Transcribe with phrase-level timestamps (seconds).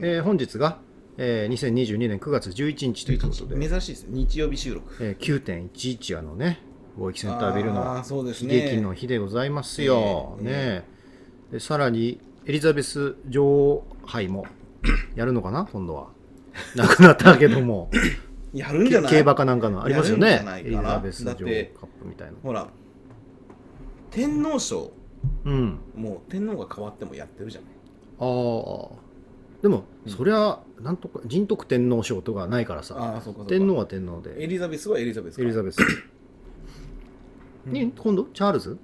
[0.00, 0.78] えー本日が、
[1.16, 4.08] えー2022年9月11日ということで、珍しいですね。
[4.12, 4.92] 日曜日収録。
[5.04, 6.60] えー9.11あのね
[6.98, 10.38] 貿易センタービルあのーそうです悲ね劇の日でございますよ。
[10.42, 10.44] ええ。
[10.44, 10.84] ね
[11.52, 14.46] でさらにエリザベス女王杯も
[15.16, 15.68] やるのかな？
[15.72, 16.08] 今度は。
[16.74, 17.90] なくなったけども。
[18.54, 19.10] やるんじゃない？
[19.12, 20.42] 競馬かなんかのありますよね。
[20.64, 22.34] エリザベス女王カップみたいな。
[22.42, 22.66] ほら
[24.10, 24.90] 天皇賞
[25.44, 25.78] うん。
[25.94, 27.70] もう天皇が変わってもやってるじゃない。
[28.20, 29.07] ああ。
[29.62, 32.96] でも、そりゃなんとか仁徳天皇賞とかないからさ。
[32.96, 33.50] ああそうかそうか。
[33.50, 34.42] 天皇は天皇で。
[34.42, 35.42] エリザベスはエリザベスか。
[35.42, 35.78] エリザベス。
[37.66, 38.24] に今度？
[38.32, 38.78] チャールズ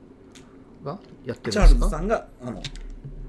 [0.84, 2.62] がやってるんチャールズさんがあのそ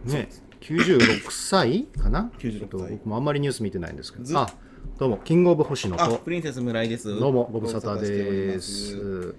[0.05, 0.11] う。
[0.11, 2.59] ねです、96歳かな？96歳。
[2.59, 4.49] ちょっと僕もあんまりニュース見てないんですけずどあ
[4.97, 5.17] どうも。
[5.23, 6.03] キングオブ星野と。
[6.03, 7.19] あプリンセス村井です。
[7.19, 9.35] どうもご無沙汰です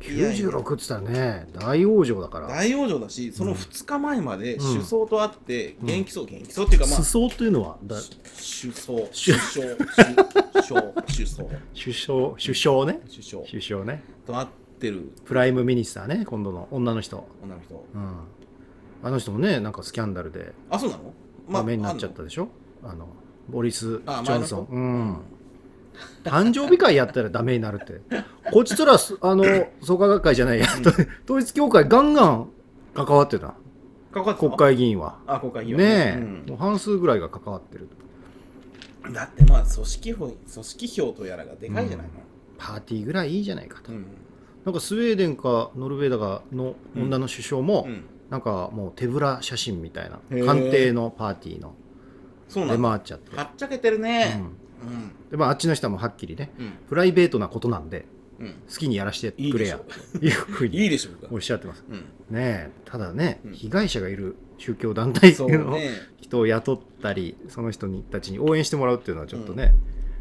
[0.00, 2.48] 96っつったらね大往生だから。
[2.48, 4.72] 大往生だしその2日前までうん。
[4.74, 9.76] 首相と会って元気そう元気そうっていうかまあ首相というのはだ首相首首相
[10.54, 11.48] 首相首相。
[11.74, 13.00] 首相首相ね。
[13.08, 13.42] 首相。
[13.44, 14.02] 首相ね。
[14.26, 14.48] と会っ
[14.78, 15.12] てる。
[15.24, 16.68] Prime Minister ね今度の。
[16.70, 17.28] 女の人。
[17.42, 17.84] 女の人。
[17.94, 18.14] うん。
[19.02, 20.52] あの人もねなんかスキャンダルで。
[20.70, 21.12] あそうなの？
[21.52, 22.48] ダメになっちゃっあたでしょ？
[22.82, 23.08] あの
[23.48, 25.16] ボリス・ジョンソン、うん、
[26.24, 28.00] 誕生日会やったらダメになるって。
[28.52, 29.44] こっちとらすあの
[29.82, 30.66] 創価学会じゃないや、
[31.24, 32.48] 統一教会ガンガン
[32.94, 33.54] 関わってた。
[34.12, 35.18] 国会議員は。
[35.26, 36.14] あ国会議員はね。
[36.16, 36.44] え、うん。
[36.48, 37.88] もう半数ぐらいが関わってる
[39.12, 42.12] だってまあ組織票組織票とやらがでかいじゃないの。
[42.58, 44.04] パーティーぐらいいいじゃないかと、うん。
[44.64, 48.04] なんかスウェーデンかノルウェーだかの女の首相も、うん。
[48.28, 50.18] なんかもう手ぶら写真みたいな。
[50.44, 51.74] 官邸のパーティーの。
[52.48, 52.88] 出そうなんだ。
[52.90, 54.36] 回っちゃって、はっちゃけてるね。
[54.38, 54.59] うん
[55.30, 56.72] でまあ、あっちの人はもうはっきりねうん。
[56.88, 58.06] プライベートなことなんで
[58.38, 58.54] うん。
[58.68, 60.30] 好きにやらせてくれやという。
[60.32, 61.28] ふうにいいでしょうか。
[61.30, 61.84] おっしゃってます。
[61.88, 61.96] うん。
[61.96, 63.52] ねえただね、うん。
[63.52, 65.90] 被害者がいる宗教団体のね。
[66.20, 69.74] 人を雇ったりその人にたちに応援してもらうっていうのはちょっとね、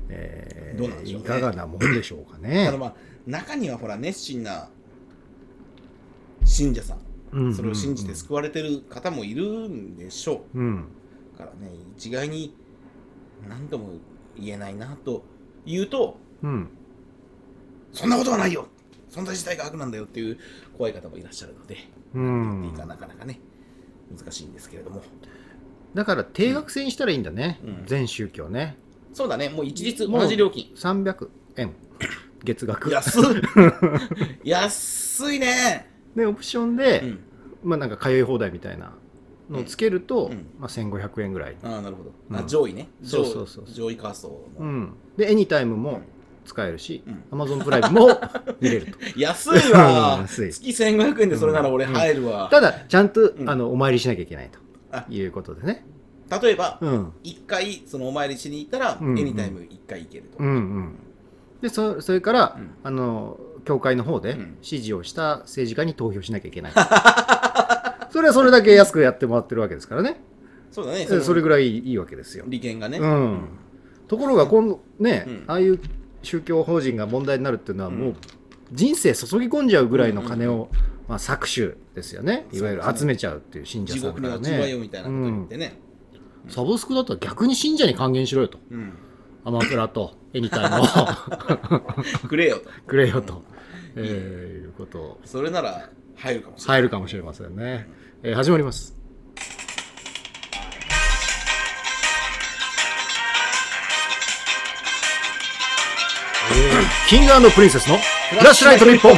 [0.09, 1.25] えーどうなんでしょうね。
[1.25, 2.65] いかがなもんでしょうかね。
[2.65, 2.93] ただまあ
[3.27, 4.69] 中にはほら熱心な
[6.45, 10.61] 信者さんそれを信じて救われてる方もいるんでしょう。
[10.61, 10.85] ん。
[11.35, 12.55] うからね一概に
[13.47, 13.93] 何とも
[14.39, 15.23] 言えないなと
[15.65, 16.69] 言うとうん。
[17.91, 18.67] そんなことはないよ。
[19.09, 20.37] 存在自体が悪なんだよっていう
[20.77, 21.77] 怖い方もいらっしゃるので、
[22.13, 22.65] うん。
[22.65, 23.39] いいかなかなかね
[24.15, 25.01] 難しいんですけれども。
[25.93, 27.83] だから定額制にしたらいいんだね、うん。
[27.85, 28.77] 全宗教ね。
[29.13, 29.49] そうだね。
[29.49, 30.71] もう一律同じ料金。
[30.75, 31.73] 300円。
[32.43, 32.91] 月額。
[32.91, 33.23] 安っ。
[34.45, 35.89] 安いね。
[36.15, 37.19] でオプションで、うん。
[37.63, 38.93] まあなんか通い放題みたいな
[39.49, 40.47] のをつけると、うん。
[40.59, 42.35] まあ、1500円ぐらい、ああなるほど、うん。
[42.35, 42.89] あ上位ね。
[43.03, 43.73] そう上そうそうそう。
[43.73, 44.27] 上位カースト
[44.59, 46.01] の、うん、でエニタイムも
[46.45, 47.23] 使えるし、うん。
[47.31, 48.07] アマゾンプライムも
[48.59, 48.97] 見れると。
[49.19, 50.19] 安いわ。
[50.21, 50.53] 安い。
[50.53, 53.49] 月1500円でそれなら俺入るわ、ただちゃんと、うん。
[53.49, 54.49] あのお参りしなきゃいけない
[54.91, 55.01] あ。
[55.01, 55.85] ということでね。
[56.41, 57.13] 例えば、うん。
[57.23, 59.19] 一回そのお参りしに行ったら、うん。
[59.19, 60.95] エニタイム一回行けると、うんうん。
[61.61, 62.71] でそそれから、うん。
[62.83, 64.39] あの教会の方でうん。
[64.61, 66.73] 指示をした政治家に投票しなきゃいけない、
[68.09, 70.21] それはそれだけ安くやってもらってるわけですからね。
[70.71, 71.05] そうだね。
[71.05, 73.47] そそれぐらいらいいいわけですよ、利権がね、うん、
[74.07, 75.43] ところが今度ね、うん。
[75.47, 75.79] ああいう
[76.21, 78.15] 宗教法人が問題になるっていうのはうんもう
[78.71, 80.69] 人生注ぎ込んじゃうぐらいの金を、
[81.07, 82.45] まあ、搾取ですよね。
[82.51, 85.79] いわゆる集めちゃうっていう信者地さんから獄に落ちろよねみたいなこと言ってね、
[86.49, 88.59] サブスクだったら逆に信者に還元しろよと。
[88.69, 88.93] うん。
[89.43, 90.85] アマプラとエニタイムを。
[92.27, 92.69] くれよと。
[92.85, 93.43] くれよと、
[93.95, 95.19] えーいうことを。
[95.25, 97.87] それなら入るかもしれない、入るかもしれませんね、
[98.21, 98.93] えー始まります。
[106.51, 109.13] えーキングプリンセスのフラッシュライト日本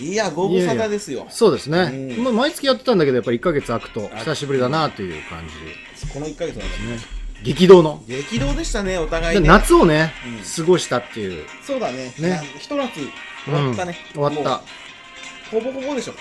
[0.00, 1.26] いやご無沙汰ですよ。
[1.30, 2.24] そうですね、うん。
[2.24, 6.08] まあ毎月やってたんだけどやっぱり1ヶ月空くと久しぶりだなという感じ。
[6.12, 6.98] この1ヶ月の間にね。
[7.44, 8.02] 激動の。
[8.08, 10.64] 激動でしたねお互いでね夏をね、うん。
[10.64, 11.44] 過ごしたっていう。
[11.62, 12.12] そうだね。
[12.18, 12.30] ね。
[12.30, 12.94] なひと夏
[13.44, 14.28] 終わったね、うん。
[14.28, 14.83] 終わった
[15.50, 16.14] ほぼほぼでしょ。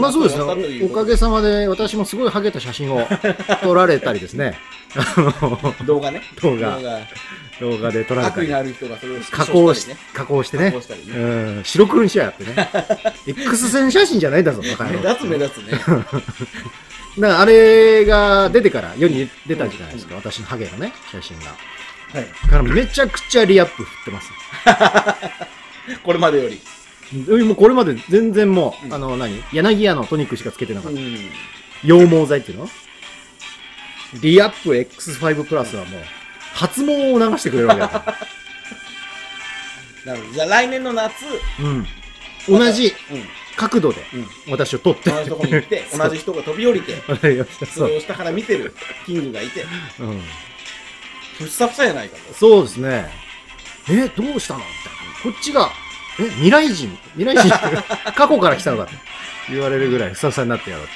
[0.00, 0.42] まあそうですね。
[0.82, 3.06] おおかげさまで私もすごいハゲた写真を
[3.62, 4.58] 撮られたりですね。
[5.86, 6.22] 動画ね。
[6.42, 6.78] 動画。
[7.60, 7.90] 動画。
[7.90, 8.46] で撮られたり。
[8.46, 10.00] 悪意のある人がそれを加工しスクショたりね。
[10.14, 10.74] 加工してね。
[11.14, 11.64] うん。
[11.64, 12.70] 白黒にしやがってね。
[13.26, 14.76] X 線写真じゃないんだぞ目立
[15.20, 15.72] つ目立つね。
[17.18, 21.46] だからあれが出てから世に出たじゃないですか、私のハゲのね写真が。
[21.46, 22.26] はい。
[22.44, 24.30] だからめちゃくちゃリアップ振ってます。
[26.02, 26.60] これまでより
[27.12, 30.98] もうこれまで全然もう、あの何柳屋のトニックしかつけてなかった、
[31.82, 32.68] 羊毛剤っていうの
[34.20, 36.00] リアップ X5 プラスはもう
[36.54, 37.98] 発毛を流してくれるわけだか
[40.06, 41.24] らなるほどじゃあ来年の夏、
[41.60, 41.86] うん、
[42.58, 42.90] 同じう
[43.56, 44.02] 角度で
[44.46, 44.52] うん。
[44.52, 47.16] 私を撮って同じとこに行って同じ人が飛び降りてそ
[47.66, 48.74] そうれを下から見てる
[49.06, 49.64] キングがいて
[49.98, 50.20] うん。
[51.38, 53.10] ふさふさやないかとそうですね。
[53.88, 55.32] え、どうしたのみたいな。
[55.32, 55.70] こっちが、
[56.18, 56.96] え、未来人？
[57.16, 57.48] 未来人？
[58.14, 58.92] 過去から来たのかと
[59.50, 60.86] 言われるぐらいふさふさになってやろう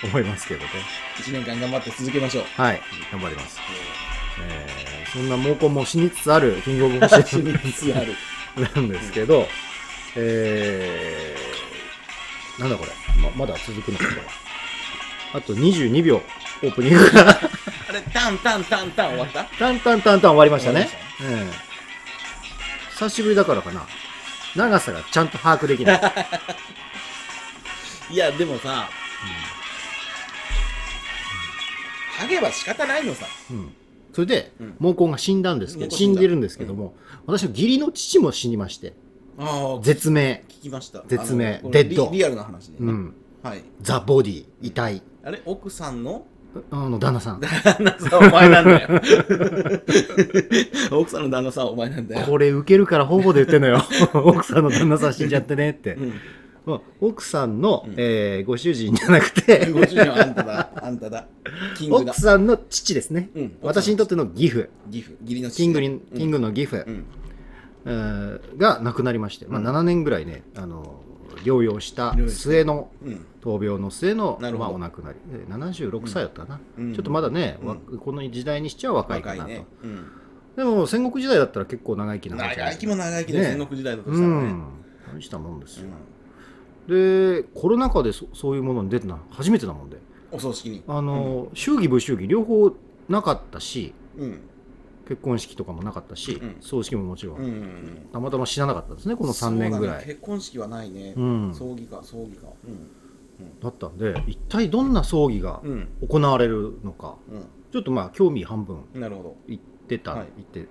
[0.00, 0.70] と思いますけどね。
[1.18, 2.80] 1年間頑張って続けましょうはい、
[3.12, 3.60] 頑張ります。
[4.40, 8.16] えー、そんな猛攻も死につつあるキングオブモシ死につつある
[8.74, 9.48] なんですけど、
[10.16, 12.90] えー、なんだこれ、
[13.22, 14.22] ままだ続くのかこれは。
[15.34, 16.22] あと22秒、
[16.62, 17.30] オープニングが。
[17.88, 19.44] あれタンタンタンタン終わった？
[19.58, 20.88] タンタンタンタン終わりましたね。
[21.20, 21.52] うん。
[22.90, 23.86] 久しぶりだからかな。
[24.56, 26.00] 長さがちゃんと把握できない。
[28.10, 28.88] いやでもさ
[32.16, 33.26] ハゲば仕方ないのさ。
[33.50, 33.72] うん。
[34.12, 36.94] それでうん、毛根が死んだんですけど、死んでるんですけども、
[37.26, 38.94] 私の義理の父も死にまして、
[39.36, 40.44] ああ絶命。
[40.48, 41.02] 聞きました。
[41.08, 41.46] 絶命。
[41.46, 42.08] あのこれデッド。
[42.12, 43.14] リリアルな話でね、うん。
[43.42, 43.64] はい。
[43.82, 45.02] ザ・ボディ、遺体。
[45.24, 46.24] あれ奥さんの
[46.70, 47.40] あの、旦那さん。
[47.40, 48.88] 旦那さんお前なんだよ。
[50.92, 52.26] 奥さんの旦那さんお前なんだよ。
[52.26, 53.82] これ受けるから方々で言ってんのよ。
[54.14, 55.94] 奥さんの旦那さん死んじゃってねって。
[55.94, 56.12] うん。
[56.66, 57.94] まあ奥さんの、うん。
[57.96, 60.70] えーご主人じゃなくて、ご主人はあんただ。
[60.76, 61.26] あんただ。
[61.76, 62.12] キングだ。
[62.12, 63.30] 奥さんの父ですね。
[63.34, 64.68] うん私にとっての義父。
[64.90, 67.04] 義父義理の父キングに、キングの義父、うん。
[67.86, 69.66] えーが亡くなりまして、まあ、うん。
[69.66, 71.00] 7年ぐらいね、あの
[71.44, 75.18] 療養した末のうん闘病の末の、まあ、お亡くなり。
[75.30, 76.94] で76歳だったな、うん。
[76.94, 77.68] ちょっとまだね、うん。
[77.68, 80.10] わこの時代にしちゃ若いかなと、ね、うん、
[80.56, 83.44] でも戦国時代だったら結構長生きな長生きも長生きで、ね。
[83.44, 84.64] 戦国時代だとうしたらね、ん。
[85.14, 85.90] 大したもんですよ、
[86.88, 89.98] でコロナ禍でそそういうものに出てたの初めてなもんで。
[90.32, 90.82] お葬式に。
[90.88, 92.72] あの、祝儀不祝儀両方
[93.08, 94.40] なかったしうん。
[95.06, 96.56] 結婚式とかもなかったし、うん。
[96.60, 100.04] 葬式ももちろん、うんうんたまたま知らなかったですねこの3年ぐらい、ね。
[100.06, 101.54] 結婚式はないね、うん。
[101.54, 102.46] 葬儀か葬儀か
[103.62, 105.62] だったんで一体どんな葬儀が
[106.06, 107.16] 行われるのか。
[107.72, 110.26] ちょっとまあ興味半分うんなるほ行ってた、はい。
[110.36, 110.68] 行って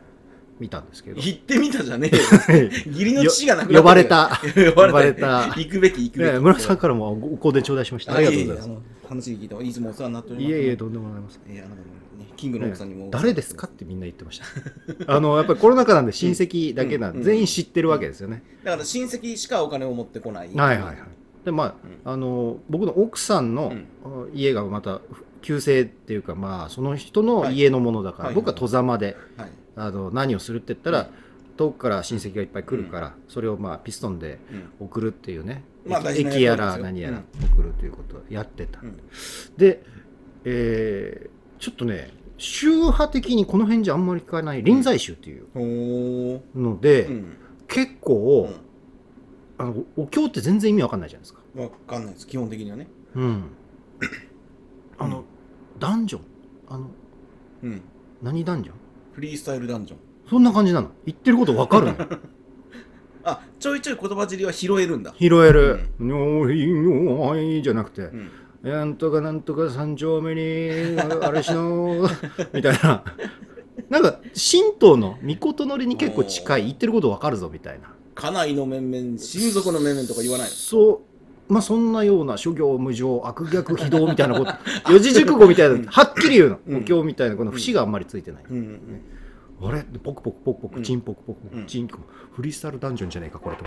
[0.57, 1.19] みたんですけど。
[1.19, 2.69] ど行ってみたじゃねえよ。
[2.87, 4.41] 義理の父が亡くな呼ばれた。
[4.55, 4.87] 呼ばれた。
[4.87, 5.43] 呼ばれた。
[5.47, 6.29] 行くべき行くべき。
[6.29, 8.15] ええ村さんからもご香典頂戴しました。
[8.15, 8.81] ありがとうございます。
[9.09, 10.55] 話聞いていつもお世話になっております。
[10.55, 11.65] いえいえとんでもございませんいや
[12.37, 14.45] キングの奥さんにも、誰ですかってみんな言ってました。
[15.13, 17.23] あのやっぱりコロナ禍なんで親戚だけなんで、うん。
[17.25, 20.49] 全員知ってるわけですよね、だから親戚しかお金を持ってこない。
[20.53, 20.97] はいはいはい
[21.45, 23.73] でまあ,、あの僕の奥さんの
[24.33, 25.01] 家がまた
[25.41, 28.35] 旧姓っていうかまあその人の家のものだから、はい。
[28.35, 29.51] 僕は戸ざまではい。
[29.75, 31.07] あの何をするって言ったら、うん。
[31.55, 34.39] 遠くから親戚がいっぱい来るから、それをまあピストンで
[34.79, 34.87] うん。
[34.87, 37.45] 送るっていうね、駅駅やら何やらうん。
[37.53, 38.97] 送るということをやってた、うん。
[39.57, 39.83] で、
[40.45, 45.45] えーちょっとね宗派的にこの辺じゃあんまり聞かない臨済宗っていう
[46.53, 47.37] ので、うん。
[47.69, 48.49] 結構、
[49.57, 51.41] あのお経って全然意味わかんないじゃないですか。
[51.55, 52.27] わかんないです。
[52.27, 52.87] 基本的にはね。
[53.15, 53.43] うん、
[54.97, 55.23] あの、うん
[55.79, 56.21] ダンジョン？
[56.69, 56.87] あの
[57.63, 57.81] うん。
[58.21, 58.75] 何ダンジョン？
[59.13, 59.99] フリースタイルダンジョン。
[60.29, 60.91] そんな感じなの？
[61.05, 61.95] 言ってることわかるの？
[63.25, 65.13] あちょいちょい言葉尻は拾えるんだ。
[65.19, 68.29] 拾える「のひのい」じゃなくてうん
[68.63, 72.07] 「なんとかなんとか三丁目にあれしの」
[72.53, 73.03] みたいな。
[73.89, 80.53] なんか神道の御事のりに結構近い言ってることわかるぞみたいな家内の面々親族の面々とか言わないの？
[80.53, 81.01] そ
[81.49, 81.53] う。
[81.53, 84.53] まあそんなような諸行無常悪逆非道みたいなこと。
[84.91, 85.91] 四字熟語みたいな。
[85.91, 86.77] はっきり言うの、うん。
[86.77, 88.57] お経みたいなこの節があんまりついてない、うん。
[88.57, 89.01] うん
[89.61, 89.83] あれ？
[90.03, 90.83] ポクポクポクポクうん。
[90.83, 91.63] チンポクポクポうん。
[91.63, 93.65] クチンフリースタイルダンジョンじゃねえかこれと。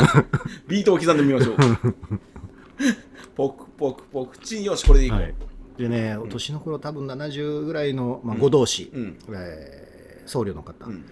[0.68, 1.56] ビートを刻んでみましょう。
[3.36, 5.34] ポクポクポクチンよしこれでいこう、はい、
[5.76, 9.18] でね、お年の頃多分70ぐらいの、まあ、ご同士、うん。
[9.34, 10.86] えー僧侶の方。
[10.86, 11.04] うん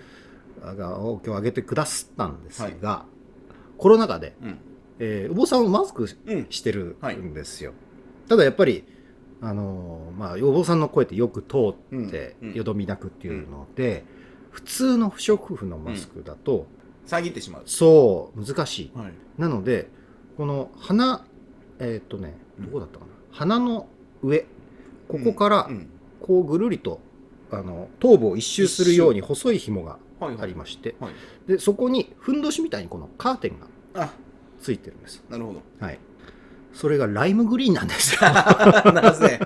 [0.77, 3.05] がお経をあげてくださったんですが、
[3.77, 4.59] コロナ禍で、うん。
[5.01, 6.09] えーお坊さんはマスク
[6.51, 7.73] してるんですよ、
[8.29, 8.85] ただやっぱり
[9.41, 11.57] あのーまあ、お坊さんの声ってよく通
[11.97, 12.49] って、うん。
[12.49, 12.55] うん。
[12.55, 14.05] よどみなくっていうので、
[14.51, 16.67] 普通の不織布のマスクだと、
[17.07, 17.63] 遮ってしまう。
[17.67, 18.99] そう難しい。
[18.99, 19.13] はい。
[19.39, 19.89] なので
[20.37, 21.25] この鼻
[21.79, 23.87] えーっ、とねどこだったかな、鼻の
[24.23, 24.47] 上
[25.07, 25.89] ここからうん。
[26.21, 27.01] こうぐるりと
[27.53, 31.13] あの頭部を一周するように細い紐がはいはいありまして、はい。
[31.47, 33.59] でそこにふんどしみたいにこのカーテン
[33.95, 34.13] があ。
[34.61, 35.63] ついてるんです、なるほど。
[35.79, 36.01] はい、
[36.73, 38.17] それがライムグリーンなんです。
[38.17, 38.23] よ
[38.93, 39.41] なぜ？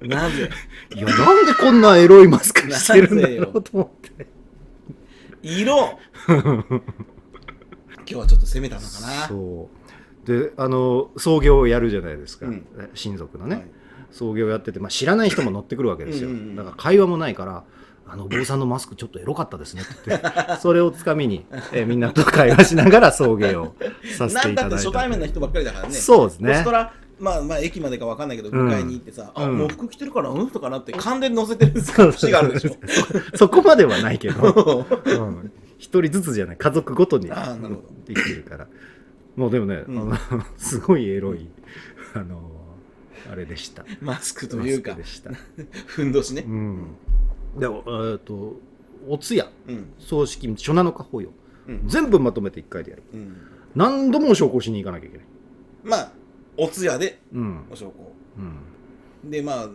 [0.00, 0.50] なぜ？
[0.94, 4.26] いやなんでこんなエロいマスクしてるんだろうと思って。
[5.42, 5.98] 色。
[6.28, 6.60] 今
[8.04, 9.28] 日はちょっと攻めたのかな。
[9.28, 9.68] そ
[10.24, 10.26] う。
[10.26, 12.66] であの創業をやるじゃないですか、うん。
[12.94, 13.66] 親族のね、はい。
[14.12, 16.56] 創業やってて、まあ、知らない人も乗ってくるわけですよ、うんうんうん。
[16.56, 17.64] だから会話もないから
[18.06, 19.82] あのお坊さんのマスクちょっとエロかったですね。
[19.82, 20.28] って言って
[20.60, 23.74] それをつかみに、えーみんなと会話しながら送迎を
[24.16, 25.94] させなんだってていただいた初対面の人ばっかりだからね。
[25.94, 26.54] そうですね。
[26.54, 29.58] そしたら、まあまあ駅までかわかんないけど、うん迎えに行ってさ、あ、うん。
[29.58, 30.50] もう服着てるから、うん？
[30.50, 32.76] とかなって、勘で乗せてる節があるでしょ。
[33.36, 35.52] そこまではないけど、 うん。
[35.78, 36.56] 一人ずつじゃない。
[36.56, 37.28] 家族ごとに
[38.06, 38.66] できてるから。
[39.36, 39.98] もうでもね、うん。
[40.00, 40.16] あの
[40.58, 41.48] すごいエロい
[42.14, 42.50] あの
[43.30, 43.84] あれでした。
[44.00, 44.96] マスクというか。
[45.86, 46.44] ふんどしね。
[46.46, 46.50] う。
[46.50, 46.86] ん、
[47.58, 48.56] でもえーと
[49.08, 49.92] お通夜うん。
[49.98, 51.30] 葬式初七日法要
[51.68, 51.88] うん。
[51.88, 53.36] 全部まとめて1回でやるうん。
[53.74, 55.26] 何度もお焼香しに行かなきゃいけない
[55.84, 56.12] まあ、
[56.56, 57.90] お通夜でうんお焼香。
[59.24, 59.68] うんで、まあ、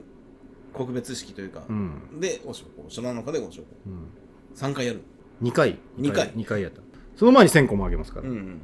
[0.73, 2.83] 告別式というかう、んで、お焼香。
[2.89, 3.63] 初七日でお焼香。
[3.85, 4.07] うん
[4.55, 5.01] 3回やる。
[5.43, 6.81] 2回二回2回やった
[7.15, 8.35] その前に1000個もあげますから、うん。
[8.35, 8.61] うん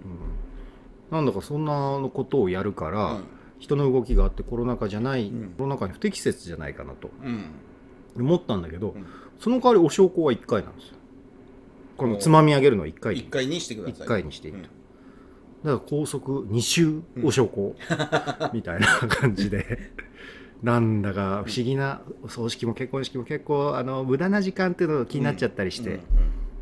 [1.12, 3.24] なんだかそんなことをやるから、うん
[3.60, 7.46] 人の動きがあってコロナ禍じゃない、うんコロナ禍に不適切じゃないかなとうん。
[8.22, 9.05] 思ったんだけど、うん。
[9.39, 10.96] その代わりお焼香は1回なんですよ。
[11.98, 14.05] このつまみ上げるのは1回1回にしてください。
[14.05, 14.53] 1回にしていい。
[14.53, 14.63] と、うん。
[14.63, 14.72] だか
[15.63, 17.50] ら高速2周お焼
[17.88, 19.91] 香、みたいな感じで。
[20.63, 26.00] なんだか不思議なお葬式も結婚式も結構あの無駄な時間っていうのが気になっちゃったりして、うん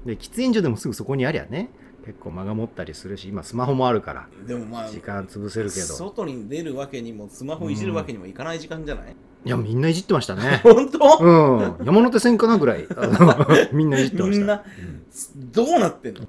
[0.06, 1.70] で喫煙所でもすぐそこにありゃね
[2.06, 5.86] 結構間が持ったりするし今スマホもあるからうんでもまあ、時間潰せるけど。
[5.86, 10.60] 外に出るわけにも、スマホいじるわけにもいかない時間じゃない、いやみんないじってましたね。
[10.64, 11.86] 本当、うん。
[11.86, 12.86] 山手線かなぐらい。
[12.96, 14.38] あの みんないじってました。
[14.38, 14.64] みんな、
[15.54, 16.22] どうなってんの？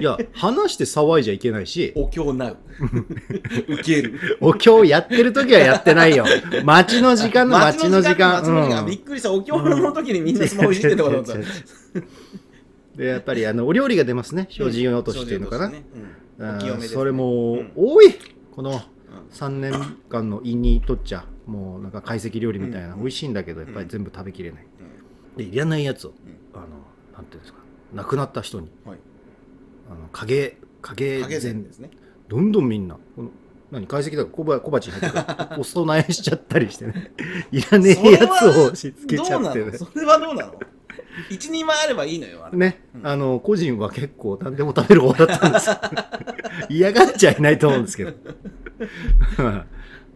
[0.00, 1.92] いや話して騒いじゃいけないし。
[1.94, 2.56] お経なう。
[3.68, 4.38] 受ける。
[4.40, 6.24] お経やってる時はやってないよ。
[6.64, 8.36] 待ちの時間の待ちの時間。
[8.36, 8.86] 待ちの時間うん。
[8.86, 9.30] びっくりした。
[9.30, 11.32] お経の時にみんなスマホいじってんのかと思った。
[11.34, 12.04] 違う違う違う
[12.96, 14.48] でやっぱりあのお料理が出ますね。
[14.50, 16.08] 精進落としっていうのかな、うん精進落としね。
[16.38, 16.46] うん。
[16.46, 16.94] あーお清めですね。
[16.94, 17.72] それもうん。
[17.76, 18.14] 多い！
[18.56, 18.78] このうん。
[19.32, 19.72] 3年
[20.08, 23.00] 間の胃にとっちゃもうなんか懐石料理みたいな、うん。
[23.00, 24.66] 美味しいんだけどやっぱり全部食べきれない、
[25.34, 25.36] うん。
[25.36, 26.12] でいらないやつを、
[26.54, 26.66] あの
[27.14, 27.58] なんていうんですか
[27.94, 28.98] 亡くなった人にはい。
[29.90, 31.90] あの影影影膳膳ですね。
[32.28, 33.30] どんどんみんなこの
[33.70, 35.18] 何解析だから小鉢に入って
[35.58, 37.12] お供えしちゃったりしてね。
[37.50, 39.72] いらねえやつを押し付けちゃってね。
[39.72, 40.60] それはどうなの？
[41.30, 42.56] 一人前あればいいのよ、あれ。
[42.56, 43.06] ね、うん。
[43.06, 45.70] あの個人は結構何でも食べる方だったんです。
[45.70, 45.76] よ
[46.68, 48.12] 嫌がっちゃいないと思うんですけど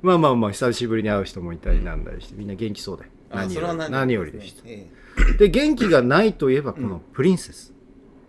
[0.02, 4.86] まあまあまあ久しぶりに会う人もいたりなんだりしてみんな元気そうであ何より何何よりでしたえ
[5.38, 7.72] で元気がないといえばこのプリンセス、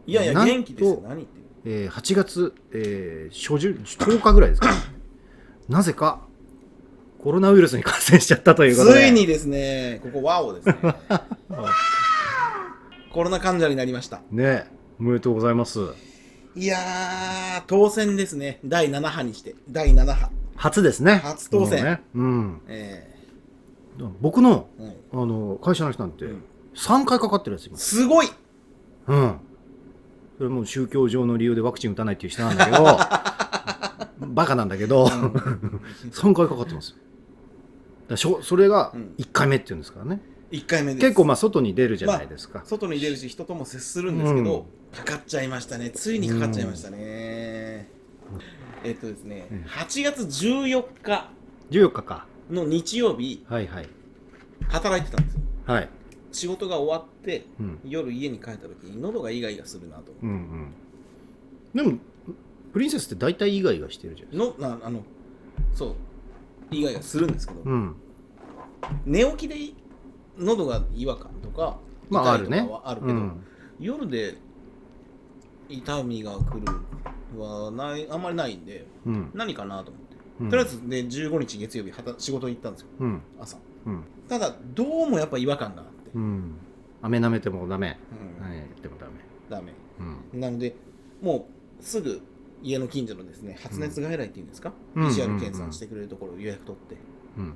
[0.07, 1.01] えいやいや、元気ですよ。
[1.07, 4.69] 何言ってるえー8月、えー初旬10日ぐらいですか
[5.69, 6.21] なぜか
[7.19, 10.75] コロナウイルスに感染しちゃったということでついにですね、ここワオですね。
[13.13, 14.21] コロナ患者になりました。
[14.31, 14.67] ね
[14.99, 15.79] おめでとうございます
[16.55, 18.59] いやー、当選ですね。
[18.65, 19.55] 第7波にして。
[19.69, 20.29] 第7波。
[20.55, 23.09] 初ですね初当選もうねうんえ
[24.21, 26.43] 僕のえはいあの会社の人なんてうん
[26.75, 28.27] 3回かかってるやついますすごい
[29.07, 29.39] うん。
[30.37, 32.83] それもう宗教上の理由でワクチン打たないっていう人なんだけど、
[34.33, 35.05] バカなんだけど、
[36.11, 36.95] 3回かかってますよ。
[38.09, 40.21] だしょそれがうん1回目っていうんですからね。
[40.51, 41.05] 1回目です。
[41.05, 42.63] 結構まあ外に出るじゃないですか。
[42.65, 45.89] 外に出るし、人とも接するんですけど、うんかかっちゃいましたね。
[45.89, 47.89] ついにかかっちゃいましたね。
[48.83, 51.29] えっとですね、うん8月14日
[51.71, 52.25] 14日か。
[52.49, 53.89] の日曜日、はいはい。
[54.67, 55.41] 働いてたんですよ。
[55.65, 55.89] はい。
[56.31, 57.79] 仕事が終わって、うん。
[57.85, 60.73] 夜家に帰った時に喉がイガイガするなと思うんうん。
[61.73, 61.97] でも、
[62.73, 65.03] プリンセスって大体イガイガしてるじゃないのなあの
[65.73, 65.95] そ
[66.71, 67.95] うイガイガするんですけど、うん。
[69.05, 69.75] 寝起きでい
[70.37, 71.77] 喉が違和感とか
[72.09, 72.79] まああるね痛いとか。
[72.79, 73.43] はあるけど、うん。
[73.79, 74.37] 夜で
[75.69, 76.65] 痛みが来る
[77.39, 79.31] はないあんまりないんでうん。
[79.33, 83.21] 何かなと思って、うんとりあえずで15日月曜日はた仕事行ったんですようん。
[83.39, 84.03] 朝うん。
[84.27, 86.55] ただどうもやっぱ違和感があって、うん。
[87.01, 87.97] 飴舐めてもダメ。
[88.39, 88.81] うんはい。
[88.81, 89.11] でもダメ。
[89.49, 89.73] ダメ
[90.33, 90.39] うん。
[90.39, 90.75] なので
[91.21, 91.47] も
[91.79, 92.21] うすぐ
[92.61, 96.95] 家の近所のですね発熱外来っていうんですか、うん PCR 検査してくれるところを予約取って、
[97.37, 97.53] うん。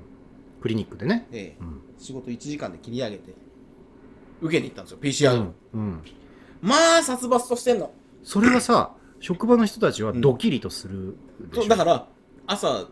[0.62, 1.28] クリニックでね。
[1.32, 1.82] ええうん。
[1.98, 3.34] 仕事1時間で切り上げて
[4.42, 4.98] 受けに行ったんですよ
[5.32, 6.02] PCR の、うん。
[6.62, 7.92] まあ殺伐としてんの
[8.24, 12.08] それはさ職場の人たちはドキリとするでしょ、そうだから
[12.46, 12.88] 朝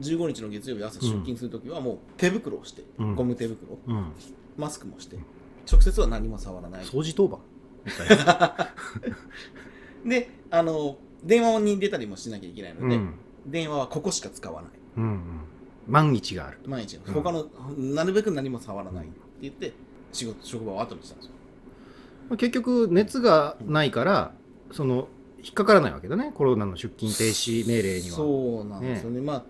[0.00, 3.14] 15日の月曜日朝出勤するときはもう手袋をして、うん。
[3.14, 4.12] ゴム手袋うん、
[4.56, 5.16] マスクもして
[5.70, 6.84] 直接は何も触らない。
[6.84, 7.40] 掃除当番。
[7.84, 8.72] みたいな、
[10.04, 13.14] であの電話に出たりもしなきゃいけないので、うん。
[13.46, 14.70] 電話はここしか使わない。
[14.96, 15.20] うんうん、
[15.86, 16.58] 万一がある。
[16.66, 17.14] 毎日うん。
[17.14, 19.72] 他の、なるべく何も触らないって言って
[20.12, 21.32] 仕事職場を後にしたんですよ。
[22.36, 24.32] 結局熱がないから
[24.72, 25.08] その
[25.42, 26.32] 引っかからないわけだね。
[26.34, 28.16] コロナの出勤停止命令には。
[28.16, 29.20] そうなんですよね。
[29.20, 29.44] まあ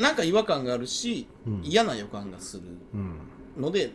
[0.00, 1.60] なんか違和感があるし、うん。
[1.62, 2.62] 嫌な予感がする
[2.94, 3.62] うん。
[3.62, 3.92] ので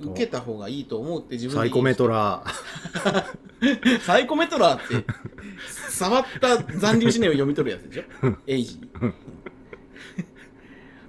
[0.00, 2.42] 受けた方がいいと思うって自分でサイコメトラ
[4.06, 5.06] サイコメトラーって
[5.90, 8.32] 触った残留思念を読み取るやつでしょ？
[8.46, 8.88] エイジに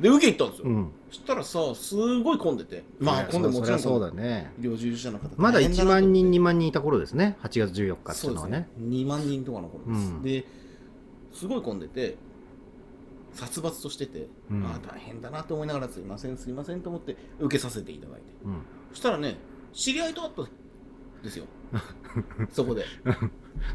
[0.02, 0.92] で受け行ったんですよ、うん。
[1.10, 2.84] そしたらさすごい混んでて。
[3.00, 4.52] まあ混んでもちろんそうだね。
[4.60, 5.30] 医療従事者の方。
[5.38, 6.04] まだ1大変なと思って。
[6.04, 7.38] 万人2万人いた頃ですね。
[7.44, 8.30] 8月14日ってそですね。
[8.30, 8.68] いううのはね。
[8.80, 10.24] 2万人とかの頃です、うん。
[10.24, 10.46] で
[11.34, 12.18] すごい混んでて
[13.34, 14.66] 殺伐としてて、うん。
[14.66, 18.24] ああ大変だなと思いながらすいませんすいませんと思って受けさせていただいて。
[18.46, 18.62] うん。
[18.92, 19.38] そしたらね
[19.74, 20.48] 知り合いと会ったん
[21.24, 21.46] ですよ
[22.52, 22.86] そこで。
[23.06, 23.14] ま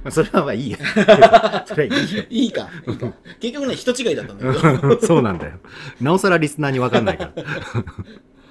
[0.06, 0.78] あそれはまあいいや。
[1.66, 2.24] それはいいよ。
[2.30, 2.68] いいか。
[2.86, 3.12] いいか。
[3.40, 5.00] 結局ね人違いだったんだけど。
[5.00, 5.58] そうなんだよ。
[6.00, 7.44] なおさらリスナーに分かんないから。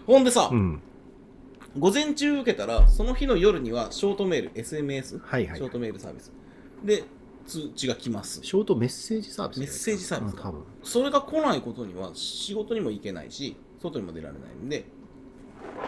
[0.07, 0.81] ほんでさ、うん。
[1.77, 5.57] 午前中受けたらその日の夜にはショートメール SMS、はいはい。
[5.57, 6.31] ショートメールサービス。
[6.83, 7.03] で
[7.45, 8.39] 通知が来ます。
[8.43, 9.59] ショートメッセージサービス？
[9.59, 10.63] メッセージサービスうん多分。
[10.83, 14.85] それが来ないことには仕事にも行けないし外にも出られないんで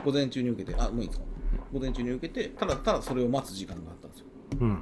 [0.06, 1.26] 午前中に受けてあもういいですか？
[1.74, 4.26] 午前中に受けてただただそれを待つ時間があったんですよ。
[4.62, 4.82] うん。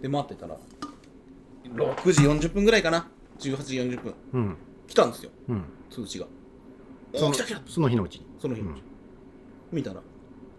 [0.00, 0.56] で待ってたら
[1.74, 4.14] 6時40分ぐらいかな？18時40分。
[4.32, 4.56] うん。
[4.86, 5.30] 来たんですよ。
[5.48, 5.64] うん。
[5.90, 6.26] 通知が。
[7.14, 7.60] そのお来た来た。
[7.66, 8.26] その日のうちに。
[8.40, 8.82] その日のうちうん。
[9.72, 10.00] 見たら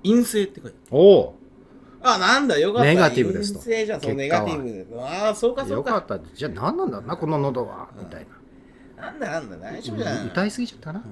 [0.03, 1.35] 陰性って書いておお
[2.01, 2.87] あなんだよかった。
[2.87, 3.59] ネガティブですと。
[3.59, 4.63] 陰性じゃんそうネガティブ。
[4.63, 5.91] でああそうかそうか。
[5.91, 6.19] よかった。
[6.33, 7.89] じゃあ何なんだろうなこの喉は？
[7.97, 8.05] うん。
[8.05, 8.27] みたい
[8.97, 9.11] な。
[9.11, 10.99] んだなんだ大丈夫じゃなん歌いすぎちゃったな。
[10.99, 11.05] うん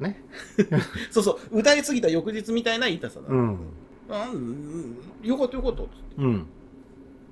[0.00, 0.22] ね。
[1.10, 1.58] そうそう。
[1.58, 3.58] 歌いすぎた翌日みたいな痛さだ、うん。
[4.10, 5.96] あうんよかったよかったっつって。
[6.18, 6.46] うん。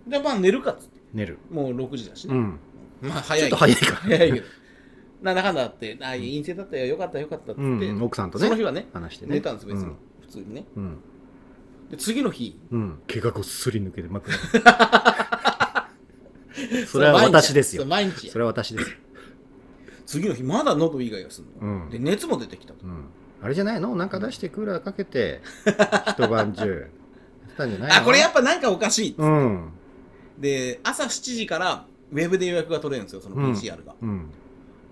[0.06, 1.00] でまあ寝るかっつって。
[1.12, 1.38] 寝る。
[1.50, 2.59] もう6時だしね、うん。
[3.02, 4.47] まあ早いちょっと早いか 早いけど。
[5.23, 6.87] なんだかんだあってあ陰性だったよ。
[6.87, 8.44] よかったよかったっつって、うん奥さんとね。
[8.44, 9.35] その日はね話してね。
[9.35, 9.97] 寝たんです別に、うん。
[10.21, 10.66] 普通にね。
[10.76, 10.97] うん。
[11.90, 12.59] で次の日。
[12.71, 12.99] うん。
[13.06, 14.37] 毛がこっそり抜けて枕
[16.87, 17.85] それは私ですよ。
[17.85, 18.97] それは私ですよ
[20.14, 21.90] 次の日まだ喉以外がするの、うん。
[21.90, 22.85] で熱も出てきたと。
[22.85, 23.06] うん。
[23.42, 23.97] あれじゃないの？
[23.97, 25.40] なんか出してクーラーかけて
[26.09, 26.68] 一晩中。
[26.68, 27.97] やってたんじゃないの？
[27.97, 29.23] あこれやっぱなんかおかしいっつって。
[29.23, 29.71] うん。
[30.38, 34.30] で朝7時からウェブで予約が取れるんですよその PCR が、うん。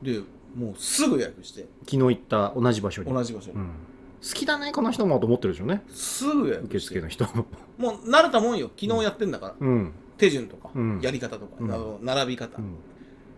[0.03, 0.21] で
[0.57, 1.67] もうすぐ予約して。
[1.85, 3.13] 昨日行った同じ場所に。
[3.13, 3.67] 同じ場所に、うん。
[3.67, 5.83] 好きだねこの人もと思ってるでしょうね。
[5.89, 7.47] すぐ予約受付の人も。
[7.79, 8.71] もう慣れたもんよ。
[8.79, 9.93] 昨日やってんだから、うん。
[10.19, 11.01] 手順とか、うん。
[11.01, 12.05] やり方とか、うん。
[12.05, 12.75] 並び方うん。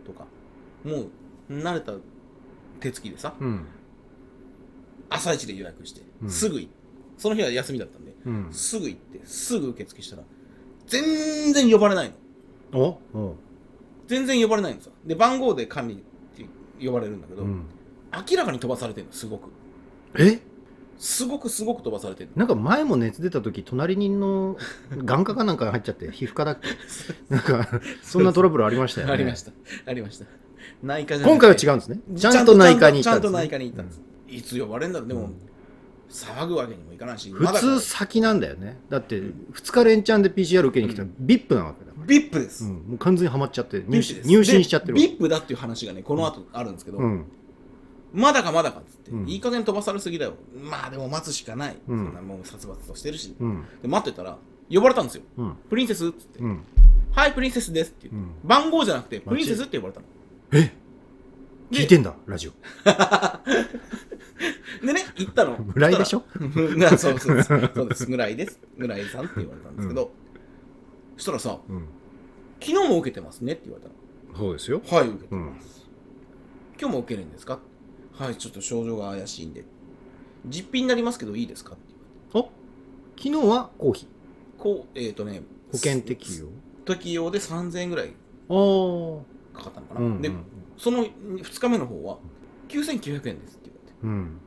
[0.04, 0.26] とか、
[0.84, 1.06] もう
[1.50, 1.92] 慣れた
[2.80, 3.66] 手つきでさうん。
[5.10, 6.30] 朝一で予約して、うん。
[6.30, 6.74] すぐ行って
[7.16, 8.48] その日は休みだったんで、うん。
[8.52, 10.22] すぐ行ってすぐ受付したら
[10.86, 12.12] 全然呼ばれない
[12.72, 12.80] の。
[12.80, 13.18] お？
[13.18, 13.36] お
[14.06, 16.44] 全然呼ばれないんですよで番号で管理って
[16.84, 17.64] 呼ばれるんだけど、うん。
[18.30, 19.48] 明らかに飛ばされてるのすごく。
[20.18, 20.40] え？
[20.98, 22.36] すごくすごく飛ばされてるの。
[22.36, 24.56] なんか前も熱出た時隣人の
[25.04, 26.68] 眼科かなんかが入っちゃって皮膚科だっけ？
[27.34, 29.12] なんかそんなトラブルありましたよね。
[29.12, 29.52] ありました。
[29.86, 30.26] ありました
[30.84, 31.98] 内科じゃな今回は違うんですね。
[32.16, 35.08] ちゃんと内科に行ちゃんと内ったんですね科に行ったんです、いつ呼ばれるんだろう。
[35.08, 35.34] でも、うん。
[36.10, 38.78] 騒ぐわけにもいかないし普通先なんだよね。
[38.88, 47.24] だって2日連チャンで PCR 受けに来たら VIP なわけだから、ビップです、うん、もう完全にはまっちゃって入 VIP 入信しちゃってるわでビップだっていう話がねこの後あるんですけど、うん。
[48.12, 49.28] まだかまだかっつって、うん。
[49.28, 50.34] いい加減飛ばされすぎだよ。
[50.54, 52.04] まあでも待つしかない、うん。
[52.04, 53.64] そんなもう殺伐としてるし、うん。
[53.82, 54.36] で待ってたら
[54.70, 55.22] 呼ばれたんですよ。
[55.38, 55.56] うん。
[55.68, 56.60] プリンセスっつって、うん。
[57.10, 58.48] はいプリンセスですって言って、うん。
[58.48, 60.06] 番号じゃなくてプリンセスって呼ばれたの
[60.54, 60.72] え？
[61.70, 62.52] 聞いてんだラジオ。
[64.84, 65.56] でね行ったの。
[65.74, 66.22] 村井でしょ？
[66.76, 67.70] なそうそうそう。
[67.74, 68.08] そうです。
[68.10, 68.60] 村井です。
[68.76, 70.12] 村井さんって言われたんですけど、
[71.16, 71.86] そしたらさうん。
[72.60, 73.90] 昨日も受けてますねって言われた
[74.38, 74.80] そうですよ。
[74.84, 75.86] のはい受けてます、
[76.80, 77.58] 今日も受けるんですか？
[78.12, 79.64] はいちょっと症状が怪しいんで。
[80.46, 81.72] 実費になりますけどいいですか？
[81.72, 81.80] って
[82.34, 82.56] 言われて。
[83.18, 83.20] お？
[83.40, 84.06] 昨日はコーヒ
[84.58, 86.46] こうえっ、ー、とねー保険適用？
[86.84, 88.08] 適用で3000円ぐらい。
[88.08, 88.10] あ
[88.52, 90.30] あかかったのかな、うんうんで
[90.76, 92.18] その2日目の方は
[92.68, 93.94] 9900円ですって言われて。
[94.02, 94.40] うん。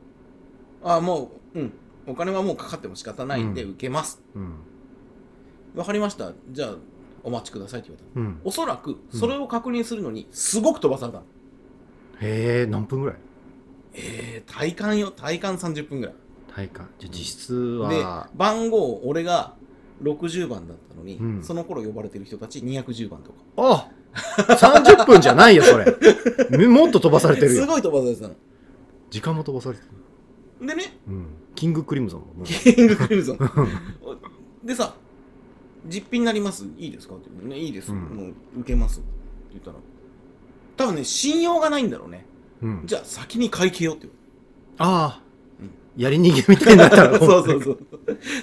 [0.84, 1.72] ああもううん。
[2.06, 3.70] お金はもうかかっても仕方ないんでうん。
[3.70, 4.22] 受けます。
[4.34, 4.54] うん。
[5.74, 6.32] わ、かりました。
[6.50, 6.74] じゃあ
[7.22, 8.26] お待ちくださいって言われたの。
[8.26, 8.40] うん。
[8.44, 11.24] おそらくそれを確認するのにすごく飛ばされたの、
[12.20, 13.16] へえ何分ぐらい？
[13.94, 15.10] えー、体感よ。
[15.10, 16.14] 体感30分ぐらい。
[16.54, 16.90] 体感。
[16.98, 19.54] じゃあ実質では番号俺が
[20.02, 21.42] 60番だったのに、うん。
[21.42, 23.38] その頃呼ばれてる人たち210番とか。
[23.56, 25.84] あ30分じゃないよそれ。
[26.68, 27.62] もっと飛ばされてるよ。
[27.62, 28.34] すごい飛ばされてたの。
[29.10, 29.82] 時間も飛ばされて
[30.60, 30.98] る、でね。
[31.06, 33.38] うん、キングクリムゾンキングクリムゾン。
[34.64, 34.94] でさ
[35.86, 36.64] 実費になります？
[36.76, 37.14] いいですか？
[37.14, 37.30] って。
[37.30, 37.98] 言うのねいいです、うん。
[38.00, 38.98] もう受けます。
[39.00, 39.08] って
[39.52, 39.76] 言ったら。
[40.76, 42.26] 多分ね信用がないんだろうね。
[42.62, 44.10] うん、じゃあ先に会計よって言
[44.78, 45.27] ああ、うん
[45.98, 47.78] やり逃げみたいになったらう そうそうそう。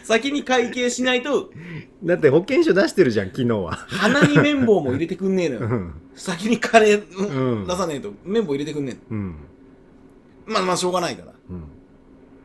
[0.04, 1.52] 先に会計しないと。
[2.04, 5.62] だって保険証出してるじゃん昨日は、鼻に綿棒も入れてくんねえのよ。
[5.62, 5.94] うん。
[6.16, 9.32] 先に金、うんうん出さねえと綿棒入れてくんねえうん。
[9.32, 11.34] のまあまあしょうがないから。
[11.50, 11.64] うん。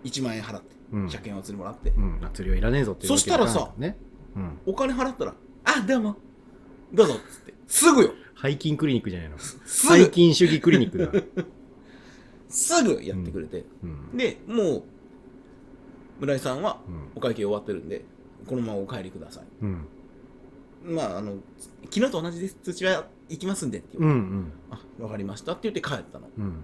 [0.04, 1.06] 1万円払ってうん。
[1.06, 1.90] 100円お釣りもらって。
[1.90, 2.20] うん。
[2.32, 3.96] 釣りはいらねえぞってそしたらさね。
[4.36, 4.58] うん。
[4.66, 6.16] お金払ったら「あどうも。
[6.92, 7.54] どうぞ」っつって。
[7.66, 8.12] すぐよ。
[8.40, 9.38] 背筋クリニックじゃないの？
[9.38, 10.04] す背ぐ。
[10.06, 11.44] 筋主義クリニックだ。
[12.48, 14.16] すぐやってくれて、うん。
[14.16, 14.82] でもう
[16.20, 16.94] 村井さんはうん。
[17.16, 18.04] お会計終わってるんで
[18.46, 19.44] このままお帰りください。
[19.62, 19.86] うん。
[20.84, 21.34] まああの
[21.92, 22.56] 昨日と同じです。
[22.62, 24.52] 通知は行きますんでって言うわれて、ん。
[24.70, 25.52] あわかりました。
[25.52, 26.28] って言って帰ったの。
[26.38, 26.62] うん。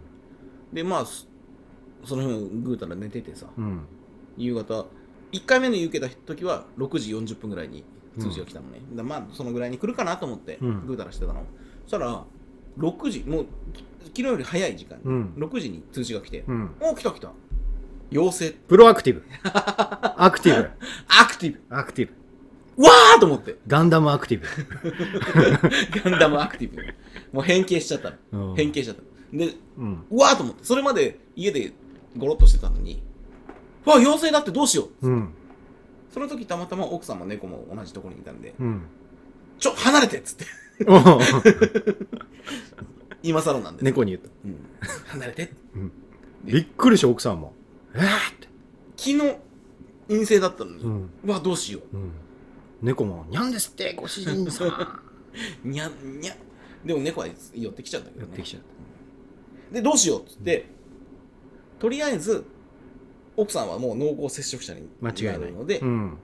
[0.72, 1.26] でまあそ
[2.04, 3.80] その日もぐうたら寝ててさうん。
[4.36, 4.86] 夕方
[5.32, 7.84] 1回目の受けた時は6時40分ぐらいに
[8.18, 10.86] 通知が来たのね、だまあそのぐらいに来るかなと思ってうん。
[10.86, 11.44] ぐうたらしてたの、
[11.84, 12.24] そしたら
[12.78, 13.46] 6時もう
[14.04, 15.34] 昨日より早い時間に、うん。
[15.36, 16.70] 6時に通知が来て、うん。
[16.80, 17.32] お来た来た
[18.10, 19.24] 陽性プロアクティブ。
[19.42, 20.70] アクティブ。
[21.08, 21.60] アクティブ。
[21.70, 22.08] アクティ
[22.76, 22.82] ブ。
[22.82, 23.56] わーと思って。
[23.66, 24.46] ガンダムアクティブ。
[26.10, 26.82] ガンダムアクティブ。
[27.32, 28.56] もう変形しちゃったの、うん。
[28.56, 30.04] 変形しちゃったでうん。
[30.10, 30.64] うわーと思って。
[30.64, 31.72] それまで家で
[32.16, 33.02] ゴロッとしてたのに。
[33.84, 35.08] うわ陽性だってどうしよう。
[35.08, 35.28] うん。
[36.10, 38.54] その時たまたま奥さんも猫も同じところにいたんで。
[38.58, 38.82] うん。
[39.58, 40.44] ちょ離れてっつって。
[43.22, 44.28] 今更なんです、猫に言った。
[44.44, 44.56] うん、
[45.06, 45.50] 離れて。
[46.44, 47.54] びっくりした奥さんも
[47.96, 48.48] えーって。
[48.96, 49.36] 昨日
[50.08, 51.96] 陰性だったのに、ううんわどうしよう。
[51.96, 52.10] ん。
[52.82, 54.68] 猫も「にゃんですってご主人さん」
[55.64, 56.36] うにゃにゃ
[56.84, 58.26] でも猫は寄ってきちゃったけどね。
[58.28, 58.62] 寄ってきちゃっ
[59.72, 60.66] でどうしようっつって、
[61.80, 62.44] とりあえず
[63.36, 65.38] 奥さんはもう濃厚接触者に間違いない。
[65.50, 66.16] るので、うん。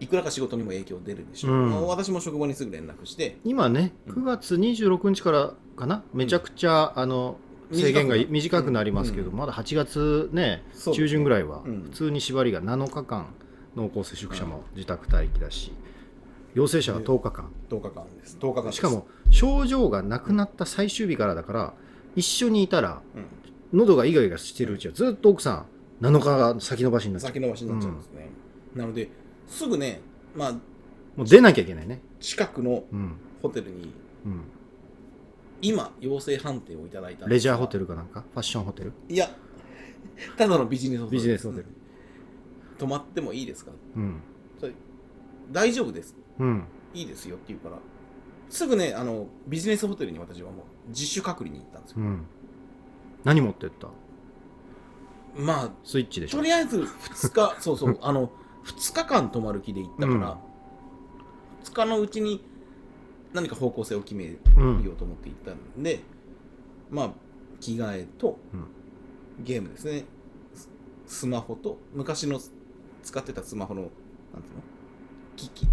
[0.00, 1.70] いくらか仕事にも影響出るでしょう、うん。
[1.70, 3.38] まあ私も職場にすぐ連絡して。
[3.44, 4.14] 今ねうん。
[4.22, 7.38] 9月26日からかなめちゃくちゃあの
[7.72, 9.36] 制限が短くなりますけどうん。
[9.36, 11.82] まだ8月ね中旬ぐらいはうん。
[11.84, 13.26] 普通に縛りが7日間
[13.76, 15.72] 濃厚接触者も自宅待機だし
[16.54, 17.50] 陽性者は10日間。
[17.68, 18.38] 10日間です。
[18.40, 21.74] 10日間しかも症状がなくなった最終日からだから
[22.14, 23.26] 一緒にいたらうん。
[23.78, 25.66] 喉がイガイガしてるうちはずっと奥さ
[26.00, 27.32] ん7日が先延ばしになっちゃう。
[27.32, 28.30] 先延ばしになっちゃうんですね、
[28.74, 29.08] なので
[29.48, 30.00] すぐね
[30.36, 32.00] まあもう出なきゃいけないね。
[32.20, 33.14] 近くのうん。
[33.42, 33.92] ホテルに
[34.24, 34.42] うん
[35.66, 38.20] 今陽性判定をいただいたレジャーホテルかなんか？
[38.20, 38.92] ファッションホテル？
[39.08, 39.30] いや
[40.36, 41.16] ただのビジネスホテル。
[41.16, 41.66] ビジネスホテル。
[42.78, 43.72] 泊まってもいいですか？
[43.96, 44.20] うん。
[44.60, 44.72] それ
[45.50, 46.14] 大丈夫です。
[46.38, 46.64] うん。
[46.92, 47.78] いいですよって言うから。
[48.50, 52.26] すぐねあのビジネスホテルに私はもう自主隔離に行ったんですよ、うん。
[53.24, 53.88] 何持ってった？
[55.34, 56.38] まあスイッチでしょ？
[56.38, 57.98] とりあえず2日そうそう。
[58.02, 58.30] あの
[58.66, 60.38] 2日間泊まる気で行ったから、
[61.64, 62.44] 2日のうちに
[63.34, 66.00] 何か方向性を決めようんうと思って行ったんで、
[66.90, 67.10] まあ
[67.60, 69.44] 着替えとうん。
[69.44, 70.04] ゲームですね。
[70.54, 70.68] ス
[71.06, 72.40] スマホと昔の
[73.02, 74.62] 使ってたスマホのなんていうの？
[75.36, 75.66] 機器。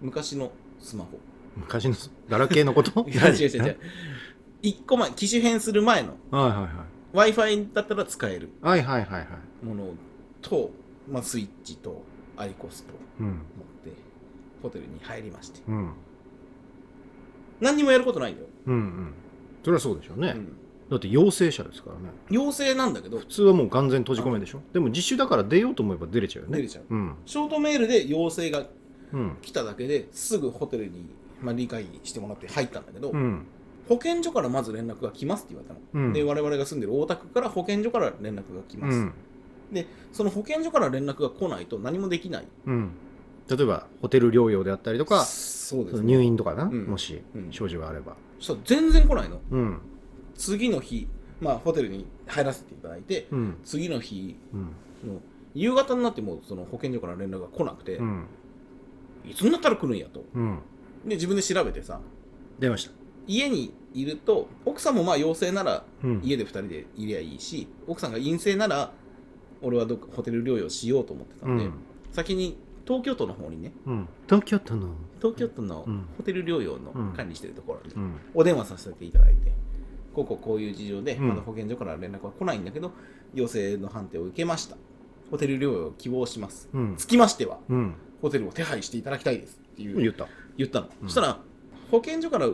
[0.00, 1.18] 昔のスマホ。
[1.56, 1.96] 昔の
[2.28, 3.04] ガラケーのこと？
[3.10, 3.76] いや違う違う違う。
[4.62, 6.70] 1個前機種変する前のはいはいはい。
[7.12, 9.26] w i f i だったら使えるはいはいはいは
[9.62, 9.66] い。
[9.66, 9.94] もの
[10.40, 10.70] と、
[11.10, 12.02] まあ、スイッチと
[12.36, 13.26] アイコスとうん。
[13.26, 13.36] 持っ
[13.84, 13.92] て
[14.62, 15.60] ホテルに入りまして。
[15.66, 15.92] うん
[17.60, 19.14] 何にもやることないんだよ、うんうん。
[19.64, 20.56] それはそうでしょうね、うん。
[20.90, 22.10] だって陽性者ですからね。
[22.30, 23.18] 陽性なんだけど。
[23.18, 24.60] 普通はもう完全閉じ込めでしょ。
[24.72, 26.56] でも自主だから出ようと思えば出れちゃうよね。
[26.58, 26.84] 出れちゃう。
[26.88, 27.14] うん。
[27.26, 28.66] ショートメールで陽性が
[29.10, 29.36] うん。
[29.40, 31.06] 来ただけですぐホテルに、
[31.40, 33.46] まあ、理解してもらって入ったんだけど、うん。
[33.88, 36.12] 保健所からまず連絡が来ますって言われたの、うん。
[36.12, 39.12] で我々が住んでる大田区から保健所から連絡が来ます、うん。
[39.72, 42.46] でその保健所から連絡が来ないと何もできない。
[42.66, 42.90] うん。
[43.48, 45.24] 例えばホテル療養であったりとか
[45.68, 46.86] そうです、その入院とかな、うん。
[46.86, 47.52] もしうん。
[47.52, 48.16] 症状があれば。
[48.38, 49.40] そしたら全然来ないの。
[49.50, 49.78] うん。
[50.34, 51.06] 次の日
[51.42, 53.56] まあホテルに入らせていただいてうん。
[53.64, 55.14] 次の日うん。
[55.14, 55.20] の
[55.54, 58.24] 夕方になってもその保健所から連絡が来なくて、うん。
[59.28, 60.24] いつになったら来るんやと。
[60.34, 60.58] うん。
[61.04, 62.00] で自分で調べてさ
[62.58, 62.92] 出ました。
[63.26, 66.20] 家にいると奥さんもまあ陽性ならうん。
[66.24, 68.90] 家で2人でいりゃいいし奥さんが陰性なら
[69.60, 71.72] 俺はどっかホテル療養しようと思ってたんん。
[72.12, 72.56] 先に
[72.88, 74.08] 東京都の方にねうん。
[74.26, 74.88] 東京都の。
[75.18, 76.06] 東京都のうん。
[76.16, 78.14] ホテル療養うんの管理してるところにうん。
[78.32, 79.52] お電話させていただいて
[80.14, 81.28] こうこうこういう事情でうん。
[81.28, 82.92] まだ保健所から連絡は来ないんだけど
[83.34, 84.76] 陽性の判定を受けました。
[85.30, 86.70] ホテル療養を希望します。
[86.72, 86.94] うん。
[86.96, 87.94] つきましてはうん。
[88.22, 90.26] ホテルを手配していただきたいですっていう言った。
[90.56, 91.08] 言ったの、うん。
[91.08, 91.38] そしたら
[91.90, 92.48] 保健所から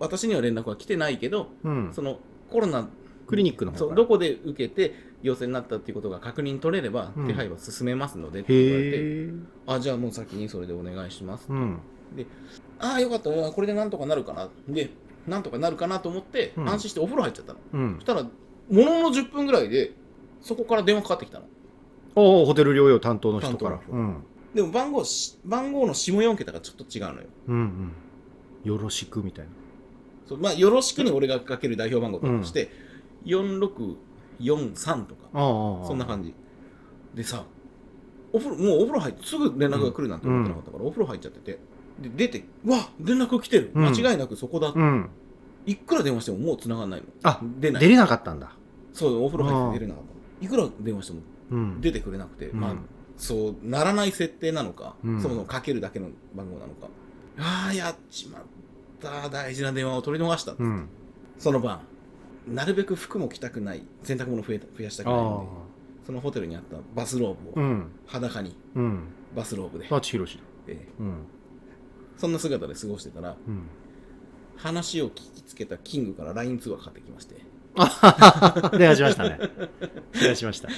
[0.00, 1.90] 私には連絡は来てないけどうん。
[1.94, 2.18] その
[2.50, 2.88] コロナ
[3.28, 7.26] クリニックの方そうどこで受けて陽性になったっていうことが確認取れればうん。
[7.26, 9.32] 手配は進めますのでって言われて、
[9.66, 11.78] あじゃあもう先にそれでお願いします、うん。
[12.78, 14.48] ああよかったこれでなんとかなるかな。
[14.68, 14.90] で
[15.26, 16.68] なんとかなるかなと思ってうん。
[16.68, 17.94] 安心してお風呂入っちゃったの、うん。
[17.96, 18.30] そしたらも
[18.70, 19.92] のの10分ぐらいで
[20.40, 21.44] そこから電話かかってきたの。
[22.14, 23.70] おおホテル療養担当の人から。
[23.72, 24.24] 担当うん。
[24.54, 27.26] でも番号し番号の下4桁がちょっと違うのよ。
[27.48, 27.92] うんうん。
[28.64, 29.50] よろしくみたいな。
[30.26, 32.70] そうまあよろしくに俺がかける代表番号として、
[33.24, 36.34] 4643とかそんな感じ。
[37.14, 37.44] でさ
[38.32, 41.58] お風呂もうお風呂入ってすぐ連絡が来るなんて思ってなかったから、お風呂入っちゃってて。
[41.98, 43.72] で出てうわ連絡来てる。
[43.74, 43.84] うん。
[43.84, 45.10] 間違いなくそこだ、うん。
[45.66, 47.06] いくら電話してももう繋がんないの。
[47.24, 47.82] あ出ない。
[47.82, 48.52] 出れなかったんだ。
[48.92, 50.04] そうお風呂入って出れなかっ
[50.40, 50.46] た。
[50.46, 51.80] いくら電話してもうん。
[51.80, 52.60] 出てくれなくて、うん。
[52.60, 52.74] まあ
[53.16, 55.20] そうならない設定なのか、うん。
[55.20, 56.88] そもそもかけるだけの番号なのか。
[57.38, 58.42] ああやっちまっ
[59.00, 59.28] た。
[59.28, 60.88] 大事な電話を取り逃した、うん。
[61.38, 61.80] その晩
[62.48, 65.34] なるべく服も着たくない洗濯物増えた増やしたくあないので
[65.64, 65.68] あ
[66.06, 67.90] そのホテルにあったバスローブを、うん。
[68.06, 69.08] 裸にうん。
[69.36, 70.88] バスローブで、舘ひろしええ。
[71.00, 71.26] うん。
[72.16, 73.64] そんな姿で過ごしてたらうん。
[74.56, 77.36] 話を聞きつけたキングから LINE 通話かかってきまして。
[77.76, 79.38] あ電話しましたね。
[80.18, 80.68] 電話しました。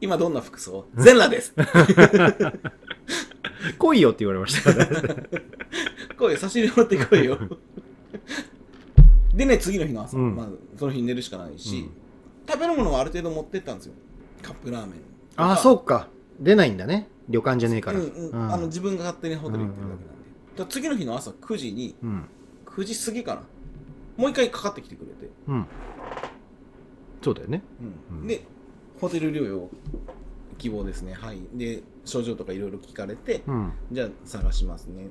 [0.00, 0.86] 今どんな服装？
[0.96, 1.54] 全裸です。
[3.78, 4.86] 来いよって言われましたね。
[6.18, 6.38] 来いよ。
[6.38, 7.38] 差し入れ持ってこいよ
[9.34, 10.36] でね次の日の朝、うん。
[10.36, 11.90] まあ、その日寝るしかないし、うん。
[12.48, 13.94] 食べるものはある程度持ってったんですよ。
[14.42, 15.00] カップラーメン。
[15.36, 16.08] ああそううか。
[16.38, 17.08] 出ないんだね。
[17.28, 18.00] 旅館じゃねえから。
[18.00, 18.52] うんうん。
[18.52, 20.14] あの自分が勝手にホテル行ってるだけなんで、だか
[20.58, 22.24] ら次の日の朝9時にうん。
[22.66, 23.42] 9時過ぎかな。
[24.16, 25.66] もう一回かかってきてくれて、うん。
[27.22, 27.62] そうだよね。
[28.10, 28.26] うん。
[28.26, 28.44] で
[29.00, 29.68] ホテル療養
[30.58, 31.14] 希望ですね。
[31.14, 31.40] はい。
[31.54, 33.72] で症状とかいろいろ聞かれて、うん。
[33.92, 35.06] じゃあ探しますね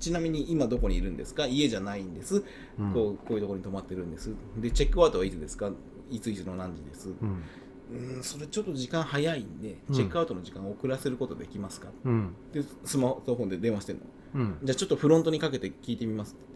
[0.00, 1.46] ちなみに今どこにいるんですか？
[1.46, 2.42] 家じゃないんです、
[2.78, 2.92] うん。
[2.92, 4.32] こうこういうところに泊まってるんです。
[4.56, 5.70] でチェックアウトはいつですか？
[6.10, 7.10] いついつの何時です？
[7.10, 7.44] うん。
[7.92, 9.94] うんそれちょっと時間早いんでうん。
[9.94, 12.34] チェックアウトの時間を遅らせることできますか、うん。
[12.52, 14.02] でスマートフォンで電話してんの。
[14.34, 14.58] うん。
[14.62, 16.50] じゃあちょっとフロントにかけて聞いてみますって。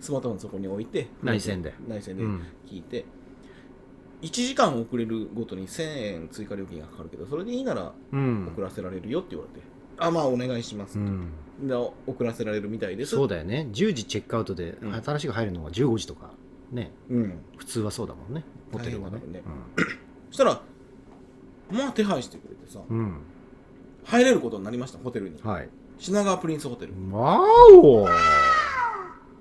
[0.00, 1.74] スマートフォンそこに置いて内線で。
[1.86, 2.42] 内線でうん。
[2.66, 3.04] 聞いて、
[4.22, 8.48] 1時間遅れるごとに1000円追加料金がかかるけどそれでいいならうん。
[8.50, 9.66] 遅らせられるよって言われて、
[9.98, 11.00] あまあお願いしますと、
[11.60, 11.92] うんで遅
[12.24, 13.14] らせられるみたいです。
[13.16, 13.68] そうだよね。
[13.72, 14.94] 10時チェックアウトでうん。
[14.94, 16.30] 新しく入るのが15時とか。
[16.72, 16.90] ね。
[17.10, 17.38] うん。
[17.56, 18.44] 普通はそうだもんね。
[18.72, 19.16] ホテルはね。
[19.16, 19.50] 大変だよね
[20.30, 20.62] そしたら
[21.70, 22.98] まあ手配してくれてさうん。
[22.98, 23.14] うん
[24.04, 25.38] 入れることになりましたホテルに。
[25.42, 25.68] はい。
[25.98, 27.40] 品川プリンスホテルわ
[27.74, 28.08] お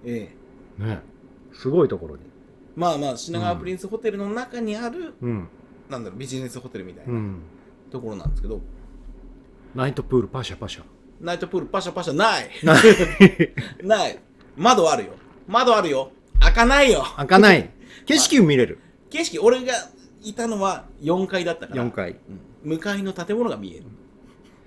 [0.05, 0.35] え
[0.79, 0.83] え。
[0.83, 1.01] ね。
[1.53, 2.23] すごいところに。
[2.75, 5.47] まあまあ品川プリンスホテルの中にある、うん。
[5.89, 7.39] なんだろうビジネスホテルみたいうなん。
[7.89, 8.59] ところなんですけど、
[9.75, 10.83] ナイトプールパシャパシャ
[11.19, 12.49] ナイトプールパシャパシャない。
[13.83, 14.19] ない。
[14.55, 15.09] 窓あるよ。
[15.47, 16.11] 窓あるよ。
[16.39, 17.03] 開かないよ。
[17.17, 17.69] 開かない。
[18.05, 18.79] 景色見れる。
[19.09, 19.73] 景色俺が
[20.21, 21.83] いたのは4階だったから。
[21.83, 22.11] 4階。
[22.63, 22.71] うん。
[22.71, 23.85] 向かいの建物が見える。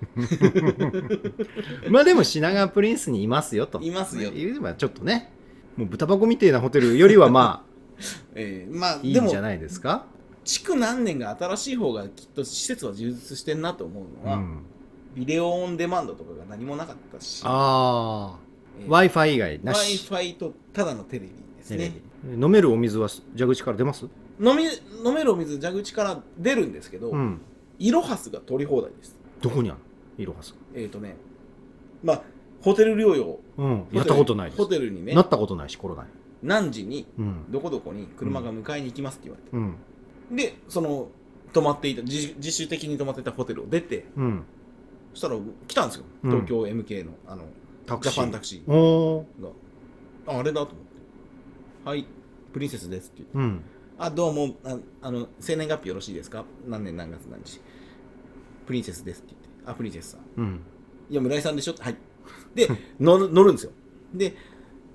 [1.89, 3.79] まあでも品川プリンスにいますよと。
[3.81, 4.31] いますよ。
[4.31, 5.31] 言えばちょっとね。
[5.77, 7.65] もう豚箱みてえなホテルよりはま
[8.35, 10.05] えー、まああいいんじゃないですか？
[10.43, 14.59] 築何年が新しい方がきっと施設は充実してんなと思うのは、うん
[15.15, 17.41] ビデオオンデマンドとかが何もなかったし。
[17.45, 18.37] あ
[18.79, 18.85] えー。
[18.85, 20.07] あ w i f i 以外なし。
[20.09, 21.93] Wi-Fi とただのテレビですね。
[22.23, 22.33] ビ。
[22.33, 24.05] 飲めるお水は蛇口から出ます？
[24.39, 24.63] 飲み
[25.05, 27.41] 飲めるお水蛇口から出るんですけど、うん。
[27.79, 29.15] イロハスが取り放題です。
[29.41, 29.79] どこにある？
[29.79, 30.55] のイロハス。
[30.73, 31.15] えっ、ー、とね
[32.03, 32.21] まあ
[32.61, 33.39] ホテル療養。
[33.57, 33.87] うん。
[33.91, 34.57] やったことないです。
[34.57, 35.13] ホテルにね。
[35.13, 36.09] なったことないしコロナに。
[36.41, 37.51] 何時にうん。
[37.51, 40.35] どこどこに車が迎えに行きますって言われて、うん。
[40.35, 41.07] でその
[41.53, 44.43] 泊まっていた自自主的に泊まってたホテルを出てうん
[45.13, 46.05] そしたら来たんですよ。
[46.23, 46.31] うん。
[46.31, 47.43] 東京 MK のあの
[47.85, 48.13] タクシー。
[48.13, 48.71] ジャパンタクシー。
[48.71, 49.43] おー。
[49.43, 49.49] が。
[50.33, 51.89] ああれだと思って。
[51.89, 52.05] はい。
[52.51, 53.37] プリンセスですって言って。
[53.37, 53.61] うん。
[53.99, 54.55] あどうも。
[54.63, 56.45] ああの生年月日よろしいですか？
[56.67, 57.59] 何年何月何日？
[58.65, 59.71] プリンセスですって言って。
[59.71, 60.21] あプリンセスさん。
[60.37, 60.59] うん。
[61.09, 61.75] いや村井さんでしょ？
[61.79, 61.95] はい。
[62.55, 62.67] で
[62.99, 63.71] 乗る乗るんですよ。
[64.13, 64.35] で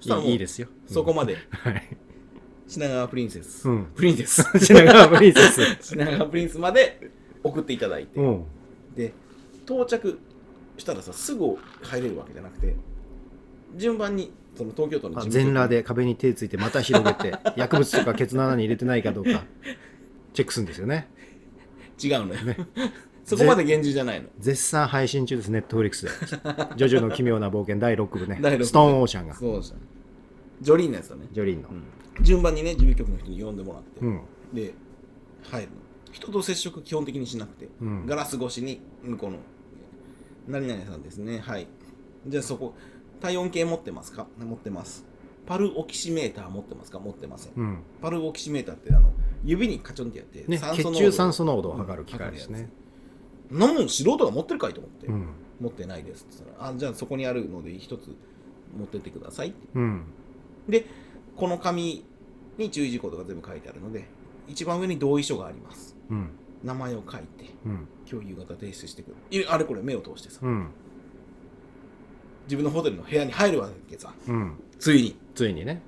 [0.00, 0.68] そしたらもういいいいですよ。
[0.86, 1.36] そこまで。
[1.50, 1.96] はい。
[2.66, 3.86] 品川プリンセス、うん。
[3.94, 4.42] プリンセス。
[4.60, 5.76] 品川プリンセス。
[5.96, 7.10] 品川プリンスまで
[7.42, 8.44] 送っていただいて、うん。
[8.94, 9.12] で
[9.68, 10.18] 到着
[10.78, 12.74] したらさすぐ入れるわけじゃなくて
[13.76, 19.44] 順番にその東京都のあ事務局全裸で壁に手ついてまた広げて 薬物とかケツの穴に入れてないかどうか
[20.32, 21.08] チェックするんですよね。
[22.02, 22.40] 違うのよ、
[23.24, 24.28] そこまで厳重じゃないの。
[24.38, 26.12] 絶賛配信中ですネットフリックスで
[26.76, 28.38] 「ジョジョの奇妙な冒険」第6部ね。
[28.64, 29.34] ストーンオーシャンが。
[29.34, 29.76] そうでした
[30.60, 31.68] ジョリーンのやつだね、ジョリーンの。
[31.70, 32.24] うん。
[32.24, 34.20] 順番にね事務局の人に呼んでもらって、うん。
[34.52, 34.74] で
[35.42, 35.74] 入るの。
[36.12, 38.06] 人と接触基本的にしなくて、うん。
[38.06, 39.38] ガラス越しに向こうの
[40.48, 41.38] 「何々さんですね。
[41.38, 41.68] はい。
[42.26, 42.74] じゃあそこ
[43.20, 44.26] 体温計持ってますか？
[44.38, 45.04] 持ってます。
[45.46, 46.98] パルオキシメーター持ってますか？
[46.98, 47.78] 持ってません、うん。
[48.02, 49.12] パルオキシメーターってあの
[49.44, 52.70] 指にカチョンってやって、ね血中酸素濃度を測る機械ですね。
[53.50, 55.28] なもん素人が持ってるかいと思って、うん。
[55.60, 58.14] 持ってないですって言ったらあじゃあそこにあるので一つ
[58.76, 59.56] 持ってってくださいって。
[59.74, 60.04] うん。
[60.68, 60.86] で
[61.36, 62.04] この紙
[62.56, 64.06] に注意事項とか全部書いてあるので
[64.46, 65.96] 一番上に同意書があります。
[66.10, 66.30] うん
[66.62, 67.88] 名前を書いてうん。
[68.10, 69.16] 今日夕方提出してくる。
[69.30, 70.68] いあれこれ目を通してさ、うん。
[72.44, 74.12] 自分のホテルの部屋に入るわけさ。
[74.26, 74.58] うん。
[74.78, 75.16] ついに。
[75.34, 75.82] ついにね。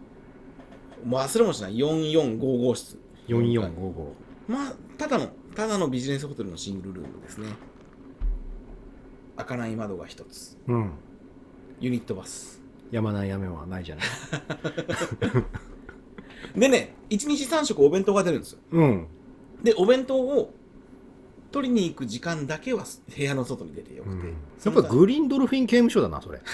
[1.04, 1.76] もう忘れもしない。
[1.76, 2.98] 4455室。
[3.28, 4.12] 4455
[4.48, 7.48] まあただのただのビジネスホテルのシングルルームですね。
[9.36, 10.58] 開かない窓が一つ。
[10.66, 10.90] うん。
[11.80, 12.60] ユニットバス。
[12.90, 14.04] やまないやめはないじゃない。
[16.58, 18.58] でね1日3食お弁当が出るんですよ。
[18.72, 19.06] うん。
[19.62, 20.52] でお弁当を
[21.50, 22.84] 取りに行く時間だけは
[23.16, 24.32] 部屋の外に出てよくて、や
[24.70, 26.40] っぱグリーンドルフィン刑務所だなそれ。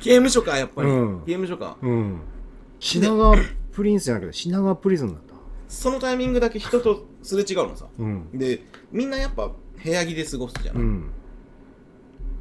[0.00, 1.20] 刑務所かやっぱり、うん。
[1.24, 1.76] 刑務所か。
[1.82, 2.20] うん。
[2.80, 3.36] 品川
[3.72, 5.34] プリンスじゃなくて品川プリズンだった？
[5.68, 7.86] そのタイミングだけ人とすれ違うのさ。
[7.98, 8.30] うん。
[8.32, 9.48] でみんなやっぱ
[9.82, 11.10] 部屋着で過ごすじゃない、うん。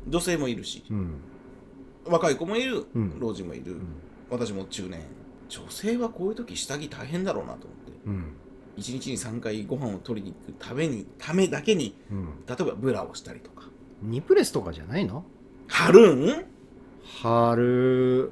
[0.08, 0.84] 女性もいるし。
[0.90, 1.16] うん。
[2.06, 3.20] 若い子もいる、うん。
[3.20, 3.82] 老人もいる、ん。
[4.30, 5.02] 私も中年。
[5.50, 7.92] 女性はこういう時下着大変だろうなと思って。
[8.08, 8.26] うん
[8.78, 12.26] 1日に3回ご飯を取りに行くためにためだけにうん。
[12.48, 13.68] 例えばブラをしたりとか。
[14.02, 15.24] ニプレスとかじゃないの？
[15.68, 16.46] 貼るん
[17.22, 18.32] 春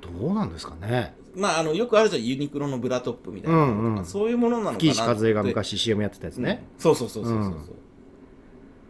[0.00, 1.14] どうなんですかね？
[1.34, 4.04] まああのよくあるじゃんユニクロのブラトップみたいなのとか、うんうん。
[4.04, 4.86] そういうものなのかなって。
[4.86, 6.80] 吹石和恵が昔 CM やってたやつね、うん。
[6.80, 7.52] そうそうそうそうそう。
[7.52, 7.58] そ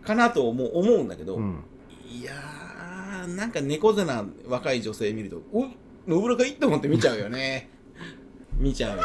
[0.03, 1.65] う、かなと思う思うんだけど、うん。
[2.11, 5.67] いやーなんか猫背な若い女性見ると「お
[6.07, 7.71] 野村かい?」って思って見ちゃうよね。
[8.59, 9.05] 見ちゃうよ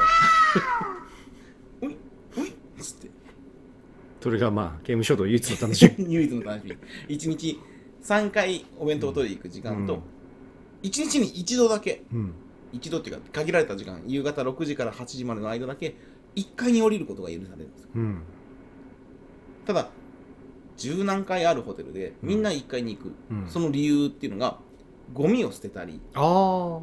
[1.81, 1.95] おい
[2.37, 3.09] おいっつって
[4.27, 6.05] それがまあ刑務所と唯一の楽しみ。
[6.13, 7.15] 唯一の楽しみ。
[7.15, 7.61] 1日
[8.03, 10.01] 3回お弁当を取りに行く時間と、うん。
[10.83, 12.33] 1日に1度だけうん。
[12.73, 15.95] 一度っていうか限られた時間夕方6時から8時までの間だけ
[16.35, 17.89] 1階に降りることが許されるんですよ。
[17.95, 18.21] うん。
[19.65, 19.91] ただ
[20.75, 23.47] 十何階あるホテルでみんな1階に行く、うん。
[23.47, 24.59] その理由っていうのが
[25.13, 26.81] ゴミを捨てたりあ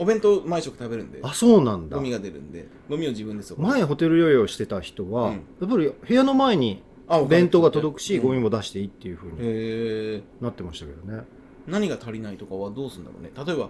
[0.00, 1.20] お弁当毎食食べるんで。
[1.22, 1.96] ああそうなんだ。
[1.98, 2.66] ゴミが出るんで。
[2.88, 5.34] ゴミを自分でそこ前ホテル療養してた人は、うん。
[5.34, 8.22] やっぱり部屋の前にあ弁当が届くし、うん。
[8.22, 11.24] ゴミも出していいっていうふうになってましたけどね。
[11.66, 13.30] 何が足りないとかはどうするんだろうね。
[13.46, 13.68] 例えば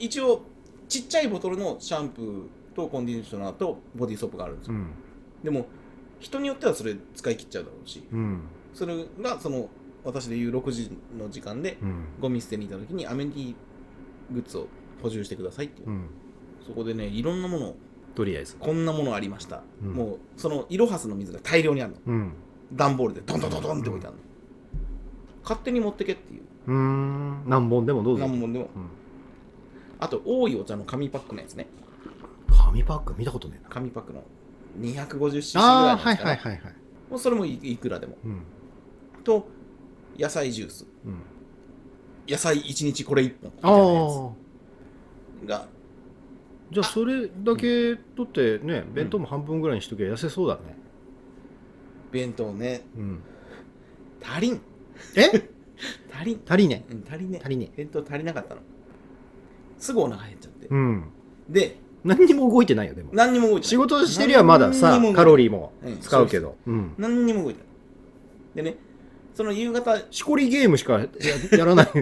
[0.00, 0.42] 一応
[0.88, 4.86] ちっちゃいボトルのシャンプーとコンディショナーとボディーソープがあるんですよ、うん。
[5.44, 5.66] でも
[6.18, 8.40] 人によってはそれ使い切っちゃうだろうしうん。
[8.72, 9.68] それがその
[10.02, 12.04] 私でいう6時の時間でうん。
[12.20, 13.54] ゴミ捨てに行った時にアメニティ
[14.32, 14.66] グッズを
[15.02, 16.06] 補充してくださいっていう、うん。
[16.66, 17.76] そこでねいろんなものを
[18.14, 18.56] とりあえず。
[18.58, 19.92] こんなものありました、うん。
[19.92, 21.98] もうそのイロハスの水が大量にあるの。
[22.06, 22.32] うん。
[22.72, 24.22] 段ボールでドンドンドンドンって置いてあるの、
[25.42, 26.42] 勝手に持ってけっていう。
[26.66, 27.42] うーん。
[27.46, 28.26] 何本でもどうぞ。
[28.26, 28.70] 何本でも。
[28.74, 28.86] うん。
[30.00, 31.66] あと多いお茶の紙パックのやつね。
[32.48, 33.68] 紙パック見たことねえな。
[33.68, 34.22] 紙パックの
[34.80, 36.60] 250cc ぐらいはいはいはいはい
[37.10, 38.16] もうそれもいいくらでも。
[38.24, 38.40] うん。
[39.22, 39.46] と
[40.18, 40.86] 野菜ジュース。
[41.04, 41.16] うん。
[42.26, 44.43] 野菜1日これ1本みたあいなやあつ
[45.46, 45.66] が。
[46.70, 50.76] じゃあそれだけ取ってね弁当も半分ぐらいにしときゃ痩せそうだね。
[52.10, 52.82] 弁当ね。
[52.96, 53.22] うん。
[54.22, 54.60] 足りん。
[55.16, 55.48] え？
[56.12, 56.40] 足りん。
[56.46, 56.84] 足りね。
[56.90, 57.40] うん足りね。
[57.42, 57.70] 足りね。
[57.76, 58.60] 弁当足りなかったの。
[59.78, 61.04] すぐお腹減っちゃって、うん。
[61.48, 63.10] で何にも動いてないよでも。
[63.12, 66.56] 何にも動いて仕事してりゃまださカロリーもうん使うけど。
[66.66, 66.94] うん。
[66.98, 67.60] 何にも動いて
[68.54, 68.64] ない。
[68.64, 68.76] でね
[69.34, 71.08] その夕方しこりゲームしかや
[71.58, 71.86] やらない。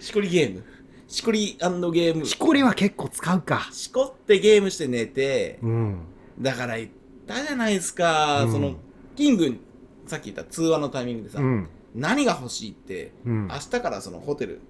[0.00, 0.64] しこりゲーム
[1.08, 2.26] しこりゲーム。
[2.26, 3.68] しこりは結構使うか。
[3.72, 6.00] しこってゲームして寝てうん。
[6.38, 6.90] だから言っ
[7.26, 8.52] たじゃないですか、うん。
[8.52, 8.74] その
[9.16, 9.58] キング
[10.06, 11.68] さっき言った通話のタイミングでさ、うん。
[11.94, 13.48] 何が欲しいってうん。
[13.48, 14.60] 明日からそのホテル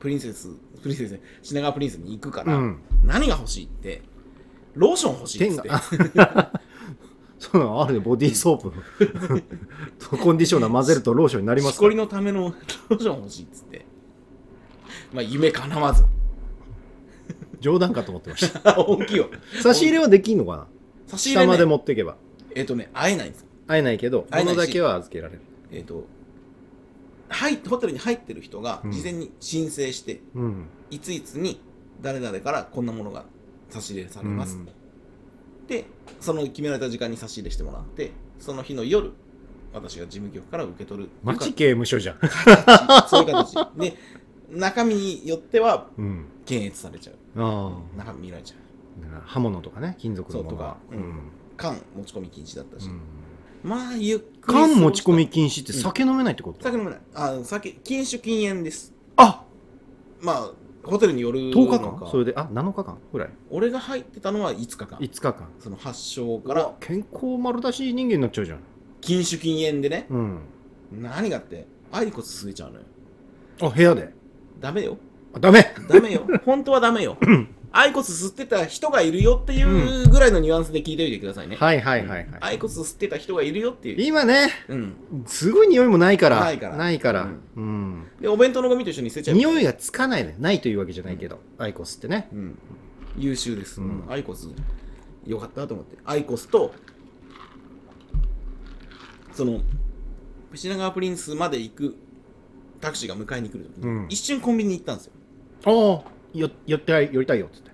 [0.00, 0.48] プリンセス
[0.82, 2.78] プリンセス品川プリンセスに行くから、うん。
[3.04, 4.02] 何が欲しいって
[4.74, 5.70] ローション欲しいっつって
[7.38, 7.84] そうなの？
[7.84, 8.00] あるね。
[8.00, 8.72] ボディーソープ。
[9.98, 12.54] と コンディショナー混ぜるとローションになりますかしこりのための
[12.88, 13.65] ローション欲しいっつって
[15.16, 16.04] まあ夢叶わず。
[17.60, 18.74] 冗談かと思ってました。
[18.84, 19.30] 本気よ。
[19.62, 20.66] 差し入れはできんのかな？
[21.06, 22.16] 差し入れ、ね、下まで持っていけば。
[22.54, 23.46] えっ、とね会えないんですよ。
[23.66, 24.56] 会えないけど会えないし。
[24.58, 25.40] 物だけは預けられる。
[25.72, 26.04] えっ、と
[27.30, 28.92] はいホテルに入ってる人がうん。
[28.92, 30.66] 事前に申請して、うん。
[30.90, 31.62] いついつに
[32.02, 33.24] 誰々からこんなものが
[33.70, 34.68] 差し入れされます、うん。
[35.66, 35.86] で
[36.20, 39.12] その決められた時間に差し入れしてもらってその日の夜
[39.72, 41.10] 私が事務局から受け取る。
[41.22, 42.18] マジ刑務所じゃん。
[42.18, 43.08] 形。
[43.08, 43.54] そういう形。
[43.76, 43.94] で
[44.50, 46.26] 中身によってはうん。
[46.44, 47.16] 検閲されちゃう。
[47.42, 48.58] あ中身見られちゃう。
[49.02, 50.76] あだから刃物とかね金属のものが。
[50.90, 51.04] そうとか。
[51.04, 51.18] うん。
[51.56, 53.00] 缶持ち込み禁止だったし、うん。
[53.62, 57.00] まあゆっくり缶持ち込み過禁止って酒飲めないってこと、酒飲めない。
[57.14, 58.92] あ酒禁酒禁煙です。
[59.16, 59.42] あ！
[60.20, 60.50] まあ
[60.84, 61.90] ホテルによるの10日か。
[62.04, 62.98] 間それであ7日間？
[63.12, 63.30] ぐらい？
[63.50, 64.98] 俺が入ってたのは5日間。
[64.98, 65.48] 5日間。
[65.58, 68.60] その発症かからら健康丸出し人間になっちゃうじゃん。
[69.00, 70.06] 禁酒禁煙でね。
[70.10, 70.40] うん。
[70.92, 72.84] 何がってアイコス吸えちゃうのよ。
[73.62, 74.14] あ部屋で？
[74.60, 74.96] ダメよ。
[75.34, 75.74] あダメ。
[75.88, 76.26] ダメよ。
[76.44, 77.18] 本当はダメよ。
[77.72, 82.28] アイコス吸ってた人がいるよっていうぐらいのニュアンスで聞いておいてくださいね、はいはいはいはい。
[82.40, 84.02] アイコス吸ってた人がいるよっていう。
[84.02, 84.94] 今ねうん。
[85.26, 86.76] すごい匂いもないからないから。
[86.76, 87.24] ないから。
[87.24, 89.36] ううん、でお弁当のゴミと一緒に捨てちゃう。
[89.36, 92.28] 匂いがつかないのよないというわけじゃないけど、アイコスってね。
[92.32, 92.58] うん。
[93.18, 94.04] 優秀です、うん。
[94.08, 94.48] アイコス
[95.26, 95.98] よかったと思って。
[96.06, 96.72] アイコスと
[99.36, 99.60] その
[100.54, 101.96] 品川プリンスまで行く
[102.80, 104.06] タクシーが迎えに来る時に、うん。
[104.08, 105.12] 一瞬コンビニに行ったんですよ、
[105.64, 105.70] あ
[106.08, 107.70] あよ寄って寄りたいよっつって。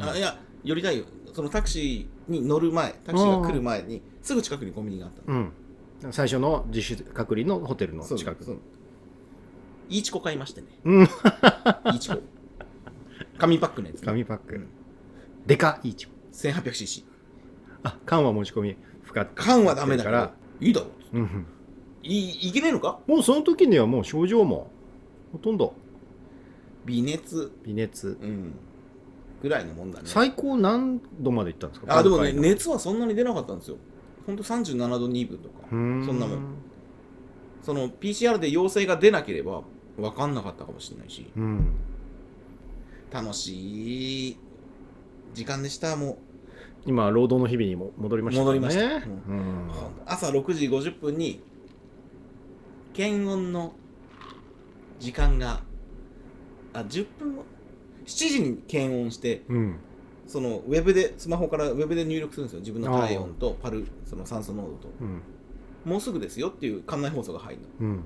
[0.00, 1.04] あいや寄りたいよ。
[1.32, 5.38] そのタクシーに乗る前タクシーが来る前にすぐ近くにコンビニがあったの。
[5.38, 6.12] うん。
[6.12, 8.44] 最初の自主隔離のホテルの近く。
[8.44, 8.58] そう
[9.88, 10.66] イーチコ買いましてね。
[10.84, 11.02] うん。
[11.04, 12.18] イーチコ。
[13.38, 14.68] 紙パックのやつ、ね、紙パック、うん。
[15.46, 17.04] でかいいちご 1800cc
[17.84, 20.86] あ缶は持ち込み不可缶はダメだかかららいいだろ。
[21.12, 21.57] うんい
[22.08, 23.00] いいけねえのか？
[23.06, 24.70] もうその時にはもう症状も
[25.32, 25.74] ほとんど。
[26.86, 27.52] 微熱。
[27.64, 28.16] 微熱。
[28.20, 28.54] うん。
[29.42, 30.04] ぐらいのもんだね。
[30.08, 31.98] 最高何度までいったんですか？
[31.98, 33.76] あでもね熱はそんなに出なかったんですよ。
[34.26, 35.54] ほんと37度2分とか。
[35.70, 36.40] そんなもん。
[37.62, 39.62] その PCR で陽性が出なければ
[39.96, 41.30] 分かんなかったかもしれないし。
[41.36, 41.74] うん。
[43.12, 44.36] 楽しい
[45.34, 46.18] 時間でしたも
[46.86, 48.44] 今労働の日々にも戻りましたね。
[48.44, 48.84] 戻りました。
[48.84, 49.68] うん。
[49.68, 49.70] う
[50.06, 51.42] 朝6時50分に
[52.98, 53.74] 検温の
[54.98, 55.60] 時間が
[56.72, 57.44] あ10分後
[58.04, 59.76] ？7時に検温してうん。
[60.26, 62.58] そのウェブでスマホからウェブで入力するんですよ。
[62.58, 64.88] 自分の体温とパルその酸素濃度と。
[65.00, 65.22] うん。
[65.84, 67.68] もうすぐですよっていう館内放送が入るの。
[67.78, 68.04] うん。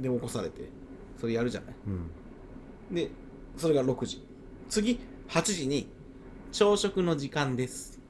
[0.00, 0.68] で起こされて
[1.20, 1.74] それやるじゃない。
[1.88, 2.94] うん。
[2.94, 3.10] で
[3.56, 4.24] それが6時。
[4.68, 5.88] 次8時に
[6.52, 8.00] 朝食の時間です。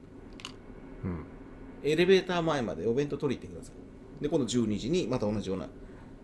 [1.03, 1.23] うん。
[1.83, 3.73] エレベーター前までお弁当取りに行ってくださ
[4.19, 4.21] い。
[4.21, 5.67] で今度12時にまた同じような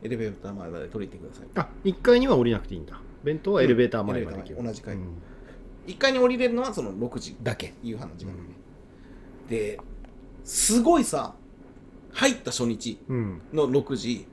[0.06, 1.48] エレベーター前まで取りに行ってください。
[1.56, 3.00] あ1階には降りなくていいんだ。
[3.24, 4.96] 弁当はエレベーター前まで行ける、うんエレベーター前同じ階。
[4.96, 5.02] うん。
[5.88, 7.36] 1階に降りれるのはその6時。
[7.42, 7.74] だけ。
[7.84, 8.34] 夕飯の時間
[9.50, 9.80] で、で
[10.44, 11.36] すごいさ
[12.14, 13.42] 入った初日うん。
[13.52, 14.28] の6時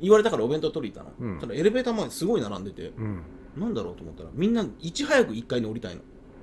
[0.00, 1.40] 言われたからお弁当取りに行ったの、うん。
[1.40, 3.22] ただエレベーター前にすごい並んでてうん。
[3.56, 6.00] なんだろうと思ったらみんないち早く1階に降りたいの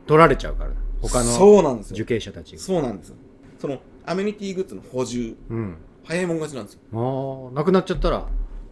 [0.08, 0.72] 取られちゃうから
[1.02, 2.62] 他のそうなんです受よ刑者たちが。
[2.62, 3.16] そうなんですよ。
[3.60, 5.36] そのアメニティグッズの補充。
[5.50, 5.76] うん。
[6.06, 6.80] 早いもん勝ちなんですよ。
[6.94, 8.26] ああなくなっちゃったら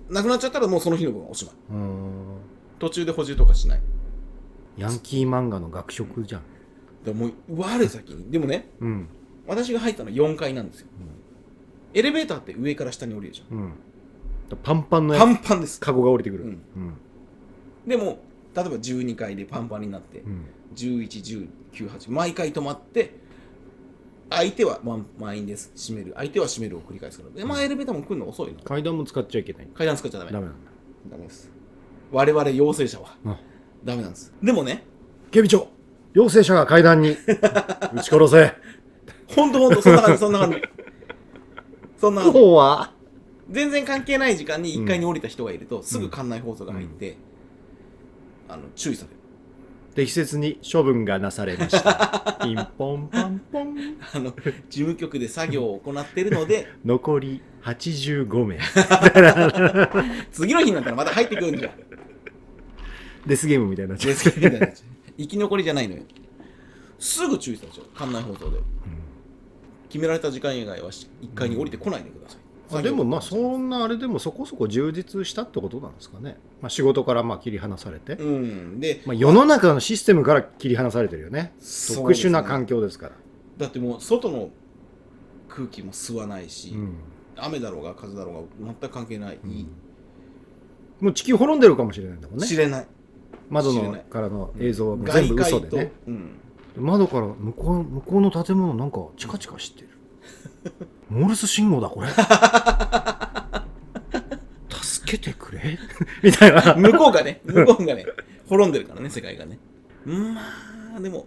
[0.09, 1.55] なくなっちゃったらもうその日の分はおしまい。
[2.79, 3.81] 途中で補充とかしない。
[4.77, 6.41] ヤンキー漫画の学食じゃん。
[7.03, 8.31] でもう我先に。
[8.31, 9.07] でもねうん。
[9.47, 10.87] 私が入ったのは4階なんですよ、
[11.93, 13.57] エレベーターって上から下に降りるじゃん。
[13.57, 13.73] うん。
[14.61, 15.79] パンパンのやパンパンです。
[15.79, 16.43] カゴが降りてくる。
[16.43, 16.49] うん。
[16.49, 16.93] うん。
[17.87, 18.19] でも
[18.55, 20.45] 例えば12階でパンパンになってうん。
[20.75, 23.15] 111098毎回止まって
[24.29, 25.71] 相手は満満員です。
[25.75, 26.13] 閉める。
[26.15, 27.31] 相手は閉めるを繰り返すから。
[27.31, 28.59] でまあエレベーターも来るの遅いの。
[28.63, 29.67] 階段も使っちゃいけない。
[29.73, 30.31] 階段使っちゃダメ。
[30.31, 30.71] ダメなんだ。
[31.11, 31.49] ダメです。
[32.11, 33.37] 我々陽性者はあ
[33.83, 34.33] ダメなんです。
[34.41, 34.83] でもね
[35.31, 35.67] 警備長
[36.13, 37.11] 陽性者が階段に
[37.93, 38.53] 撃ち殺せ。
[39.35, 40.61] ほんとほんとそんな感じそんな感じ。
[41.97, 42.39] そんな感じ。
[42.39, 42.93] 怖。
[43.49, 47.17] 全然関係ない時間に1階に降りた人がいると、すぐ館内放送が入って、
[48.49, 49.17] あの注意される
[49.97, 52.37] 適切に処分がなされました。
[52.43, 53.97] ピンポンパンポン。
[54.13, 54.31] あの
[54.69, 58.59] 事務局で作業を行っているので 残り85名。
[60.31, 61.69] 次の日になったらまた入ってくるんじゃ。
[61.69, 61.71] ん
[63.25, 64.13] デスゲームみたいになっちゃう。
[64.13, 66.03] ですみたいになっちゃう生き残りじゃないのよ。
[66.99, 68.59] すぐ注意されちゃう館内放送で、
[69.89, 72.39] 決められた時間以外は1階に降りてこないでください、
[72.71, 78.79] あでもまあそんなあれでもそこそこ充実したってことなんですかね、まあ、仕事からまあ切り離されて、うん。
[78.79, 81.53] で、まあ、世の中のシステムから切り離されてるよね。
[81.59, 83.13] そう特殊な環境ですから。
[83.57, 84.49] だってもう外の
[85.49, 86.95] 空気も吸わないし、うん。
[87.37, 89.39] 雨だろうが風だろうが全く関係ない、
[90.99, 92.47] もう地球滅んでるかもしれないんだもんね。
[92.47, 92.87] 知れない。
[93.49, 96.39] 窓のからの映像は全部嘘でね、うん、
[96.75, 99.89] 窓から向こう向こうの建物なんかチカチカしてる
[101.09, 102.07] モールス信号だこれ。
[104.81, 105.77] 助けてくれ？
[106.23, 106.75] みたいな。
[106.75, 108.05] 向こうがね向こうがね
[108.47, 109.59] 滅んでるからね世界がね。
[110.05, 110.41] ま
[110.97, 111.25] あでも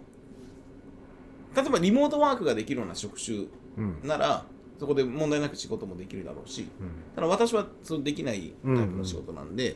[1.55, 3.45] 例えばリモートワークができるような職種
[3.77, 3.99] うん。
[4.03, 4.45] なら
[4.79, 6.65] そこで問題なく仕事もできるだろうし
[7.15, 9.75] ただ私はそうできないタイプの仕事なんで、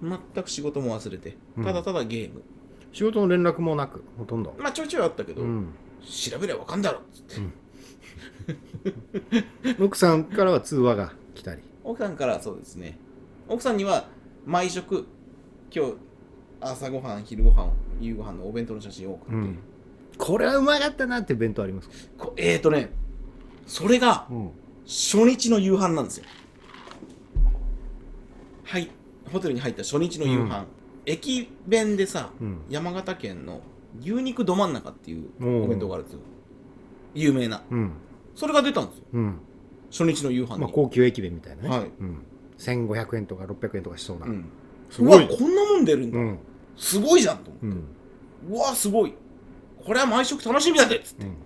[0.00, 1.64] 全く仕事も忘れてうん。
[1.64, 2.42] ただただゲーム、
[2.92, 5.68] 仕事の連絡もなくほとんど、まあちょいちょいあったけど、うん、
[6.00, 7.42] 調べればわかんだろっつって、
[9.80, 11.62] 奥さんからは通話が来たり。
[11.84, 12.98] 奥さんからそうですね。
[13.48, 14.08] 奥さんには
[14.46, 15.06] 毎食
[15.74, 15.94] 今日
[16.60, 19.58] 朝ごはん昼ごはん夕ごはんのお弁当の写真を送って、うん。
[20.18, 22.90] これはうまかったなって弁当ありますか、こえーとね
[23.66, 24.50] それがうん。
[24.84, 26.24] 初日の夕飯なんですよ。
[28.64, 28.88] はい
[29.32, 30.66] ホテルに入った初日の夕飯、うん。
[31.06, 32.58] 駅弁でさ、うん。
[32.68, 33.60] 山形県の
[34.00, 36.20] 牛肉ど真ん中っていうお弁当があるんですよ。
[37.14, 37.62] 有名な。
[37.70, 37.92] うん
[38.34, 39.04] それが出たんですよ。
[39.12, 39.40] うん。
[39.90, 41.90] 初日の夕飯に、まあ、高級駅弁みたいなね、はい。
[42.00, 42.22] うん、
[42.58, 44.50] 1500円とか600円とかしそうな、うん、
[44.90, 45.26] すごい。
[45.26, 46.38] うわこんなもん出るんだ、うん。
[46.76, 47.80] すごいじゃんと思って、
[48.48, 49.14] うわすごい。
[49.84, 51.26] これは毎食楽しみだぜっつって。
[51.26, 51.36] うん。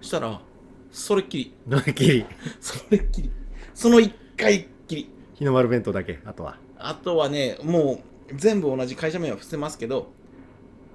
[0.00, 0.40] したら
[0.90, 1.54] それっきり。
[1.66, 2.24] どれっきり。
[2.60, 3.30] それっきり。
[3.74, 5.10] その1回っきり。
[5.34, 6.58] 日の丸弁当だけあとは。
[6.78, 8.00] あとはねも
[8.30, 10.12] う全部同じ会社名は伏せますけど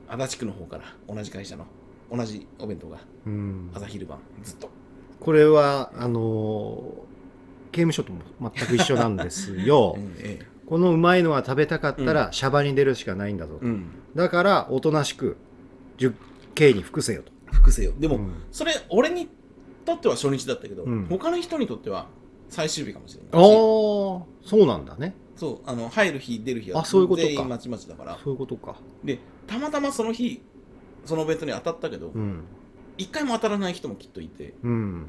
[0.08, 1.66] 足立区の方から同じ会社の
[2.12, 3.72] 同じお弁当がうん。
[3.74, 4.70] 朝昼晩ずっと
[5.22, 7.12] これはあのー
[7.72, 8.20] 刑務所とも
[8.54, 9.96] 全く一緒なんですよ。
[9.98, 10.46] うんえ。
[10.66, 13.86] このうまいのが食べたかったらシャバに出るしかないんだぞえうん。
[14.16, 15.38] だからおとなしく
[15.98, 17.32] 10K に服せよと。
[17.52, 17.94] 複製よ。
[17.98, 18.32] でも、うん。
[18.52, 19.30] それ俺に
[19.86, 21.06] とっては初日だったけど、うん。
[21.10, 22.08] 他の人にとっては
[22.50, 23.56] 最終日かもしれああないし。
[23.56, 25.16] そうなんだね。
[25.36, 27.28] そうあの入る日出る日はあそういうことか。
[27.28, 28.18] 全員まちまちだから。
[28.24, 28.76] そういうことか。
[29.04, 30.42] でたまたまその日
[31.06, 32.44] そのお弁当に当たったけどうん
[32.98, 34.54] 一、回も当たらない人もきっといて。
[34.64, 35.08] うん。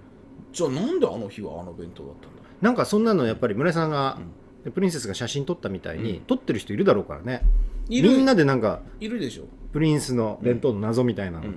[0.52, 2.42] じゃあなんであの日はあの弁当だったんだ？
[2.60, 4.18] なんかそんなのやっぱり村井さんが
[4.64, 6.24] う、プリンセスが写真撮ったみたいに、うん。
[6.24, 7.42] 撮ってる人いるだろうからね。
[7.88, 8.10] いる。
[8.10, 11.54] みんなでなんかいるでしょ、プリンスの弁当の謎みたいなのうん、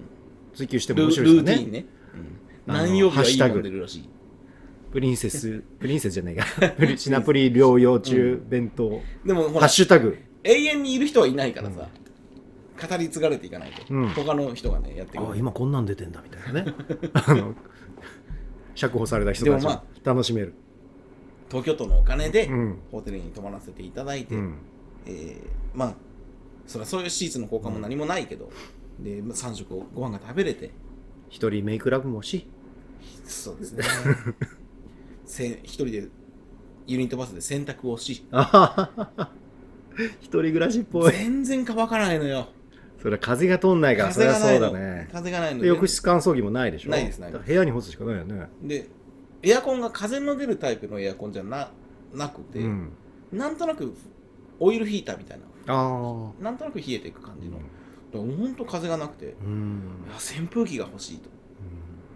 [0.54, 1.52] 追求してもル面白いですよね。
[1.52, 1.86] ルーティンね、
[2.68, 4.10] うん、何曜日はいいハッシュタグもん出るらしい
[4.92, 6.46] プリンセスプリンセスじゃないか。
[6.96, 10.18] シナプリ療養中弁当、でもほらハッシュタグ。
[10.44, 11.90] 永遠にいる人はいないからさ、
[12.76, 14.10] 語り継がれていかないと、うん。
[14.10, 15.32] 他の人がねやってくる。
[15.32, 16.74] あ今こんなん出てんだみたいなね。
[17.14, 17.54] あの
[18.76, 20.54] 釈放された人たちもでもま楽しめる、
[21.50, 22.80] 東京都のお金でうん。
[22.92, 24.56] ホテルに泊まらせていただいて、うん。
[25.06, 25.94] えーまあ
[26.68, 28.50] そりゃそういうシーツの交換も何もないけど、
[29.00, 30.72] で3食ご飯が食べれて。
[31.30, 32.48] 一人メイクラブもし。
[33.24, 33.84] そうですね。
[35.26, 36.08] せ一人で
[36.88, 38.26] ユニットバスで洗濯をし。
[38.32, 39.32] あははは。
[40.20, 41.12] 一人暮らしっぽい。
[41.12, 42.48] 全然乾かないのよ
[43.06, 45.08] それは風が通んないからそりゃそうだね。
[45.12, 45.68] 風がないので。
[45.68, 46.90] 浴室乾燥機もないでしょ。
[46.90, 47.40] ないですないです。
[47.40, 48.48] だから部屋に干すしかないよね。
[48.64, 48.90] で
[49.44, 51.70] エアコンが風の出るタイプのエアコンじゃな
[52.16, 52.90] なくて、うん。
[53.32, 53.96] なんとなく
[54.60, 55.72] オイルヒーターみたいな。
[55.72, 57.68] ああなんとなく冷えていく感じの、だか
[58.14, 59.82] らほんと風がなくていうん。
[60.10, 61.30] や扇風機が欲しいと。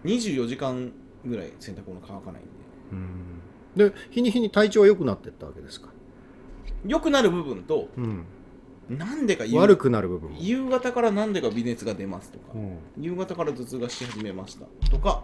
[0.05, 0.91] 24時間
[1.23, 2.45] ぐらい洗濯物乾かないん
[2.93, 3.91] うん。
[3.91, 5.89] で日に日に体調は良くなってったわけですか、
[6.83, 8.25] で良くなる部分とうん、
[8.89, 12.77] なんでか夕悪くなる部分も、夕方からなんでか微熱が出ますとか、うん。
[12.99, 14.65] 夕方から頭痛がし始めました。
[14.89, 15.23] とか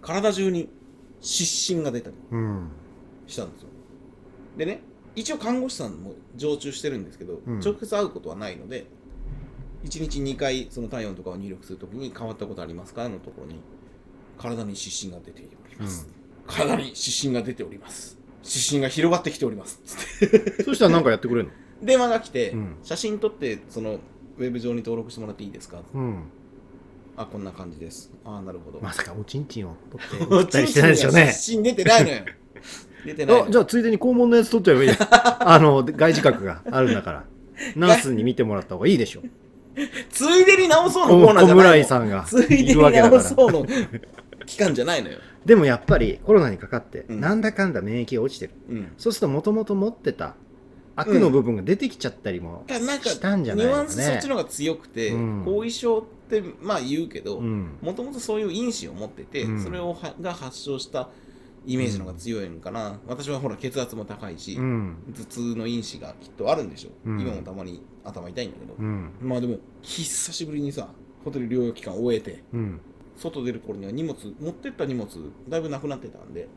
[0.00, 0.70] 体中に
[1.20, 2.68] 湿疹が出たりうん。
[3.26, 3.68] したんですよ。
[4.56, 4.82] でね
[5.14, 7.60] 一応看護師さんも常駐してるんですけど、うん。
[7.60, 8.86] 直接会うことはないので
[9.84, 13.60] 1日2回その体温とかを入力するときに変わったことありますかのところに
[14.38, 16.08] 体に湿疹が出ております、
[16.46, 18.18] 体に湿疹が出ております。
[18.42, 19.80] 湿疹が広がってきております。
[19.84, 20.62] つって。
[20.64, 21.52] そしたら何かやってくれるの？
[21.82, 22.76] 電話が来て、うん。
[22.82, 23.98] 写真撮ってその
[24.38, 25.80] ウェブ上に登録してもらっていいですか？
[25.94, 26.24] うん。
[27.16, 28.10] あこんな感じです。
[28.24, 28.80] ああなるほど。
[28.80, 31.26] まさかおちんちんを取って ったりしてないでしょうね。
[31.26, 32.16] 写真出てないのよ。
[33.04, 35.08] 出てないのあじゃあついでに肛門のやつ取っちゃえばいいじゃん
[35.50, 37.24] あの外自覚があるんだから。
[37.76, 39.22] ナースに見てもらった方がいいでしょ。
[40.10, 41.54] ついでに直そうのコーナーじ小ゃないの。
[41.56, 43.22] 村井さんがついでいにるわけだから。
[43.22, 43.66] 直そうの
[44.46, 47.20] 期間じゃないのよ、でもやっぱりコロナにかかって、うん。
[47.20, 48.52] なんだかんだ免疫が落ちてる。
[48.68, 50.34] うん、そうするともともと持ってた
[50.96, 53.78] 悪の部分が出てきちゃったりも、したんじゃないのね。
[53.78, 55.44] ニュアンスそっちの方が強くて、うん。
[55.44, 57.78] 後遺症ってまあ言うけどうん。
[57.80, 59.62] もともとそういう因子を持ってて、うん。
[59.62, 61.08] それをはが発症した
[61.66, 64.96] イメージの方が強いのかな、私はほら血圧も高いし、うん。
[65.14, 66.90] 頭痛の因子がきっとあるんでしょ。
[67.06, 67.20] う、うん。
[67.20, 69.10] 今もたまに頭痛いんだけど、うん。
[69.20, 70.88] まあでも久しぶりにさ
[71.24, 72.80] ホテル療養期間を終えてうん。
[73.16, 75.08] 外出る頃には荷物持ってった荷物
[75.48, 76.48] だいぶなくなってたんで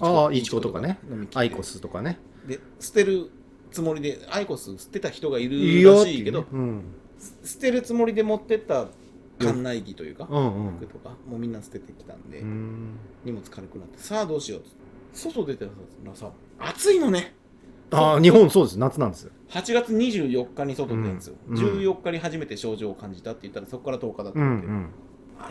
[0.00, 0.98] ああイチコとかね。
[1.34, 2.18] アイコスとかね。
[2.46, 3.30] で捨てる
[3.74, 6.46] つもりでアイコス捨てた人がいるらしいけど、ね。
[6.52, 6.82] うん。
[7.44, 8.86] 捨てるつもりで持ってった
[9.40, 10.66] 館内着というか、うん。
[10.66, 12.96] うん服とかもうみんな捨ててきたんで、うん。
[13.24, 14.70] 荷物軽くなってさあどうしようって。
[15.12, 15.70] 外出てた
[16.08, 17.34] らさ暑いのね。
[17.90, 18.78] ああ日本そうです。
[18.78, 19.32] 夏なんですよ。
[19.50, 21.56] 8月24日に外出たんですよ、うん。
[21.56, 24.68] 14日に初めて症状を感じたって言ったらそこから10日だったうんで、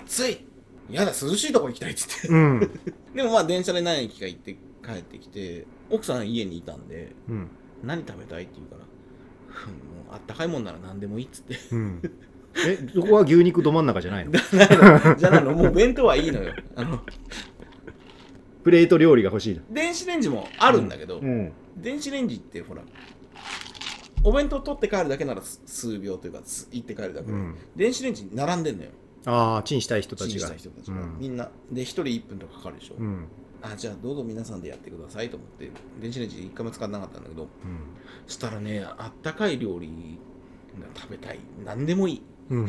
[0.02, 0.48] 暑い。
[0.90, 2.28] やだ涼しいとこ行きたいっつって。
[2.30, 2.80] うんうん。
[3.14, 7.50] でもまあ電車で何駅か行って帰ってきて奥さん家にいたんでうん
[7.84, 8.84] 何食べたいって言うから。
[9.68, 11.58] もうあったかいもんなら何でもいいっつって。
[11.72, 12.02] うん。
[12.66, 14.32] えそこは牛肉ど真ん中じゃないの？
[15.18, 16.54] じゃないのもう弁当はいいのよ。
[16.76, 17.02] あの
[18.64, 21.52] プレート料理が欲しい電子レンジもあるんだけど、うん。
[21.78, 22.82] 電子レンジってほら
[24.24, 27.56] お弁当取って帰るだけなら数数秒というかす行って帰るだけで、うん。
[27.76, 28.90] 電子レンジに並んでんのよ。
[29.26, 31.18] ああチンしたい人たチンしちがた人たちが、うん。
[31.20, 31.50] みんな。
[31.72, 33.26] で1人1分とかかかるでしょ、うん
[33.64, 37.50] あじゃあどうぞ皆さんでやってくださいと思って電子レンジ1回も使ってなかったんだけどうん
[38.28, 40.20] そしたらねあったかい料理
[40.80, 41.40] が食べたい。
[41.66, 42.22] 何でもいい。
[42.50, 42.68] うん。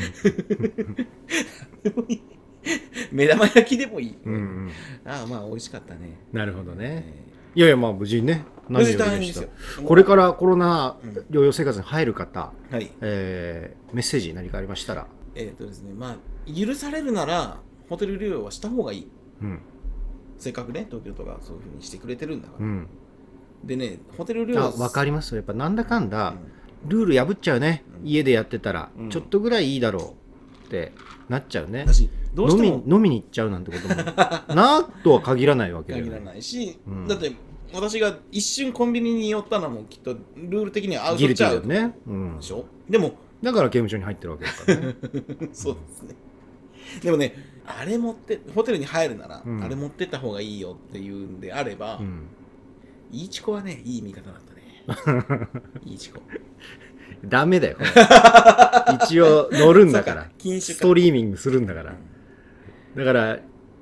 [3.13, 4.73] 目玉焼きでもいい、うんうん。
[5.05, 7.05] ああまあ美味しかったね、なるほどね。
[7.07, 7.25] え
[7.57, 9.49] いやいやまあ無事にねー無事よりでした大変ですよ。
[9.87, 11.11] これからコロナうん。
[11.31, 12.91] 療養生活に入る方、はい。
[13.01, 15.07] えーメッセージ何かありましたら。
[15.35, 16.17] えっ、とですねまあ
[16.53, 19.09] 許されるならホテル療養はした方がいい。
[19.43, 19.61] うん
[20.39, 22.89] せっかくね東京都がそういうふうにしてくれてるんだから、うん。
[23.65, 26.35] でねホテル療養あ分かりますやっぱなんだかんだ、
[26.85, 26.89] うん。
[26.89, 28.07] ルール破っちゃうね、うん。
[28.07, 29.11] 家でやってたら、うん。
[29.11, 30.15] ちょっとぐらいいいだろ
[30.63, 30.93] うって
[31.29, 31.87] なっちゃうね。
[32.35, 33.95] どうしても飲み飲みに行っちゃうなんてことも。
[34.55, 37.07] なとは限らないわけだよ限らねないし、うん。
[37.07, 37.33] だって
[37.73, 42.37] 私が一瞬コンビニに寄ったのもきっとルール的にはアウトちゃうティだよね、うん。
[42.37, 42.67] で、しょ？
[42.89, 44.97] でもだから刑務所に入ってるわけだからね。
[45.53, 46.15] そうですね。
[47.03, 47.35] でもね
[47.67, 49.63] あれ持ってホテルに入るなら、うん。
[49.63, 52.29] あれ持ってった方がいいよっていうんであれば、うん。
[53.11, 55.49] いいチコはねいい味方だったね。
[55.85, 56.21] いいチコ。
[57.25, 57.79] ダメだよ
[59.03, 60.29] 一応乗るんだから。
[60.37, 61.95] 禁酒ストリーミングするんだから。
[62.97, 63.39] だから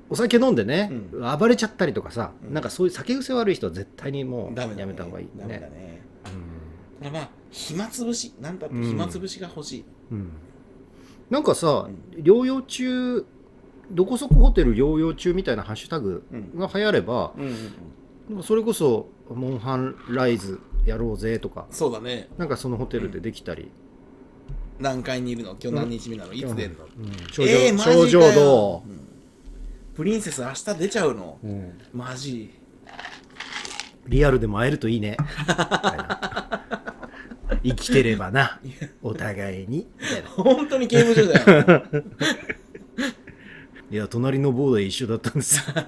[0.09, 2.53] お酒飲んでね、う暴れちゃったりとかさ、うん。
[2.53, 5.69] なんかそういう酒癖悪い人は絶対にもうダメだ、ね、やめた方がいいダメだね。
[5.69, 6.01] ね
[6.99, 10.17] ただまあ暇つぶしなんだって暇つぶしが欲しい、うん。
[10.19, 10.31] うん。
[11.29, 13.25] なんかさ、う療養中
[13.93, 16.59] どこそこホテル療養中みたいなハッシュタグうん。
[16.59, 17.33] が流行れば、
[18.41, 22.27] それこそモンハンライズやろうぜとかそうだね。
[22.37, 23.69] なんかそのホテルでできたり、
[24.79, 25.51] 何階にいるの？
[25.61, 27.11] 今日何日目なの、いつ出るの、うん。
[27.31, 28.99] 症状,、えー、症状どうん。
[29.95, 31.37] プリンセス明日出ちゃうの？
[31.93, 32.51] マジ。
[34.07, 35.15] リアルでも会えるといいね。
[37.63, 38.59] 生きてればな。
[39.01, 39.87] お互いに。
[40.35, 41.83] 本当に刑務所だよ
[43.91, 45.65] いや隣のボードで一緒だったんですよ。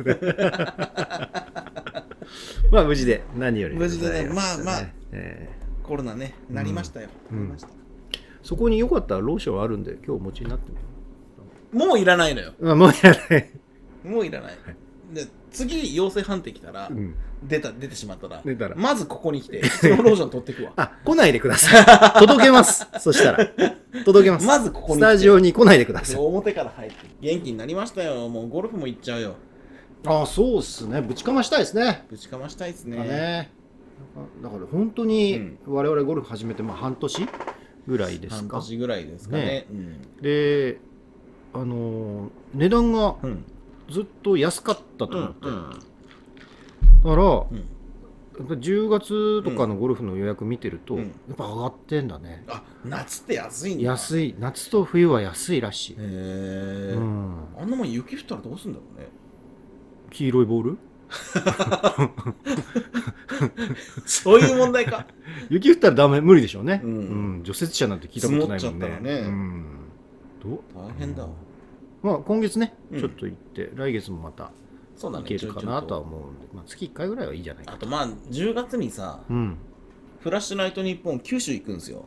[2.72, 5.50] まあ無事で何より無事でねまあまあえ
[5.84, 7.38] コロナねなりましたよ、うん。
[7.40, 7.68] なりました。
[7.68, 7.72] ー
[8.42, 10.72] そこによかったらローションあるんで今日お持ちになって
[11.76, 12.54] もういらないのよ。
[12.62, 13.52] もうやらない、
[14.04, 14.58] もういらない、
[15.14, 17.16] で次陽性判定来たら、うん。
[17.44, 18.76] 出た出てしまったら出たら。
[18.76, 20.74] まずここに来てそのローション取ってくわ。
[20.78, 22.20] あ来ないでください。
[22.20, 22.88] 届けます。
[23.00, 23.50] そしたら。
[24.04, 24.46] 届けます。
[24.46, 24.96] まずここに来て。
[24.96, 26.20] スタジオに来ないでください。
[26.20, 28.28] 表から入って元気になりましたよ。
[28.30, 29.36] もうゴルフも行っちゃうよ。
[30.06, 31.02] ああそうっすね。
[31.02, 32.06] ぶちかましたいですね。
[32.10, 32.98] ぶちかましたいですね。
[32.98, 33.52] だね
[34.42, 35.58] だから本当にうん。
[35.68, 37.28] 我々ゴルフ始めてまあ半年
[37.88, 39.68] ぐらいです半か年ぐらいですかね。
[39.70, 40.80] ねで
[41.54, 43.46] あのー値段がうんうん
[43.90, 45.70] ずっと安かったと思って、うん
[47.04, 47.58] だから、うん。
[48.38, 51.04] やっぱ10月とかのゴルフの予約見てると、うん。
[51.04, 53.84] やっぱ上がってんだね、あ夏って安いんだ。
[53.92, 54.36] 安い。
[54.40, 59.08] 夏と冬は安いらしい、へえ、うん、あんなもん雪降ったらどうすんだろうね。
[60.10, 60.78] 黄色いボール？
[64.06, 65.06] そういう問題か。
[65.50, 67.42] 雪降ったらダメ無理でしょうね、うん。
[67.44, 69.00] 除雪車なんて聞いたことないもんね。
[69.02, 69.12] ね。
[69.28, 69.66] うん、
[70.44, 70.60] どう？
[70.76, 71.30] 大変だわ
[72.06, 73.00] まあ今月ねうん。
[73.00, 74.52] ちょっと行って、来月もまた
[74.96, 77.78] そうだね行けるかなとは思うんで、まあ、月1回ぐらいはいいじゃないかと。
[77.78, 79.58] あとまあ10月にさうん。
[80.20, 82.06] フラッシュナイトニッポン九州行くんですよ。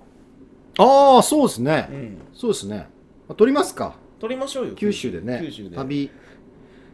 [0.78, 2.18] ああそうですね、うん。
[2.32, 2.88] そうですね。
[3.28, 3.96] あ撮りますか。
[4.20, 5.76] 撮りましょうよ九州でね九州で。
[5.76, 6.11] 旅。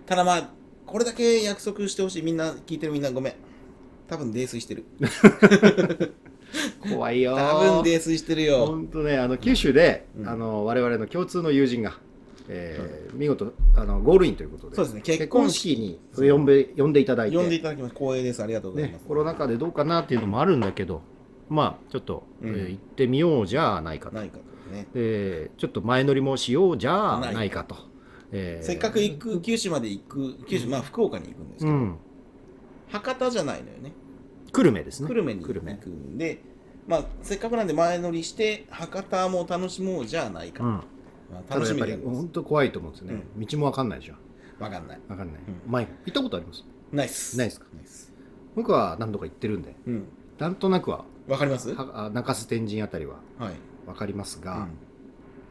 [0.07, 0.48] ただまあ
[0.86, 3.34] これだけ約束してほしいみんな聞いてるみんなごめん。
[4.09, 4.84] 多分泥酔してる。
[6.88, 8.66] 怖いよ多分泥酔してるよ。
[8.66, 10.28] 本当ねあの九州で、うん。
[10.28, 11.98] あの我々の共通の友人が、
[12.49, 14.76] えー見事あのゴールインということで。
[14.76, 15.01] そうですね。
[15.03, 17.36] 結結婚婚式式に呼んで呼んでいただいて。
[17.36, 17.99] 呼んでいただきました。
[17.99, 18.42] 光栄です。
[18.42, 21.03] ありがとうございまねす、、コロナ禍でどうかなっていうのもあるんだけど
[21.49, 22.49] まあちょっと、うん。
[22.51, 24.16] えー行ってみようじゃないかと。
[24.16, 24.86] ないかとね。
[24.92, 27.76] でちょっと前乗りもしようじゃないかと、
[28.32, 28.66] えー。
[28.66, 31.97] せっかく行く九州まで行く九州まあ福岡に行くんですけど、うん。
[32.88, 33.92] 博多じゃないのよね。
[34.53, 35.09] 久留米ですね。
[35.09, 35.74] 久留米に行久留米。
[35.74, 36.42] くんで
[36.86, 40.80] まあせっかくなんで前乗りして博多も楽しもうじゃないか、うん、
[41.35, 44.14] まあ、ただやっぱり楽しみで本当怖いと思うんですよね、道もわかんないでしょ。
[44.59, 45.01] わかんない。
[45.09, 46.64] わかんない、う前行ったことあります？
[46.93, 47.66] ナイスないっすか？
[47.74, 48.12] ナイス
[48.55, 49.74] 僕は何度か行ってるんで。
[49.87, 50.05] うん。
[50.39, 51.05] なんとなくは。
[51.26, 51.74] わかります？
[51.74, 53.18] 中洲天神あたりはい。
[53.87, 54.70] わかりますうが、ん。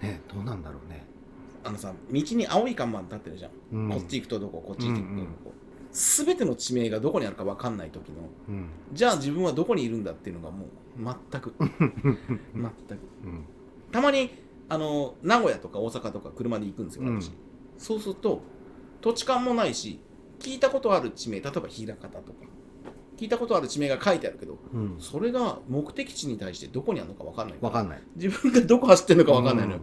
[0.02, 1.06] ねどうなんだろうね、
[1.64, 3.90] あのさ道に青い看板立ってるじゃん、うん。
[3.90, 4.64] こっち行くとどこ？
[4.66, 5.28] こっち行くとどこ、うんうん
[5.96, 8.66] すべての地名がどこにあるかわかんない時のうん。
[8.94, 11.54] じゃあ自分はどこにいるんだっていうのがもう全く。
[11.60, 13.00] 全く。
[13.26, 13.46] うん。
[13.92, 14.32] たまに
[14.74, 17.22] あの名古屋とか大阪とか車で行くんですようん。
[17.22, 17.32] 私、
[17.78, 18.42] そうすると
[19.02, 20.00] 土地勘もないし
[20.40, 22.54] 聞いたことある地名例えば枚方とか。
[23.16, 24.96] 聞いたことある地名が書いてあるけどうん。
[25.00, 28.02] それが目的地に対してどこにあるのか分かんないわかんない。
[28.16, 29.80] 自分がどこ走ってるのか分かんないのよ、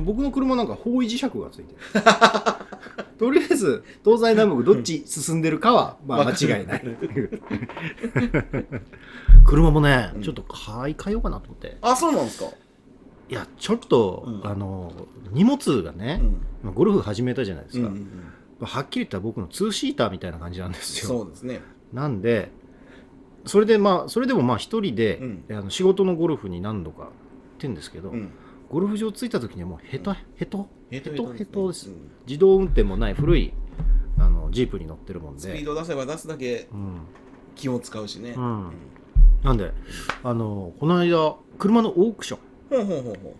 [0.00, 1.78] 僕の車なんか方位磁石がついてる。
[3.18, 6.82] とりあえず東西南北どっち進んでるかはまあ間違いない。
[9.44, 10.22] 車もね、うん。
[10.22, 11.76] ちょっと買い替えようかなと思って。
[11.82, 12.46] あそうなんですか、
[13.32, 14.46] いやちょっと、うん。
[14.46, 14.92] あの
[15.30, 16.30] 荷物がね、うん。
[16.64, 18.00] まあゴルフ始めたじゃないですか、うんうん
[18.60, 18.66] うん。
[18.66, 21.08] はっきり言ったら僕のツーシーターみたいな感じなんですよ。
[21.08, 21.62] そうですね。
[21.94, 22.52] なんで
[23.46, 25.44] それでまあそれでもまあ一人で、うん。
[25.50, 27.10] あの仕事のゴルフに何度か行っ
[27.56, 28.32] てんですけど、うん。
[28.68, 31.88] ゴルフ場着いた時にはもうヘトヘトヘトヘトです。
[31.88, 32.10] うん。
[32.26, 33.54] 自動運転もない古い
[34.18, 37.00] あのジープに乗ってるもんで、スピード出せば出すだけうん。
[37.54, 38.34] 気を使うしね。
[38.36, 38.72] うん。
[39.42, 39.72] なんで
[40.22, 42.51] あのこの間車のオークション。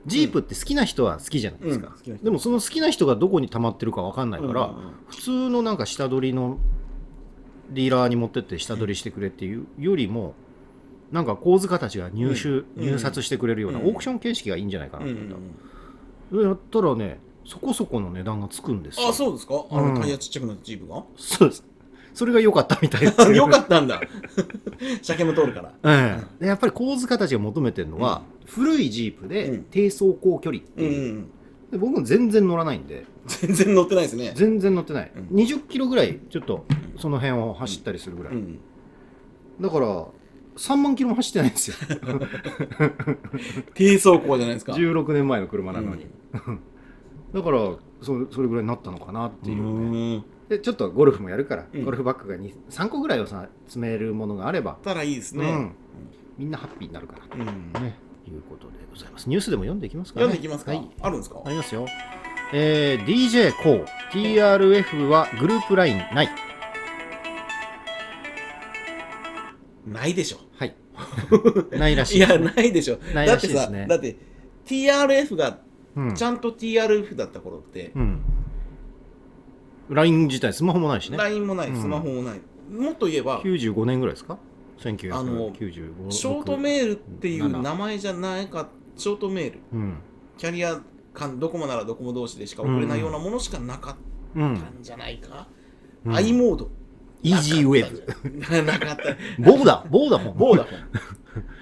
[0.07, 4.93] ジープって好きな人は好きじゃないですか、うんでもその好きな人がどこに溜まってるか分かんないから、うんうんうん。
[5.09, 6.59] 普通のなんか下取りの
[7.71, 10.35] ディーラーに持ってって下取りしてくれっていうよりも
[11.11, 13.89] なんか構図家たちが入手、うん入札してくれるようなオうん。
[13.91, 15.39] ークション形式がいいんじゃないかなうんと思っ
[16.33, 19.09] うんうんやったらねそこそこの値段がつくんですよ。
[19.09, 19.65] あ、そうですか？
[19.71, 19.95] あうん。
[19.95, 21.03] のタイヤちっちゃくなったジープが？
[21.17, 21.65] そうです
[22.15, 24.01] それが良かったみたいですよ かったんだ。
[25.03, 25.73] 車検も通るから。
[25.85, 31.27] ええでやっぱり構図家たちが求めてるのは、古いジープうでん低走行距離ってうんういう、ん。
[31.71, 34.33] で僕も全然乗らないんで全然乗ってないですね。
[34.35, 36.67] 全然乗ってない、うん20キロぐらいちょっと
[36.99, 38.59] その辺を走ったりするぐらい、うん。
[39.61, 40.07] だから
[40.57, 41.77] 3万キロも走ってないんですよ
[43.75, 44.73] 低走行じゃないですか。
[44.73, 46.07] 16年前の車なのに、
[47.33, 47.59] だから
[48.03, 50.25] そそれぐらいになったのかなっていう、ねん。
[50.53, 55.49] でちょっとゴルフもやるから、うんゴルフバッグが2 3個ぐらいをさ詰めるものがあれば、たらいいですね。
[55.51, 55.75] うん
[56.39, 57.73] みんなハッピーになるからうん。
[57.83, 57.95] ね
[58.27, 60.71] いうことでございますニュースでも読んでいきますかね読んでいきますか？
[60.73, 61.43] はいあるんですか？
[61.45, 61.87] ありますよ。
[62.53, 66.29] えー、DJ コー TRF はグループラインない。
[69.87, 70.39] ないでしょ。
[70.57, 70.75] はい。
[71.79, 72.99] ないらしいいや、ないでしょ。
[73.15, 74.17] ないだってさ、らしいですねだって
[74.67, 75.59] TRF が
[75.97, 78.23] うんちゃんと TRF だった頃って、うん。
[79.91, 81.19] LINE 自体スマホもないしね。
[81.19, 82.41] LINE もない、うんスマホもない。
[82.73, 84.39] もっと言えば、95年ぐらいですか？
[84.85, 84.89] あ
[85.23, 89.95] の ?1995 ショートメールっていう7名前じゃないか、ショートメール、うん。
[90.39, 90.81] キャリア
[91.15, 93.97] 間、ドコモならドコモ同士でしか送れないようなものしかなかっ
[94.35, 94.57] うん。
[94.57, 95.47] たんじゃないか。
[96.05, 96.71] うん i モード。
[97.23, 98.65] イージーウェブ。
[98.67, 99.03] なかった。
[99.41, 100.39] ボーダ、ボーダフォン。
[100.39, 100.81] ボーダフォン。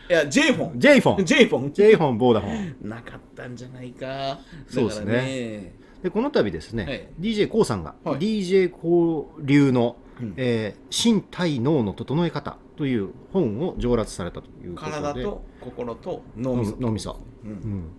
[0.09, 0.81] いや、J フォン。
[0.81, 1.25] J フォン。
[1.27, 1.73] J フォン。
[1.75, 2.89] J フォン、ボーダフォン。
[2.89, 4.39] なかったんじゃないか。
[4.66, 5.75] そうですね。
[6.03, 7.09] で、この度ですね、はい。
[7.20, 8.18] DJ コーさんが、はい。
[8.18, 10.34] DJ コー流の、うん。
[10.36, 14.92] えー身体脳の整え方という本を上達されたということで。
[14.92, 16.76] 体と心と脳みそ。
[16.78, 17.16] 脳みそ。
[17.44, 17.90] うん。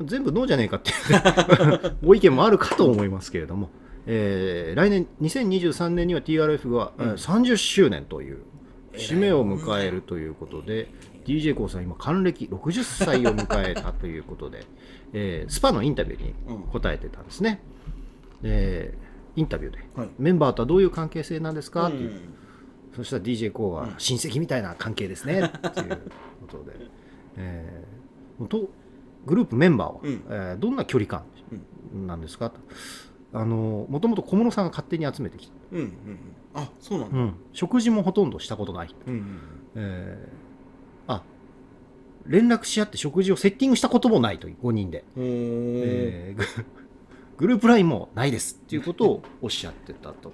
[0.00, 0.92] うん、全部脳じゃねえかってい
[1.90, 3.70] う ご意見もあるかと思いますけれども、
[4.06, 7.14] えー来年2023年には TRF が、えーうん。
[7.14, 8.38] 30周年という
[8.92, 10.88] 節目を迎えるということで
[11.24, 14.64] DJ コーさん今還暦60歳を迎えたということで、
[15.12, 17.60] えースパのインタビューにうん答えてたんですね、
[18.42, 18.94] で
[19.36, 20.10] インタビューではい。
[20.18, 22.10] メンバーとはどういう関係性なんですか、っていう。
[22.10, 22.20] うん
[22.96, 23.94] そしたら DJ コーはうん。
[23.98, 25.40] 親戚みたいな関係ですね。
[25.46, 26.00] っていう
[26.40, 26.72] ことで、
[27.36, 28.68] えーと
[29.26, 30.22] グループメンバーは、うん。
[30.28, 31.22] えーどんな距離感
[32.06, 32.50] なんですか？
[32.50, 32.58] と
[33.32, 35.92] あのもともと小室さんが勝手に集めてきた、うんうんうん。
[36.54, 37.16] あ、そうなんだ。
[37.18, 37.34] うん。
[37.52, 39.38] 食事もほとんどしたことない、うんうん
[39.76, 40.39] えーあ
[42.30, 45.22] 連絡し合って食事をセッティングしたこともないという5人で、うん。
[45.24, 46.44] えーグ
[47.38, 50.28] グループラインもないですっていうことをおっしゃってたと。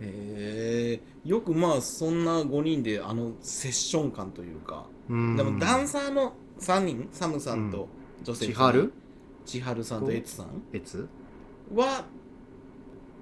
[0.00, 5.36] へえよくまあそんな5人であのセッション感というか、うん。
[5.36, 7.08] でもダンサーの3人？
[7.12, 7.88] サムさんと
[8.22, 8.92] 女性千春？
[9.46, 10.62] 千春さんとエツさん？
[10.72, 11.08] 別
[11.74, 12.04] は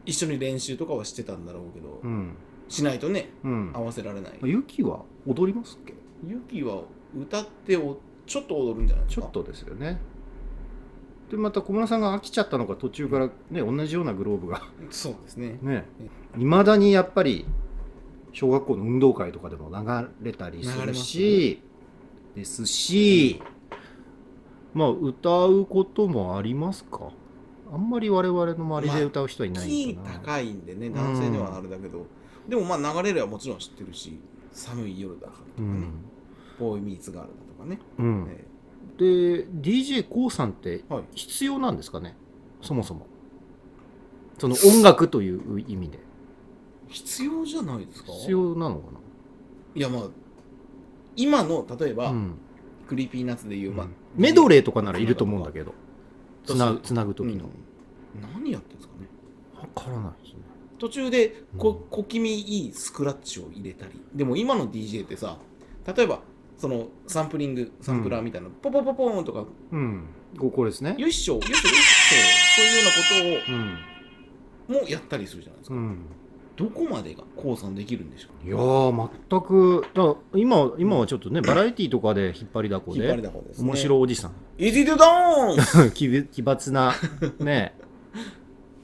[0.06, 2.34] 一緒に練習とかはしてたんだろうけど、うん。
[2.68, 3.72] しないとねうん。
[3.74, 3.80] 合。
[3.82, 4.38] わせられない。
[4.42, 5.92] ユキは踊りますっけ？
[6.26, 6.82] ユキは
[7.14, 7.98] 歌ってお
[8.28, 9.22] ちょっと踊るんじゃないですか？
[9.22, 9.98] ちょっとですよね。
[11.30, 14.62] で、また小村さんが飽きちゃったのか途中からね、同じようなグローブが。
[14.90, 15.58] そうですね。
[15.62, 15.84] ね、
[16.38, 17.44] いまだにやっぱり
[18.32, 21.62] 小学校の運動会とかでも流れたりするし、
[22.36, 23.42] ですし、
[24.74, 27.10] まあ歌うこともありますか？
[27.72, 30.18] あんまり我々の周りで歌う人はいないかな。
[30.20, 32.06] 高いんでね男性ではあれだけど、
[32.48, 34.18] でもまあ流れるはもちろん知ってるし
[34.52, 35.90] 寒い夜だからとかね、うん。
[36.58, 37.34] ボーイミーツガールだ
[37.68, 38.26] ね、うん。
[38.30, 38.44] え
[38.96, 42.16] で、DJ コウさんってえはい必要なんですかね？
[42.62, 43.06] そもそも。
[44.38, 45.98] その音楽という意味で。
[46.88, 48.12] 必要じゃないですか？
[48.12, 48.82] 必要なのか
[49.74, 50.02] いやまあ
[51.14, 52.34] 今の例えば、なうん。
[52.88, 55.74] クリーピーナッツでいう、まあメドレーとかならいると思うんだけど。
[56.46, 57.50] つなぐ、つなぐうん時の。
[58.34, 59.06] 何やってんですかね？
[59.60, 60.38] わからないですね。
[60.78, 65.36] 途中でこうん小気味いいスクラッチを入れたりでも今の DJ ってさ
[65.92, 66.20] 例えば
[66.58, 70.04] そのサンプリングサンプラーみたいな、ポポポポーンとかうん。
[70.38, 70.94] ここですね。
[70.98, 72.18] よいしょよいしょよいしょ
[72.56, 74.74] そういうようなうん。
[74.74, 75.98] ことをもやったりするじゃないですか、うん。
[76.56, 78.46] どこまでが降参できるんでしょう？
[78.46, 84.32] いやー、全く、だ今、今はちょっとね、バラエティーとかで引っ張りだこ引っ張りで、だこですね面白いおじさん。
[84.58, 86.94] イジドダンス奇抜奇抜な、
[87.38, 87.74] ね、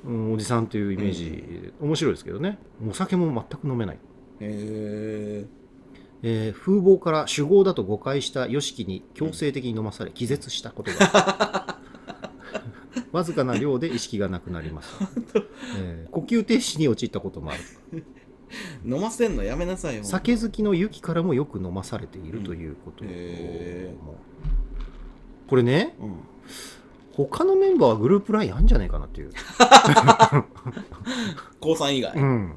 [0.07, 2.59] うん、おじさんというイメージ、面白いですけどね。
[2.89, 3.97] お酒も全く飲めない。
[3.97, 3.99] へ
[4.41, 11.79] えー風貌から酒豪だと誤解した YOSHIKI に強制的に飲まされ気絶したことが
[13.13, 14.95] わずかな量で意識がなくなります、
[15.79, 18.05] えー呼吸停止に陥ったこともある。
[18.85, 20.05] 飲ませんのやめなさいよ。
[20.05, 23.11] 酒好きのユキからもよく飲まされているということ、うん
[25.49, 26.15] これねうん。
[27.13, 29.33] 他のメンバーはグループラインあるんじゃないかなっていう、
[31.61, 32.13] 高さん以外。
[32.17, 32.55] うん、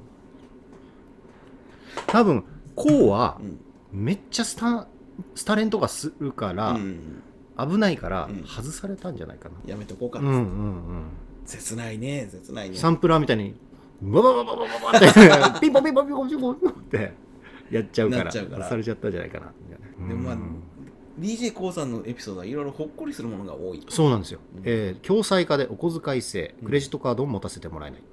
[2.07, 2.43] 多分
[2.77, 3.59] こうはうん。
[3.91, 4.87] めっちゃスタ
[5.35, 7.23] スタレンとかするから、うん。
[7.59, 8.43] 危ないからうん。
[8.45, 10.19] 外されたんじゃないかな、やめとこうか。
[10.19, 11.03] うんうんうん。
[11.45, 12.29] 切ないね。
[12.31, 12.77] 切ないね。
[12.77, 13.55] サンプラーみたいに
[14.01, 17.13] バババババババってピンポンピンポンピンポンピンポンって
[17.71, 19.51] やっちゃうからされちゃったんじゃないかな
[20.07, 20.63] でもまあうん
[21.17, 28.03] d j k o さんのエピソードはいろいろほっこりするものが多いそうなんですよ、うんえー共済化でお小遣い制クレジットカードを持たせてもらえない、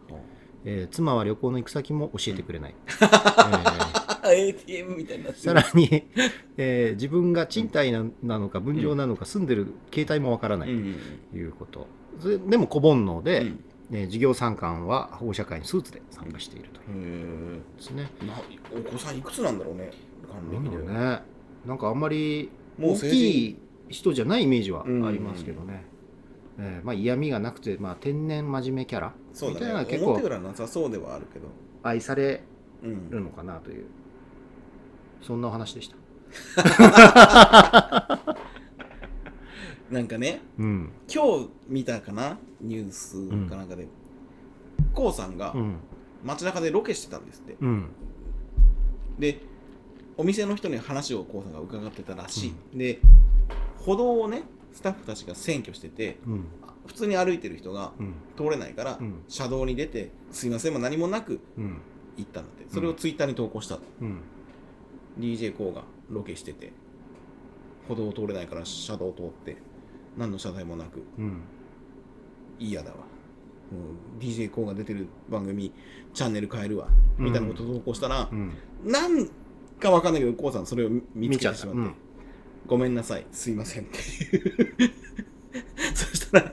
[0.65, 5.43] えー妻は旅行の行く先も教えてくれない、えー ATM みたいになってる。
[5.45, 6.05] さらに、
[6.57, 10.97] えー自分が賃貸ななのか分譲なのか住んでる携帯もわからないうん。
[11.33, 11.87] ということ、
[12.21, 13.65] それでも小煩悩で、うん。
[13.93, 17.57] えー事業参観は保護者会にスーツで参加しているという。
[17.57, 18.11] へですね。
[18.75, 19.91] お子さんいくつなんだろうね
[20.27, 21.23] 還なんだ暦ね。
[21.67, 22.51] なんかあんまり
[22.81, 23.57] 大きい
[23.89, 25.85] 人じゃないイメージはありますけどね。
[26.59, 29.13] えーまあ、嫌味がなくて、まあ、天然真面目キャラ
[29.43, 31.49] みたいなね結構なさそうではあるけど。
[31.83, 32.43] 愛され
[32.83, 33.11] うん。
[33.11, 33.87] るのかなという
[35.27, 35.97] そんなお話でした。
[39.91, 40.91] なんかねうん。
[41.13, 42.37] 今日見たかな？
[42.61, 43.87] ニュースかなんかで、
[44.93, 45.77] こうさんがうん。
[46.23, 47.89] 街中でロケしてたんですって、うん。
[49.19, 49.41] で
[50.17, 52.99] お店の人に話をこうさんが伺ってたらしい、で
[53.79, 56.45] 歩道をねスタッフたちが占拠しててうん。
[56.87, 58.15] 普通に歩いてる人がうん。
[58.37, 59.23] 通れないから、うん。
[59.29, 61.81] 車道に出てすいませんも何もなくうん。
[62.19, 62.67] 行ったんだって。
[62.75, 64.21] それをツイッターに投稿した、うん
[65.19, 66.73] d j k o がロケしてて
[67.89, 69.57] 歩道を通れないから車道を通って
[70.17, 71.43] 何の謝罪もなくうん。
[72.59, 72.99] 嫌だわ、
[73.73, 75.73] うん、d j k o が出てる番組
[76.13, 76.89] チャンネル変えるわ
[77.19, 78.53] みたいなことを投稿したらう、ん。
[78.85, 79.29] なん
[79.81, 81.95] かわかんないけど k o さんそれを見つけてしまって、
[82.67, 84.93] ごめんなさいすいませんっていう。
[85.95, 86.53] そしたら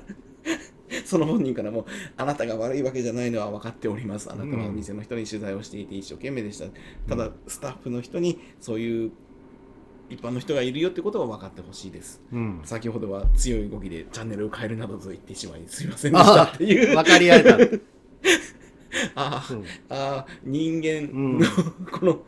[1.12, 1.86] その本人からも
[2.16, 4.32] あなたが悪いわけじゃないのは分かっております。
[4.32, 6.68] あなたはお店の人に取材をしていて一生懸命でした。
[7.10, 9.12] ただスタッフの人にそういう
[10.10, 12.22] 一般の人がいるよってことは分かってほしいです。
[12.32, 12.62] うん。
[12.64, 16.44] 先ほどは強い動きでチャンネルを変えるなどと言ってしまいすいませんでした。
[16.46, 17.58] っていう分かり合えた。
[19.16, 19.66] あーうん。
[19.90, 21.40] あー人間うん。
[21.40, 21.46] の
[21.92, 22.22] この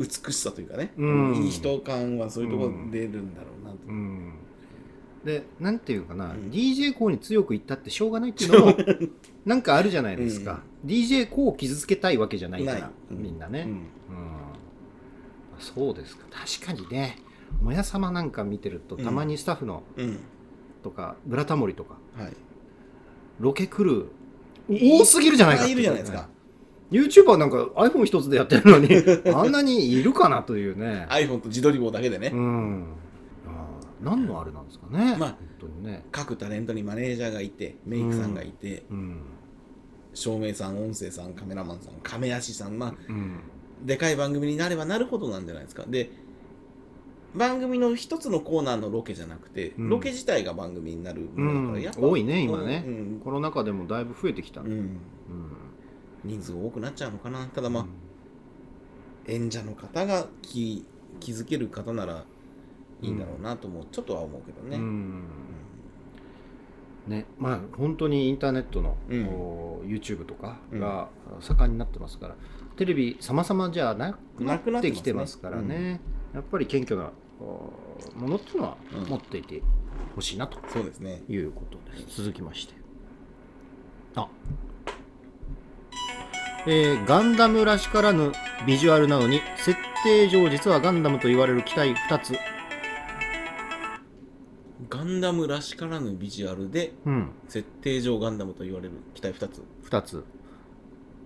[0.00, 1.36] 美しさというかね、うん。
[1.44, 4.32] いい人感はそういうところで出るんだろうなと、うん
[5.24, 6.50] でなんていうかな、うん。
[6.50, 8.76] d j k o に強く言ったってしょうがないっていうのも
[9.46, 12.90] なんかあるじゃないですか、d j k o を傷つけたいわけじゃないからない。
[13.12, 13.22] うん。
[13.22, 13.68] みんなね、うん。
[13.68, 13.78] うん。
[15.58, 16.24] そうですか。
[16.30, 17.18] 確かにね
[17.62, 19.04] もやさまなんか見てるとうん。
[19.04, 20.18] たまにスタッフのうん。
[20.82, 22.32] とか、ブラタモリとかはい。
[23.40, 24.08] ロケ来る
[24.68, 25.72] 多すぎるじゃないかって。
[25.72, 26.28] いるじゃないですか、
[26.90, 28.88] YouTuber なんか iPhone 一つでやってるのに
[29.34, 31.06] あんなにいるかなというね。
[31.10, 32.84] iPhone と自撮り棒だけでね、うん
[34.04, 36.04] 何のあれなんですかね、まあ本当にね。
[36.12, 39.22] 各タレントにマネージャーがいてメイクさんがいて、うん
[40.12, 43.40] 照明さん音声さんカメラマンさん亀足さんまあうん。
[43.82, 45.84] でかい番組になればなるほどなんじゃないですか。
[45.88, 46.10] で
[47.34, 49.88] 番組の一つのコーナーのロケじゃなくて、うん。
[49.88, 51.82] ロケ自体が番組になるものだから、うん。
[51.82, 52.84] やっぱ多いね今ね。
[52.86, 53.20] うん。
[53.24, 54.70] コロナ禍でもだいぶ増えてきた、うん。
[54.70, 55.00] うん
[56.22, 57.44] 人数多くなっちゃうのかな。
[57.46, 57.86] ただまあ、
[59.26, 60.86] 演者の方が気
[61.20, 62.24] 気づける方なら
[63.04, 65.22] いいんだろうなともちょっとは思うけどね、うん。
[67.06, 69.26] ねまあ本当にインターネットの、うん。
[69.84, 71.08] YouTube とかが
[71.40, 72.36] 盛んになってますから、
[72.76, 76.00] テレビ様々じゃなくなっってきてますからね。
[76.32, 77.12] やっぱり謙虚な
[78.16, 79.62] ものっていうのはうん持っていて
[80.14, 80.58] ほしいなと。
[80.68, 81.22] そうですね。
[81.28, 82.74] いうことです、続きまして。
[84.16, 84.28] あ。
[86.66, 88.32] えーガンダムらしからぬ
[88.66, 92.34] ビジュアルなのに設定上実はガンダムと言われる機体2つ
[94.96, 97.30] ガンダムらしからぬビジュアルでうん。
[97.48, 99.62] 設定上ガンダムと言われる機体2つ。
[99.90, 100.24] 2つ。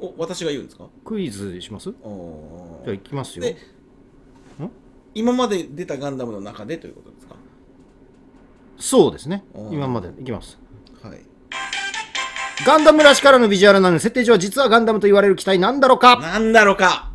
[0.01, 0.87] お私が言うんですか？
[1.05, 1.91] クイズします？
[1.91, 3.45] じゃあいきますよ。
[3.45, 3.59] で
[5.15, 7.35] 今まで出たガンダムの中でということですか？
[8.79, 9.45] そうですね。
[9.53, 9.75] おー。
[9.75, 10.59] 今までいきます。
[11.03, 11.21] はい。
[12.65, 16.19] ガンダムらしからぬビジュアルなのに設定上は実はガンダムと言われる機体なんだろうか？
[16.21, 17.13] なんだろうか。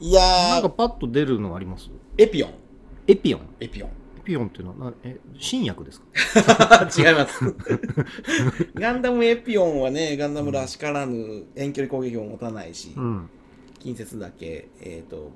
[0.00, 0.20] いや
[0.50, 1.88] なんかーパッと出るのあります？
[2.18, 2.50] エピオン。
[3.06, 3.40] エピオン。
[3.60, 3.88] エピオン。
[3.88, 3.92] エ
[4.26, 6.88] ピオンっていうのはなえ新薬ですか？
[6.98, 7.40] 違います。
[8.74, 13.28] ガンダムエピオンはねガンダムらしからぬ遠距離攻撃を持たないし、うん。
[13.78, 15.30] 近接だけえっ、と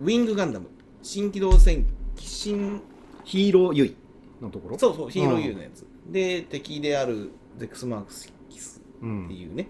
[0.00, 0.66] ウィングガンダム。
[1.02, 1.86] 新機動戦
[2.16, 2.80] 新
[3.24, 3.96] ヒーローユイ
[4.40, 4.78] のところ？
[4.78, 8.32] そうそうヒーロー U のやつ、で敵であるゼクスマークス
[9.02, 9.68] うんっていうね、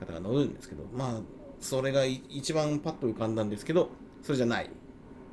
[0.00, 1.20] 方が乗るんですけどまあ
[1.60, 3.88] それがい一番パッと浮かんだんですけど
[4.22, 4.70] それじゃない。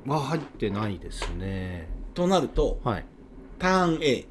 [0.06, 3.04] は入ってないですねとなるとはい。
[3.58, 4.26] ターン A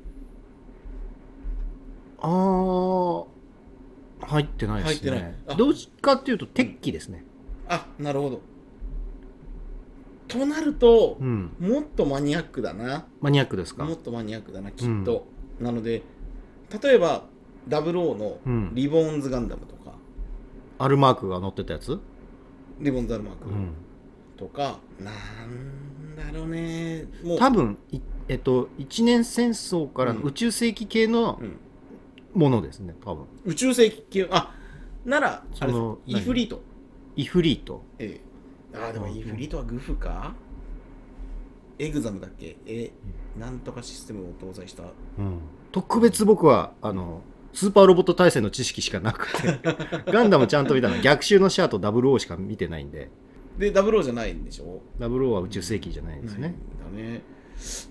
[2.19, 3.25] あー。
[4.21, 5.11] 入ってないですね。
[5.11, 5.35] 入ってない。
[5.49, 5.55] あ。
[5.55, 7.25] どっちかっていうと鉄器ですね。
[7.67, 8.41] あなるほど。
[10.29, 11.51] となるとう、ん。
[11.59, 13.05] もっとマニアックだな。
[13.21, 13.83] マニアックですか？
[13.83, 15.27] もっとマニアックだなきっと、
[15.59, 16.01] なので
[16.81, 17.25] 例えば
[17.67, 18.71] 00のうん。
[18.73, 19.93] リボーンズガンダムとか、
[20.79, 21.99] アルマークが乗ってたやつ？
[22.79, 23.49] リボンズアルマーク。
[23.49, 23.73] うん。
[24.37, 25.15] とか、なん
[26.15, 27.05] だろうね。
[27.23, 27.39] もう。
[27.39, 30.27] 多分いえっと一年戦争からのうん。
[30.27, 31.59] 宇宙世紀系のうん。
[32.33, 33.25] ものですね多分。
[33.45, 34.55] 宇宙世紀系あ
[35.05, 35.59] ならあれです。
[35.59, 36.61] そのイフリート。
[37.15, 37.83] イフリート。
[37.99, 38.19] え
[38.73, 38.77] え。
[38.77, 40.33] あーでもうんイフリートはグフか？
[41.79, 42.57] エグザムだっけ？
[42.65, 42.91] え
[43.39, 44.83] なんとかシステムを搭載した。
[44.83, 44.85] う
[45.21, 45.39] ん。
[45.71, 47.21] 特別僕はあの
[47.53, 49.59] スーパーロボット対戦の知識しかなくて。
[50.11, 50.95] ガンダムちゃんと見たの。
[50.95, 53.09] は逆襲のシャアと00しか見てないんで
[53.57, 57.21] で00じゃないんでしょ？00は宇宙世紀じゃないですね、だね。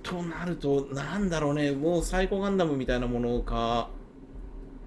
[0.03, 1.73] となるとなんだろうね。
[1.73, 3.91] もうサイコガンダムみたいなものか。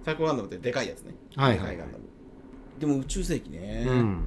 [0.04, 1.14] サイコガンダムってでかいやつね。
[1.34, 1.88] はいはいでかい
[2.78, 4.26] でも宇宙世紀ね、うん。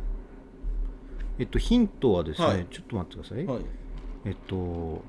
[1.37, 2.65] えっとヒントはですね、はい。
[2.71, 3.61] ちょっと待ってください、はい。
[4.25, 5.03] えっと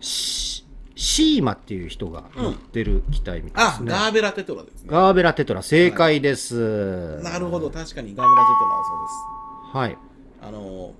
[0.00, 0.64] シ
[0.96, 4.88] シーマっていう人が乗ってる機体みたいであすね、ガーベラテトラですね。
[4.90, 7.70] ガーベラテトラ正解です、なるほど。
[7.70, 9.76] 確かにガーベラテトラはそうです。
[9.76, 10.13] はい
[10.46, 10.92] あの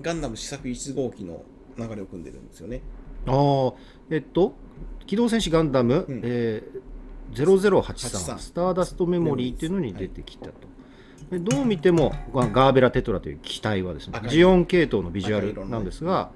[0.00, 1.42] ガンダム試作1号機の
[1.76, 2.80] 流れを組んでるんですよね。
[3.26, 3.72] ああ
[4.10, 4.54] えっと
[5.06, 6.20] 機動戦士ガンダム、うん。
[6.24, 10.52] えー、0083 83スターダストメモリーっていうのに出てきたと、
[11.30, 16.30] でどう見てもガガーベラテトラという機体はですねジオン系統のビジュアルなんですが、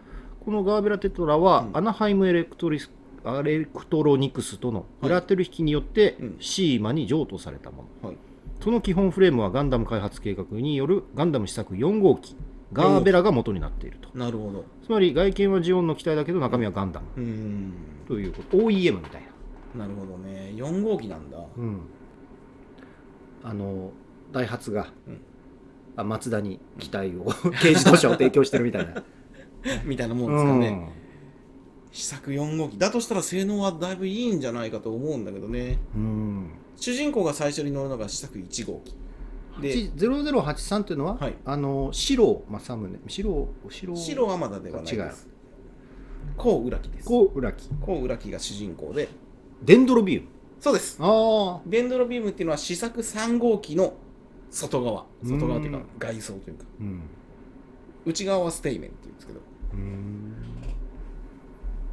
[0.44, 1.76] このガーベラテトラは、うん。
[1.76, 2.90] アナハイムエレクトリス
[3.24, 6.36] アレクトロニクスとのフラテル引きによってうん。
[6.40, 8.18] シーマに譲渡されたもの、はい
[8.62, 12.36] その基本フレームはガンダム開発計画によるガンダム試作4号機
[12.72, 14.08] ガーベラが元になっていると。
[14.16, 14.64] なるほど。
[14.84, 17.06] つまり外見はジオンの機体だけど中身はガンダム。
[17.16, 17.72] うーん。
[18.06, 18.56] ということ。
[18.56, 19.22] OEM みたい
[19.74, 20.52] な、なるほどね。
[20.54, 21.38] 4号機なんだ。
[21.56, 21.80] うん、
[23.42, 23.90] あの
[24.30, 25.20] ダイハツが、うん。
[25.96, 29.02] あマツダに機体を軽自動車を提供してるみたいな。
[29.84, 30.88] みたいなもんですかね、
[31.90, 32.78] 試作4号機。
[32.78, 35.78] だとしたら性能はだいぶいいんじゃないかと思うんだけどね。
[35.96, 38.95] うん、うん主人公が最初に乗るのが試作1号機。
[39.61, 41.35] で8 0083っていうのは、はい。
[41.45, 45.05] あの白正宗白白白はまだではない違う。
[45.05, 45.29] です
[46.37, 47.09] コウウラキです。
[47.09, 49.09] こう裏木コウウラキが主人公で。
[49.62, 50.29] デンドロビウム。
[50.61, 50.97] そうです。
[51.01, 51.05] あ
[51.59, 53.95] あデンドロビームっていうのは試作3号機の
[54.51, 55.07] 外側。
[55.25, 55.87] 外側というかうん。
[55.99, 56.64] 外装というか。
[56.81, 57.01] うん。
[58.07, 59.41] 内側はステイメンっていうんですけど。
[59.75, 60.35] うん。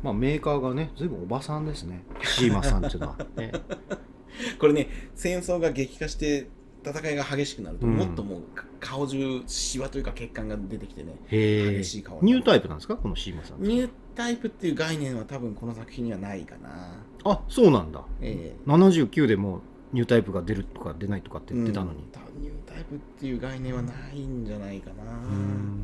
[0.01, 2.03] まあメーカーがねずいぶんおばさんですね。
[2.23, 3.51] シーマさんっていうのは、ね、
[4.59, 6.47] これね戦争が激化して
[6.85, 7.95] 戦いが激しくなると、うん。
[7.95, 12.95] もっともうか顔中シワというか血管が出てきてねへえ激しい顔ニュータイプなんですか？
[12.95, 13.61] このシーマさん。
[13.61, 17.03] ニュータイプっていう概念は多分この作品にはないかな。
[17.25, 18.03] あそうなんだ。
[18.21, 18.69] ええ。
[18.69, 19.61] 79でも
[19.91, 21.99] ニュータイプが出るとか出ないとかって言ってたのに。
[21.99, 25.03] うん、多分ニュータイプっていう概念はないんじゃないかな。
[25.03, 25.83] うん。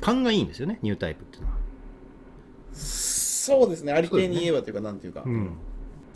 [0.00, 1.56] 勘がいいんですよねニュータイプっていうのは、
[2.74, 3.92] そうですね。
[3.92, 5.50] ありていに言えばというかなんていうか、うん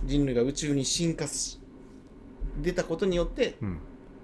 [0.05, 1.61] 人類が宇宙に進化し
[2.63, 3.79] 出たことによってうん、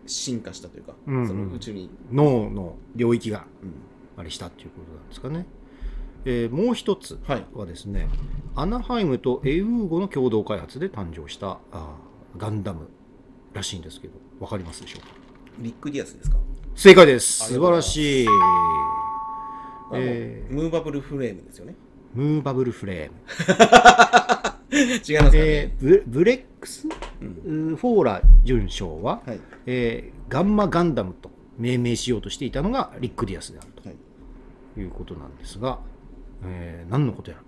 [0.07, 1.29] 進化したというか、うんうん。
[1.29, 3.73] その宇宙に、脳の領域がうん
[4.19, 5.47] あれしたっていうことなんですかね、
[6.25, 7.47] えーもう一つはい。
[7.55, 8.09] はですね
[8.55, 12.89] アナハイムとエウーゴの共同開発で誕生したあーガンダム
[13.53, 15.09] らしいんですけどわかりますでしょうか？
[15.59, 16.37] リックディアスですか？
[16.75, 17.49] 正解です。
[17.53, 18.27] 素晴らしい。
[19.95, 20.55] えー。
[20.55, 21.75] ムーバブルフレームですよね。
[22.15, 23.17] ムーバブルフレーム、
[24.73, 26.89] 違いますかね、えーブブレックス、
[27.21, 27.77] うん。
[27.77, 29.41] フォーラ准将は、はい。
[29.67, 33.95] えーガンマガンダムと命名しようとしていたのがリック・ディアスであるはい。
[34.75, 35.79] ということなんですが、
[36.45, 37.43] えー何のことやら。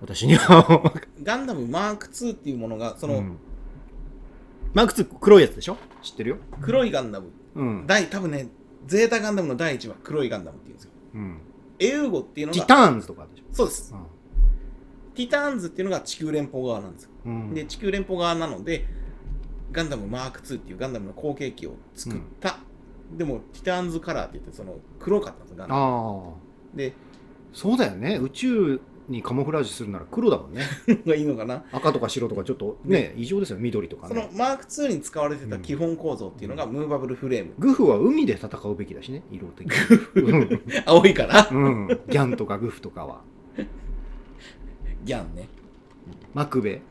[0.00, 0.92] 私には
[1.22, 3.36] ガンダムマーク2っていうものがその、うん。
[4.74, 5.76] マーク2黒いやつでしょ？
[6.02, 7.28] 知ってるよ、黒いガンダム。
[7.54, 7.84] うん。
[7.86, 8.48] 第多分ね
[8.86, 10.90] ゼータガンダムの第1話黒いガンダムっていうんですよ。
[11.14, 11.38] うん、
[11.78, 13.94] エウーゴっていうのがティターンズとかでしょ、そうです
[15.20, 17.10] ティターンズっていうのが地球連邦側なんですよ。
[17.26, 17.54] うん。
[17.54, 18.86] で地球連邦側なので
[19.72, 22.58] ガンダムマーク2っていうガンダムの後継機を作った、
[23.16, 25.80] でもティターンズカラーって言ってその黒かったんですよガンダム。
[25.80, 26.34] あ
[26.74, 26.76] あ。
[26.76, 26.92] で
[27.52, 28.16] そうだよね。
[28.16, 30.62] 宇宙にカモフラージュするなら黒だもんね。
[31.04, 31.64] がいいのかな？
[31.72, 40.60] 赤とか白とかちょっとね異常ですよ緑とかそのねマーク2に使われてた基本構造っていうのがムーバブルフレーム、グフは海で戦うべきだしね色的に。
[40.86, 41.48] 青いから。
[41.50, 43.22] うん、ギャンとかグフとかは
[45.04, 45.48] ギャンね。
[46.34, 46.82] マクベ。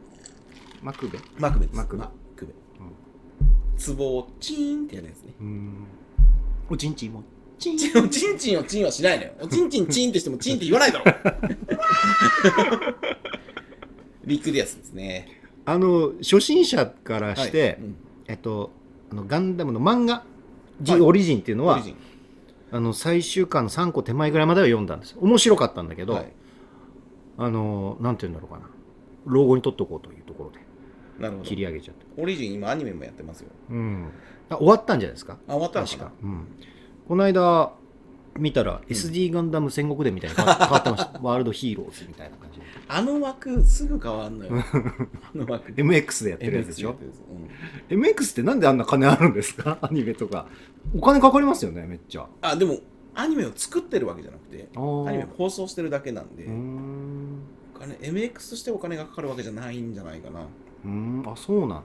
[0.81, 1.19] マクベ？
[1.37, 1.77] マクベです。
[1.77, 2.01] マクベ。
[2.03, 2.53] マクベ。
[3.95, 5.33] 壺をチーンってやるやつね。
[5.39, 5.87] うん。
[6.69, 7.23] おちんちんも。
[7.57, 9.31] チンチンおちんちんをチンはしないのよ。
[9.41, 11.05] おちんちんチンってしてもチンって言わないだろ。
[14.25, 15.41] リックディアスですね。
[15.65, 17.75] あの初心者からして、はい。
[17.75, 17.95] うん。
[18.27, 18.71] えっと
[19.11, 20.23] あのガンダムの漫画
[20.81, 21.01] 「ジはい。
[21.01, 21.81] オリジン」っていうのは、
[22.71, 25.15] あの最終巻の3個手前ぐらいまでは読んだんです。
[25.19, 26.31] 面白かったんだけど、はい
[27.41, 28.69] あのなんて言うんだろうかな。
[29.25, 30.59] 老後に取っておこうというところで。
[31.19, 31.49] なるほど。
[31.49, 33.49] 切り上げちゃって、オリジン今アニメもやってますよ。
[33.69, 34.07] うん、
[34.49, 35.37] あ終わったんじゃないですか？
[35.47, 35.99] あ終わったのかな？
[35.99, 36.47] 確か、うん、
[37.07, 37.71] この間
[38.37, 41.19] 見たら SD ガンダム戦国伝みたいに変わ ってました。
[41.21, 42.65] ワールドヒーローズみたいな感じで。
[42.87, 44.51] あの枠すぐ変わんのよ。
[44.63, 45.71] あの枠。
[45.73, 46.95] MX でやってるやつでしょ
[47.89, 48.01] ？MX うん。
[48.01, 49.77] MX ってなんであんな金あるんですか？
[49.81, 50.47] アニメとか。
[50.95, 52.27] お金かかりますよねめっちゃ。
[52.41, 52.77] あでも
[53.21, 54.79] アニメを作ってるわけじゃなくてア
[55.11, 56.45] ニメを放送してるだけなんで、
[57.75, 61.23] お金 MX としてお金がかかるわけじゃないんじゃないかな、うーん。
[61.25, 61.81] あそうなんだ、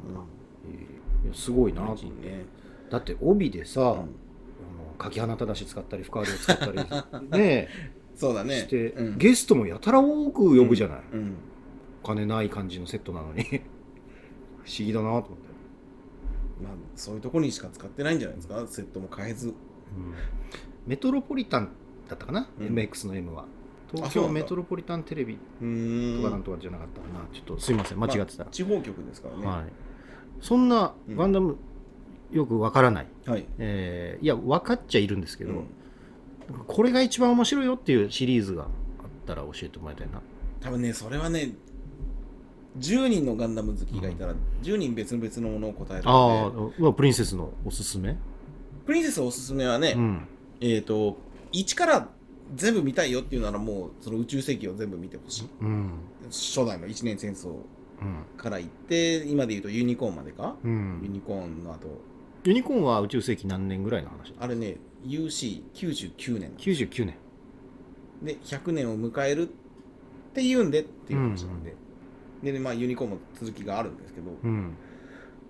[0.67, 1.27] えー。
[1.27, 1.83] いやすごいな。
[1.83, 1.97] ね、
[2.91, 4.09] だって帯でさ、うん。
[4.99, 6.79] 柿花正し使ったり深織を使ったり
[7.39, 7.69] ね
[8.15, 8.61] そうだね。
[8.61, 9.19] して、うん。
[9.19, 11.35] ゲストもやたら多く呼ぶじゃない、うん。
[12.03, 13.43] お金ない感じのセットなのに。
[14.65, 15.35] 不思議だなと思って、
[16.63, 18.65] まあそういうとこにしか使ってないんじゃないですか？
[18.69, 19.53] セットも変えず
[20.87, 21.71] メトロポリタン
[22.09, 22.67] だったかな、うん。
[22.69, 23.45] MX の M は。
[23.93, 28.01] 東京メトロポリタンテレビとかなんとかじゃなかったかな、ちょっとすいません。
[28.01, 28.39] 間違ってた。
[28.39, 29.47] ら、まあ地方局ですからね。
[29.47, 29.73] はい、
[30.41, 31.17] そんなうん。
[31.17, 31.57] ガンダム
[32.33, 35.65] よくわからない、はい、えーいや分かっちゃいるんですけど、うん。
[36.67, 38.69] これが一番面白いよっていうシリーズがあっ
[39.27, 40.21] たら教えてもらいたいな。
[40.61, 41.53] 多分ねそれはね
[42.79, 46.77] 10人のガンダム好きがいたら10人別々のものを答えるあので。
[46.79, 48.17] あ、まあ、プリンセスのおすすめ、
[48.85, 50.27] プリンセスおすすめはね、うん、
[50.61, 51.19] えっ、と
[51.53, 52.09] 1から
[52.55, 55.49] 全部見たいよっていうならもうその宇宙世紀を全部見てほしい。
[55.61, 55.93] うん。
[56.27, 58.25] 初代の一年戦争うん。
[58.37, 61.89] から行って今で言うとユニコーンまでか、うユん、ニコーンの後。
[62.45, 64.77] ユニコーンは宇宙世紀何年ぐらいの話あれね
[65.07, 67.17] UC99 年99年
[68.23, 69.53] で100年を迎えるっ
[70.35, 71.75] ていうんでっていう話なんで、
[72.43, 74.75] でねまあユニコーンも続きがあるんですけど、うん。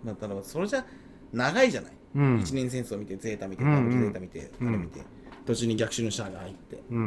[0.05, 0.85] まあ、ただそれじゃ
[1.33, 2.41] 長いじゃない、うん。
[2.41, 5.01] 一年戦争見てゼータ見てうんダブルゼータ見て、うんあれ見て
[5.47, 7.05] 途中に逆襲のシャアが入って、っうん。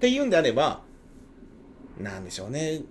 [0.00, 0.82] ていうんであれば
[1.98, 2.82] なんでしょうね。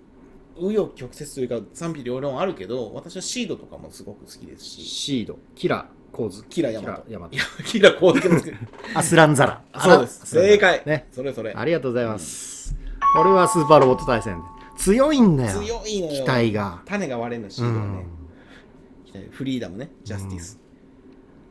[0.56, 4.82] 紆余曲折というか賛否両論あるけど私はシードとかもすごく好きですし。
[4.84, 5.38] シード。
[5.54, 8.52] キラ構図キラヤマトキラヤマトいやキラこうでも好き
[8.94, 9.62] アスランザラ。
[9.72, 10.26] あ そうです。
[10.26, 10.82] 正解。
[10.86, 11.08] ね。
[11.10, 11.52] それそれ。
[11.54, 12.74] ありがとうございます、
[13.16, 14.44] これはスーパーロボット対戦で。
[14.78, 15.58] 強いんだよ。
[15.58, 16.12] 強いのよ。
[16.12, 16.82] 機体が。
[16.86, 19.90] 種が割れぬシーうドがねフリーダムね。
[20.04, 20.58] ジャスティス、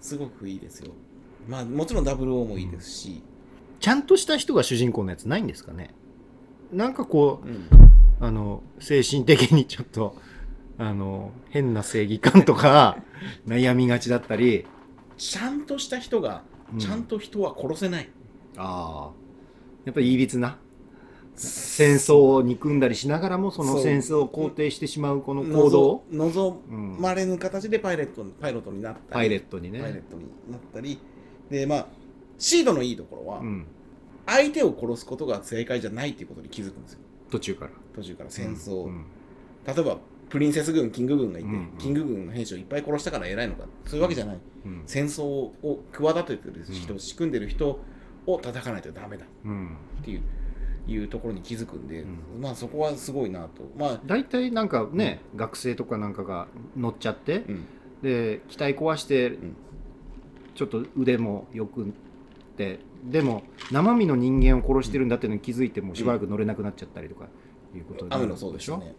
[0.02, 0.92] すごくいいですよ。
[1.48, 3.24] まあもちろん WO もいいですし、
[3.80, 5.94] ちゃんとした人が主人公のやつないんですかね？
[6.72, 7.68] なんかこううん。
[8.20, 10.16] あの精神的にちょっと
[10.78, 12.98] あの変な正義感とか
[13.48, 14.66] 悩みがちだったり。
[15.18, 16.44] ちゃんとした人が
[16.74, 16.80] うん。
[16.80, 18.10] ちゃんと人は殺せない、
[18.58, 19.12] ああ
[19.86, 20.58] やっぱりいびつな
[21.42, 26.04] 戦争を憎んだりしながらもその戦争を肯定してしまうこの行動？
[26.12, 26.62] 望
[27.00, 29.80] まれぬ形でパイレットパイロットになったりパイレットにね。
[29.80, 31.00] パイレットになったり。
[31.50, 31.88] でまあ
[32.38, 33.66] シードのいいところは、うん、
[34.26, 37.00] 相手を殺すことが正解じゃないっていうことに気づくんですよ。
[37.30, 37.72] 途中から。
[37.96, 39.06] 途中から戦争、うん
[39.66, 39.98] 例えば
[40.30, 41.54] プリンセス軍キング軍がいて、うん。
[41.54, 43.66] うんキング軍の兵士をいっぱい殺したから偉いのか。
[43.86, 44.84] そういうわけじゃない、うん。
[44.86, 45.54] 戦争を
[45.92, 47.80] 企ててる人、うん仕組んでる人
[48.26, 50.22] を叩かないとダメだうんっていう
[50.88, 52.42] いうところに気づくんで、うん。
[52.42, 53.64] まあそこはすごいなと。
[53.78, 57.66] まあ、大体なんかね、学生とかなんかが乗っちゃってうん、
[58.02, 59.56] で機体壊して、ん。
[60.54, 61.88] ちょっと腕もよくっ
[62.58, 67.30] てでも生身の人間を殺してるんだっていうのに気づいてもしばらく乗れなくなっちゃったりとか
[67.76, 68.94] いうことになる雨のそうでしょょね。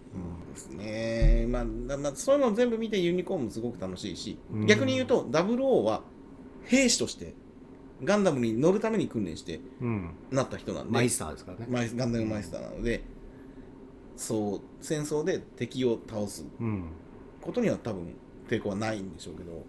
[0.51, 1.47] ですね。
[1.49, 4.67] まあ、だまあ、そういうのを全部見てユニコーンもすごく楽しいし、うん。
[4.67, 6.03] 逆に言うと、00は
[6.65, 7.35] 兵士として
[8.05, 13.03] ガンダムに乗るために訓練してうん、なった人なんで、マイスターですからね、マイガンダムマイスターなので、
[14.17, 16.85] そう、戦争で敵を倒すうん、
[17.41, 18.15] ことには多分
[18.49, 19.65] 抵抗はないんでしょうけど、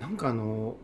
[0.00, 0.76] なんかあの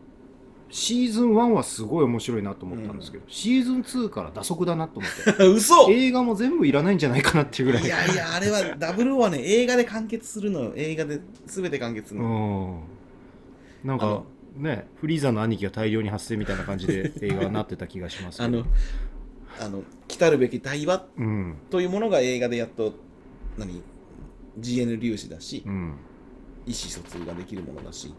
[0.73, 5.45] シーズン1はすごい面白いなと思ったんですけど、シーズン2から打足だなと思って。
[5.45, 5.91] 嘘！
[5.91, 7.87] い映画も全部いらないんじゃないかなっていうぐらい。
[7.87, 10.73] やいや、あれは00はね、映画で完結するのよ。
[10.75, 12.83] 映画で全て完結するうの。
[13.83, 13.87] ん。
[13.87, 14.23] なんか
[14.55, 18.65] ねフリーザの兄貴が大量に発生みたいな感じで 映画になってた気がしますあの、
[19.59, 21.57] あの、来たるべき対話うん。
[21.69, 22.93] というものが映画でやっと
[23.57, 23.81] 何
[24.59, 25.95] GN 粒子だし、うん。
[26.65, 28.13] 意思疎通ができるものだし。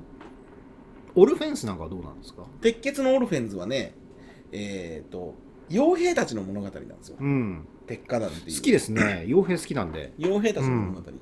[1.14, 2.44] オルフェンスなんかはどうなんですか？
[2.60, 3.94] 鉄血のオルフェンズはね
[4.50, 5.34] えっ、と
[5.70, 7.16] 傭兵たちの物語なんですよ。
[7.20, 7.66] うん。
[7.86, 8.56] 鉄火団っていう。
[8.56, 9.24] 好きですね。
[9.28, 10.12] 傭兵好きなんで。
[10.18, 11.12] 傭兵たちの物語、で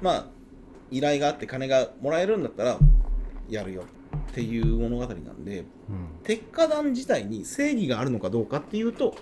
[0.00, 0.26] まあ
[0.90, 2.78] 依頼があって金がもらえるんだったら
[3.48, 3.84] やるよ
[4.30, 5.64] っていう物語なんでうん。
[6.22, 9.14] 鉄火団自体に正義があるのかどうかっていうと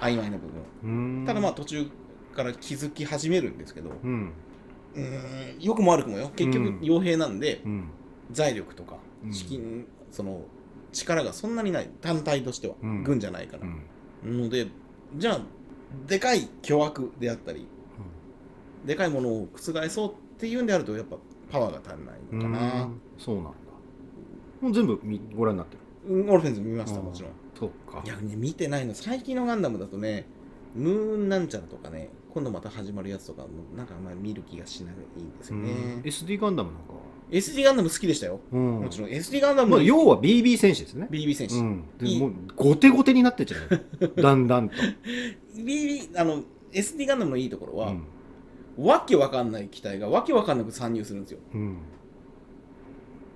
[0.00, 1.20] 曖昧な部分。
[1.20, 1.26] うん。
[1.26, 1.86] ただまあ途中
[2.34, 4.32] から気づき始めるんですけどうん。
[4.94, 6.30] うーん良くも悪くもよ。
[6.34, 6.78] 結局うん。
[6.80, 7.88] 傭兵なんでうん。
[8.30, 9.32] 財力とかうん。
[9.32, 10.42] 資金その
[10.92, 11.90] 力がそんなにない。
[12.00, 12.74] 単体としては。
[12.82, 13.02] うん。
[13.04, 13.62] 軍じゃないから。
[14.24, 14.42] うん。
[14.42, 14.66] ので
[15.16, 15.40] じゃあ
[16.06, 17.66] でかい巨悪であったり
[18.86, 21.16] でかいものを覆そうっていうんであるとやっぱ
[21.50, 23.00] パワーが足んないのかな、うん。
[23.18, 23.44] そうなん。
[23.44, 23.50] だ
[24.62, 25.76] もう全部見ご覧になって
[26.08, 26.14] る？
[26.14, 27.32] うん、オルフェンズ見ましたもちろん。
[27.58, 28.02] そうか。
[28.04, 28.94] いやね見てないの。
[28.94, 30.26] 最近のガンダムだとね
[30.74, 35.64] ムーンなんちゃらとかね今度また始まるやつとかもなんかあんまり見る気がしないんですようん。
[35.64, 35.72] ね、
[36.04, 36.98] SD ガンダムなんかは
[37.30, 38.80] ？SD ガンダム好きでしたよ、うん。
[38.80, 39.10] もちろん。
[39.10, 41.08] SD ガンダムのまあ要は BB 戦士ですね。
[41.10, 41.84] BB 戦士、うん。
[41.98, 44.12] でもうゴテゴテになってっちゃう。
[44.22, 44.76] だんだんと。
[45.56, 48.06] BB あの SD ガンダムのいいところは、うん。
[48.86, 51.40] わけわかんない機体がわけわかんなく参入するんですよ。
[51.54, 51.76] うん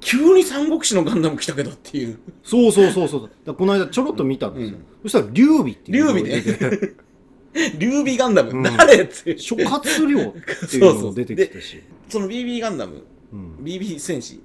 [0.07, 2.21] 急に三国志のガンダム来たけどっていう。
[2.45, 3.55] そうそうそうそう。
[3.55, 4.85] この間ちょろっと見たんですよ、うん。
[5.03, 6.05] そしたら劉備っていう。
[6.05, 6.41] 劉備ね。
[6.43, 6.53] 出
[7.73, 8.63] て劉備ガンダム、うん。
[8.63, 11.83] 誰って諸葛亮っていうのも出てきたし。
[12.09, 13.03] その BB ガンダム
[13.33, 13.57] うん。
[13.65, 14.41] BB 戦士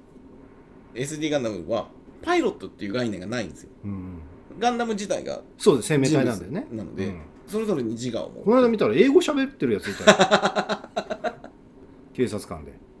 [0.96, 1.86] SD ガンダムは
[2.22, 3.70] パイロットっていう概念がないんですよ。
[3.84, 4.18] うん。
[4.58, 5.86] ガンダム自体がそうです。
[5.86, 6.66] 生命体なんだよね。
[6.72, 7.20] なので、うん。
[7.46, 11.42] それぞれに自我をこの間見たら英語喋ってるやついたよ。
[12.14, 12.72] 警察官で。
[12.72, 12.91] け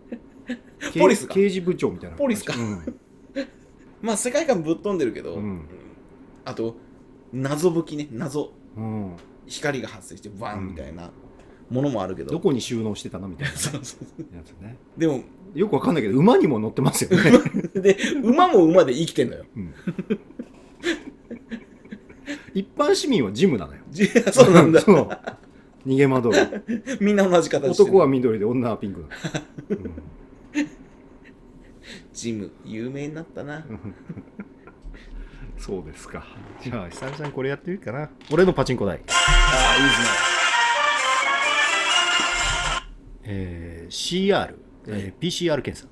[0.98, 1.34] ポリスか。
[1.34, 2.54] 刑事部長みたいなポリスか。
[2.56, 2.98] うん。
[4.02, 5.62] まあ世界観ぶっ飛んでるけど、うん。
[6.44, 6.76] あと
[7.32, 8.08] 謎武器ね。
[8.10, 8.52] 謎。
[8.76, 9.12] うん。
[9.46, 11.10] 光が発生してバンみたいな
[11.70, 13.54] ものもあるけど、どこに収納してたのみたいな。
[13.56, 14.36] そうそうそう。
[14.36, 14.76] やつね。
[14.96, 15.22] でも
[15.54, 17.32] よくわかんないけど馬にも乗ってますよね、
[17.74, 19.44] で馬も馬で生きてんのよ。
[19.56, 19.74] うん。
[22.54, 23.80] 一般市民はジムなのよ。
[23.90, 24.80] じそうなんだ。
[24.80, 25.08] そう。
[25.86, 26.32] 逃げ惑う。
[27.00, 29.12] みんな同じ形してる男は緑で女はピンクなの、
[29.70, 29.92] うん
[32.12, 33.64] ジム有名になったな。
[35.58, 36.26] そうですか。
[36.62, 38.10] じゃあ久々にこれやってみるかな。
[38.30, 39.00] 俺のパチンコ台。
[39.08, 40.06] ああいいですね。
[43.24, 43.92] えー
[44.28, 44.54] CR、
[44.88, 45.86] えー PCR 検査。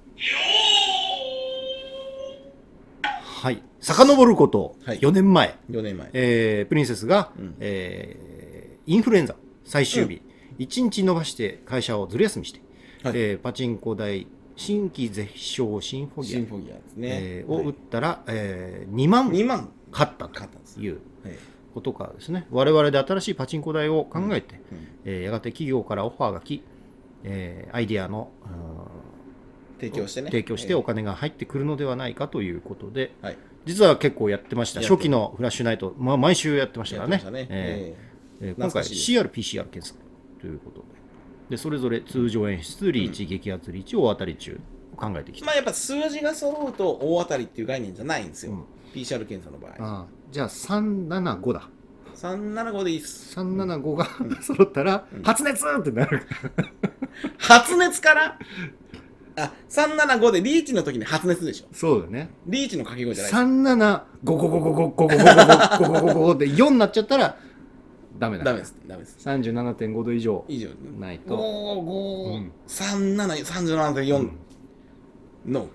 [3.42, 3.62] はい。
[3.80, 4.76] 遡ること。
[4.84, 4.98] はい。
[4.98, 6.10] 4年前、4年前。
[6.12, 7.54] えープリンセスが、うん。
[7.60, 8.30] えー
[8.86, 10.20] インフルエンザ最終日、
[10.58, 12.60] 1日延ばして会社をずる休みして、
[13.04, 13.12] はい。
[13.16, 14.26] えーパチンコ台
[14.60, 16.36] 新規絶唱シンフォギア。
[16.36, 17.64] シンフォギアですね、えーをはい。
[17.66, 19.70] 打ったら、えー2万2万。
[19.90, 20.40] 勝ったと
[20.80, 21.38] いうはい。
[21.74, 22.46] ことからですね。
[22.50, 24.88] 我々で新しいパチンコ台を考えて、うん。
[25.06, 26.62] えーやがて企業からオファーが来、
[27.24, 28.30] えーアイディアの、
[29.80, 30.26] 提供してね。
[30.30, 33.38] 提供してお金が入ってくるのではないかということで、はい。
[33.64, 34.80] 実は結構やってました。
[34.82, 37.16] 初期のフラッシュナイト、まあ、毎週やってましたからね。
[37.30, 37.46] ね。
[37.50, 37.96] え
[38.40, 38.48] えー。
[38.48, 39.94] えー今回 CRPCR 検査
[40.40, 40.86] ということで
[41.50, 44.58] でそれぞれ通常演出リーチ、激アツリーチ大当たり中
[44.94, 48.64] を考えてきた、えまあやっぱ数字が揃うと大当たりっていう概念じゃないんですよ、うん。
[48.94, 49.72] PCR 検査の場合。
[49.78, 50.06] ああ。
[50.30, 51.68] じゃあ375だ。
[52.14, 53.36] 375でいいっす。
[53.38, 54.06] 375が
[54.42, 56.22] 揃ったら、発熱ってなる。
[57.38, 58.38] 発熱から？
[59.36, 61.66] あ375でリーチの時に発熱でしょ。
[61.72, 62.30] そうだね。
[62.46, 63.32] リーチの掛け声じゃない
[64.24, 67.36] 37555555555で4になっちゃったら
[68.20, 68.44] ダメだ。
[68.44, 68.76] ダメです。
[68.86, 69.16] ダメです。
[69.26, 70.68] 37.5度以上以上
[70.98, 72.52] ないと、う5ん。
[72.68, 74.30] 3737.4
[75.46, 75.68] の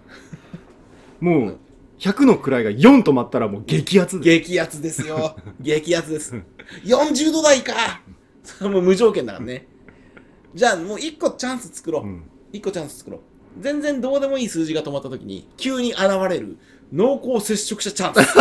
[1.19, 1.57] もう
[1.97, 5.35] 100の位が4止まったらもう激アツで激アツですよ。
[5.59, 6.35] 激アツです。
[6.83, 8.01] 40度台か。
[8.43, 9.67] そ れもう無条件だからね。
[10.53, 12.23] じゃあもう1個チャンス作ろう、うん。
[12.53, 13.21] 1個チャンス作ろう。
[13.59, 16.57] 全然どうでもいい数字が止まった時に急に現れる
[16.93, 18.35] 濃厚接触者チャンス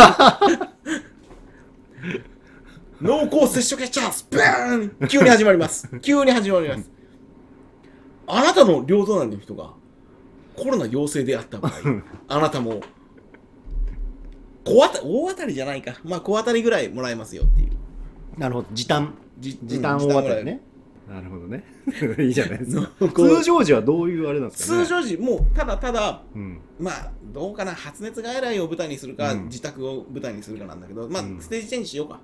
[3.05, 5.07] 濃厚接触者チャンスブーン！
[5.07, 5.87] 急に始まります。
[6.01, 6.89] 急に始まります。
[8.25, 9.73] あなたの領土内の人が
[10.55, 11.73] コロナ陽性であった場合
[12.27, 12.81] あなたも
[14.63, 15.93] 小当た大当たりじゃないか。
[16.03, 17.69] まあ小当たりぐらいもらえますよっていう。
[18.39, 18.67] なるほど。
[18.73, 19.13] 時短。
[19.39, 20.61] じ時短大当たりね、
[21.07, 21.63] なるほどね。
[22.17, 22.89] いいじゃないですか。
[23.13, 24.83] 通常時はどういうあれなんですかね。
[24.83, 26.59] 通常時もうただただうん。
[26.79, 27.75] まあどうかな。
[27.75, 29.45] 発熱外来を舞台にするか、うん。
[29.45, 31.37] 自宅を舞台にするかなんだけどまあ、うん。
[31.39, 32.19] ステージチェンジしようか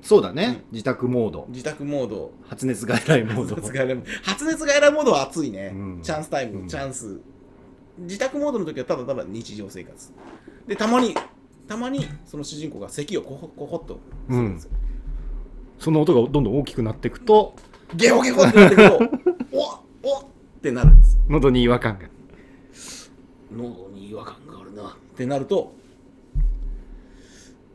[0.00, 1.46] そうだね、自宅モード。
[1.48, 2.32] 自宅モード。
[2.46, 3.56] 発熱外来モード。
[3.56, 6.00] 発熱外来発熱外来モードは熱いね、うん。
[6.02, 6.68] チャンスタイム、うん。
[6.68, 7.20] チャンス。
[7.98, 10.12] 自宅モードの時はただただ日常生活。
[10.66, 11.14] でたまに
[11.66, 13.98] たまにその主人公が咳をコホコホっと
[14.28, 14.70] するんですよ、
[15.78, 17.54] その音がどんどん大きくなっていくと
[17.94, 18.98] ゲホゲホってなってくると
[19.52, 20.24] おおっ
[20.62, 21.16] てなるんです。
[21.16, 22.08] よ喉に違和感が。
[23.54, 24.88] 喉に違和感があるな。
[24.88, 25.72] ってなると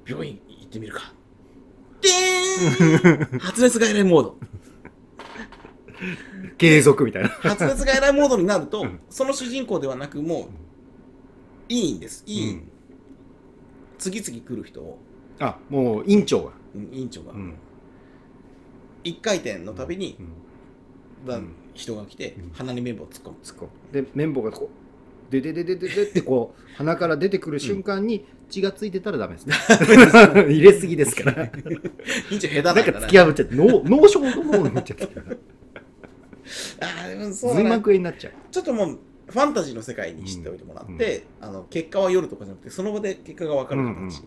[0.07, 1.01] 病院行ってみるか。
[1.01, 3.39] でーん。
[3.39, 4.37] 発熱外来モード。
[6.57, 7.29] 継続みたいな。
[7.29, 8.99] 発熱外来モードになると、うん。
[9.09, 10.49] その主人公ではなくも
[11.69, 12.23] ういいんです。
[12.25, 12.71] いい、うん。
[13.97, 14.99] 次々来る人を。
[15.39, 17.55] あもう院長が、うん委員長が、うん。
[19.03, 21.27] 一回転のたびにうん。
[21.27, 21.55] だうん。
[21.73, 22.51] 人が来て、うん。
[22.53, 23.35] 鼻に綿棒を突っ込む。
[23.43, 23.69] 突っ込む。
[23.91, 24.83] で綿棒がこう
[25.31, 29.55] ででででででってこう鼻から出てくる瞬間に血がついてたらダメですね。
[30.47, 31.43] 入れすぎですから。
[31.43, 31.49] 委
[32.31, 35.35] 員長下手だなんか突き破っちゃって脳脳症のものになっちゃってるから。
[36.81, 38.33] あーでもそうだ髄な膜炎になっちゃう。
[38.51, 44.21] ちょっともうファンタジーの世界に知っておいてもらって、あの結果は夜とかじゃなくてその場で結果が分かる形、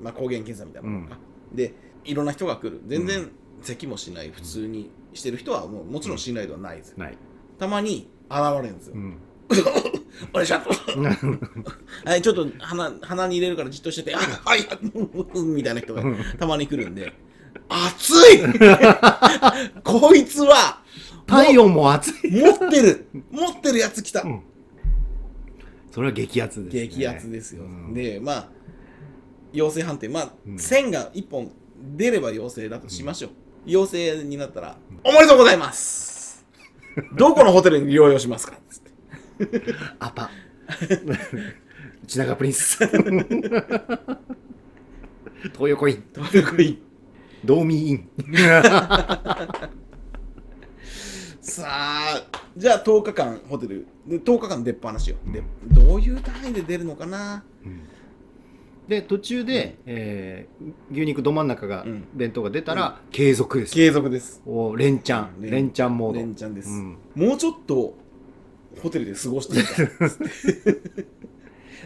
[0.00, 1.18] まあ、抗原検査みたいなものか、
[1.52, 1.74] で
[2.04, 2.80] いろんな人が来る。
[2.86, 3.28] 全然
[3.62, 7.18] 咳もしない普通にしてる人はもうもちろん信頼度はないです、ない、
[7.58, 9.18] たまに現れるんですよ、うん、
[10.32, 10.68] お願いします。
[12.04, 16.02] はいちょっと鼻鼻に入れるからじっとしててあはいはいみたいな人が
[16.38, 17.12] たまに来るんで。
[17.68, 18.42] 熱い！
[19.82, 20.80] こいつは
[21.26, 23.08] 体温も熱い、持ってる。
[23.32, 24.42] 持ってるやつ来た、うん。
[25.90, 27.94] それは激アツです、ね、激アツですよ、うん。
[27.94, 28.48] でまあ
[29.52, 30.08] 陽性判定。
[30.08, 30.58] まあ、うん。
[30.58, 31.50] 線が1本
[31.96, 33.30] 出れば陽性だとしましょう、
[33.64, 36.44] 陽性になったら、おめでとうございます。
[37.16, 38.58] どこのホテルに療養しますか？
[39.98, 40.30] アパ。
[42.04, 42.78] 内長プリンス。
[45.52, 46.04] 東横イン。
[46.12, 46.78] どこい
[47.44, 48.08] 道民イン。
[51.40, 52.26] さあ
[52.56, 53.86] じゃあ10日間ホテル。
[54.06, 57.44] で10日間出っ放しよ、でどういう単位で出るのかな？
[58.88, 62.04] で途中で、えー牛肉ど真ん中が、うん。
[62.14, 63.74] 弁当が出たら、継続です。
[63.74, 64.42] 継続です。
[64.46, 66.18] お連チャン、うん連チャンモード。
[66.20, 66.96] 連チャンです、うん。
[67.14, 67.96] もうちょっと
[68.86, 69.82] ホテルで過ごしていた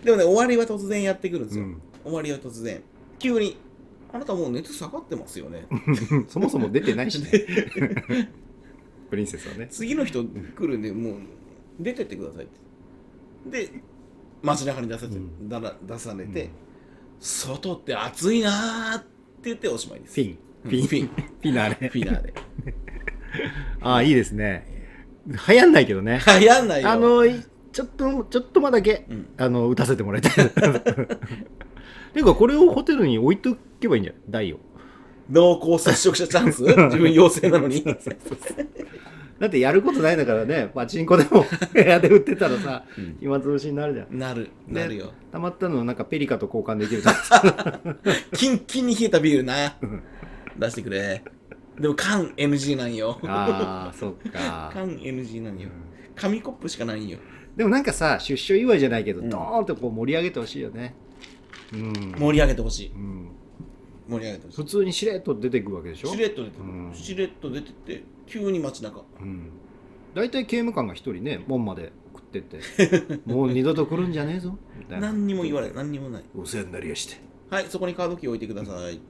[0.04, 1.82] でもね終わりは突然やってくるんですよ、うん。
[2.04, 2.82] 終わりは突然。
[3.18, 3.56] 急に
[4.12, 5.66] あなたもう熱下がってますよね。
[6.28, 7.30] そもそも出てないしね。
[9.08, 9.66] プリンセスはね。
[9.70, 11.14] 次の人来るんでもう
[11.80, 12.48] 出てってくださいっ
[13.50, 13.66] て。
[13.66, 13.70] で
[14.42, 15.48] 街中に出されて,、うん。
[15.48, 16.50] だら出されて、うん。
[17.18, 19.08] 外って暑いなーって
[19.44, 20.14] 言っておしまいです。
[20.22, 20.38] フィン。
[20.64, 20.70] うん。
[20.70, 20.86] フィン。
[20.86, 21.06] フィン。
[21.06, 21.88] フィナーレ。
[21.88, 22.34] フィナーレ。
[23.80, 24.79] ああいいですね
[25.26, 26.20] 流行んないけどね。
[26.40, 26.90] 流行んないよ。
[26.90, 27.34] あのい
[27.72, 29.26] ちょっとちょっとまだけ、うん。
[29.36, 30.32] あの打たせてもらいたい。
[30.34, 34.22] ていうかこれをホテルに置いとけばいいんじゃない？
[34.48, 34.58] 台を。
[35.30, 36.62] 濃厚接触者チャンス？
[36.90, 37.84] 自分陽性なのに。
[39.38, 40.70] だってやることないんだからね。
[40.74, 43.16] パチンコでも 部屋で売ってたらさ、うん。
[43.20, 44.18] 暇つぶしになるじゃん。
[44.18, 45.12] なるなるよ。
[45.32, 47.00] たまったのなんかペリカと交換できる。
[47.02, 47.98] じゃん
[48.36, 49.76] キンキンに冷えたビールな。
[50.58, 51.22] 出してくれ
[51.80, 53.18] でも缶 NG なんよ。
[53.24, 54.70] ああそっか。
[54.74, 55.68] 缶 NG なんよ。
[56.14, 57.18] 紙コップしかないんよ。
[57.56, 59.30] でもなんかさ出所祝いじゃないけど、うん。
[59.30, 60.94] ドーンとこう盛り上げてほしいよね。
[61.72, 62.92] うん、盛り上げてほしい。
[62.94, 63.28] うん、
[64.08, 64.56] 盛り上げてほしい。
[64.56, 66.08] 普通にしれっと出てくるわけでしょ？
[66.08, 66.94] しれっと出てくる、うん。
[66.94, 69.02] しれっと出てって急に街中。
[69.20, 69.50] うん。
[70.14, 72.60] 大体刑務官が一人ね門まで食ってって。
[73.24, 74.58] もう二度と来るんじゃねえぞ。
[74.78, 75.08] みたいな。
[75.08, 75.72] 何にも言わない。
[75.74, 76.24] 何にもない。
[76.36, 77.16] お世話になりやして。
[77.50, 79.00] はいそこにカードキー置いてください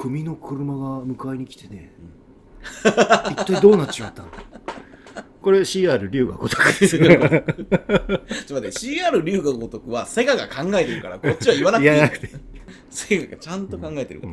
[0.00, 1.92] 組の車が迎えに来てね、
[2.62, 4.28] 一体どうなっちまったの？
[5.42, 7.04] これ CR 龍が如くですよ。
[7.06, 11.94] ちょっと待って CR 龍が如くはセガが考えてるからこっちは言わなくていい。
[11.94, 12.30] 言わなくて
[12.88, 14.32] セガがちゃんと考えてるから、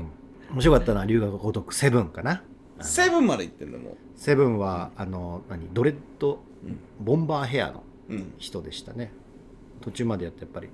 [0.52, 2.44] 面白かったな龍が如くセブンかな。
[2.80, 6.44] セブンまで行ってんだもセブンはあの何ドレッド
[7.02, 9.12] ボンバーヘアのううん人でしたね。
[9.82, 10.70] 途中までやってやっぱり。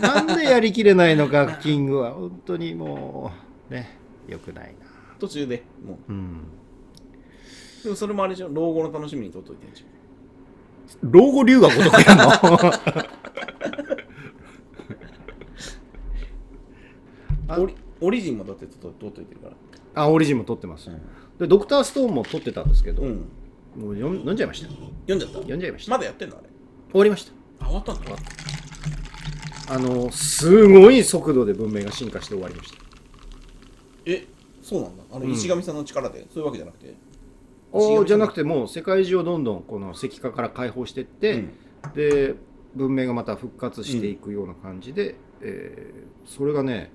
[0.00, 2.14] なんでやりきれないのかキングは。
[2.14, 3.32] 本当にも
[3.70, 3.98] うね
[4.28, 4.86] よくないな。
[5.18, 6.12] 途中でもう。
[6.12, 6.40] うん。
[7.84, 9.86] でもそれもあれでしょ老後の楽しみに取っといてんでしょ
[11.02, 12.24] 老後龍が如くやんの？
[17.48, 20.02] あオリオリジンもだって取取っといてるから。
[20.02, 20.90] あオリジンも撮ってます、
[21.38, 23.12] でドクターストーンも撮ってたんですけど、うん。
[23.76, 24.68] もう読ん読んじゃいました？
[24.68, 25.38] 読んじゃった？
[25.38, 26.48] 読んじゃいました、まだやってんのあれ？
[26.90, 27.32] 終わりました。
[27.64, 28.16] あ終わったんだ。
[29.68, 32.78] あのすごい速度で文明が進化して終わりました
[34.06, 34.26] え
[34.62, 35.02] そうなんだ。
[35.12, 35.32] あのうん。
[35.32, 36.94] 石神さんの力で、そういうわけじゃなくて？
[37.72, 41.44] おーじゃなくててもう世界中をどんどんこの石化から解放していって、
[41.94, 42.34] で
[42.74, 46.92] 文明がまた復活していくような感じで、えーそれがね、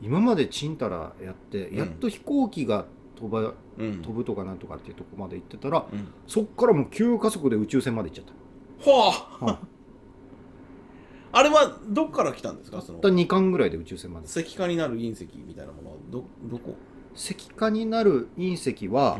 [0.00, 1.76] 今までちんたらやってうん。
[1.78, 6.08] やっと飛行機が飛ばうん、うん飛ぶとかなんとかっていうとこまで行ってたら、うん。
[6.26, 8.24] そっからもう急加速で宇宙船まで行っちゃっ
[8.84, 8.90] た。
[8.90, 9.58] はあ、は
[11.32, 12.80] あれはどっから来たんですか？
[12.80, 14.26] そのたった2巻ぐらいで宇宙船まで。
[14.26, 16.74] 石化になる隕石みたいなものはどどこ？
[17.14, 19.18] 石化になる隕石は、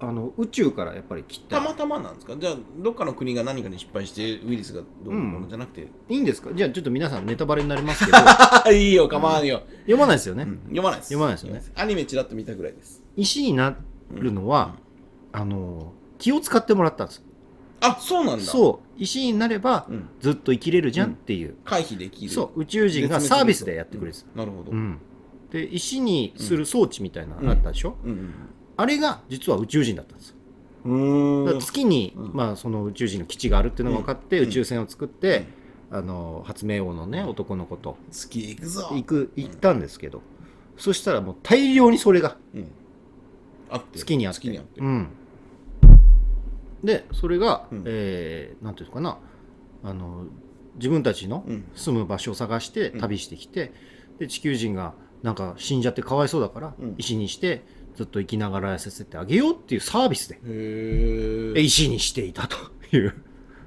[0.00, 1.56] あの宇宙からやっぱり来た。
[1.56, 2.36] たまたまなんですか？
[2.38, 6.50] じゃあどっかの国が何かに失敗してウイルスがどうのものじゃなくて、いいんですか？
[6.54, 8.18] じゃあちょっと皆さんネタバレになりますけど。
[8.72, 10.58] いいよ構わんよ、読まないですよね、うん。
[10.64, 11.08] 読まないです。
[11.08, 11.62] 読まないですよね。
[11.74, 13.02] アニメちらっと見たぐらいです。
[13.16, 13.76] 石にな
[14.12, 14.74] るのは、
[15.32, 17.24] あの気を使ってもらったんです
[17.80, 18.44] あそうなんだ。
[18.44, 19.02] そう。
[19.02, 22.32] 石になればうん、ずっと生きれるじゃんっていう、回避できる。
[22.32, 22.60] そう。
[22.62, 24.06] 宇宙人がサービスでやってくれる。
[24.08, 24.10] ん。
[24.10, 24.98] です、なるほど、うん。
[25.50, 28.32] で石にする装置みたいなのあったでしょ、うん。
[28.76, 30.34] あれが実は宇宙人だったんです
[30.84, 31.44] うん。
[31.44, 32.30] だから月に、うん。
[32.34, 34.48] まあ、その宇宙人の基地があるっていうのが分かって、うん。
[34.48, 35.46] 宇宙船を作って、
[35.90, 38.88] あの発明王のね男の子と月行くぞ。
[38.90, 40.22] 行く行ったんですけど、
[40.76, 42.68] そしたらもう大量にそれがうん。
[43.70, 43.98] あって。
[43.98, 44.40] 月にあって。
[44.40, 45.08] 月にあって、うん、
[46.82, 47.82] でそれが、うん。
[47.86, 49.18] えーなんていうのかな。
[49.84, 50.26] あの
[50.76, 51.64] 自分たちのうん。
[51.74, 53.00] 住む場所を探してうん。
[53.00, 53.72] 旅してきて、
[54.18, 56.94] で地球人がなんか死んじゃってかわいそうだから、うん。
[56.98, 57.64] 石にして
[57.96, 62.56] ずっと生きながらさせてあげようっていうサービスで石にしていたと
[62.96, 63.14] いう。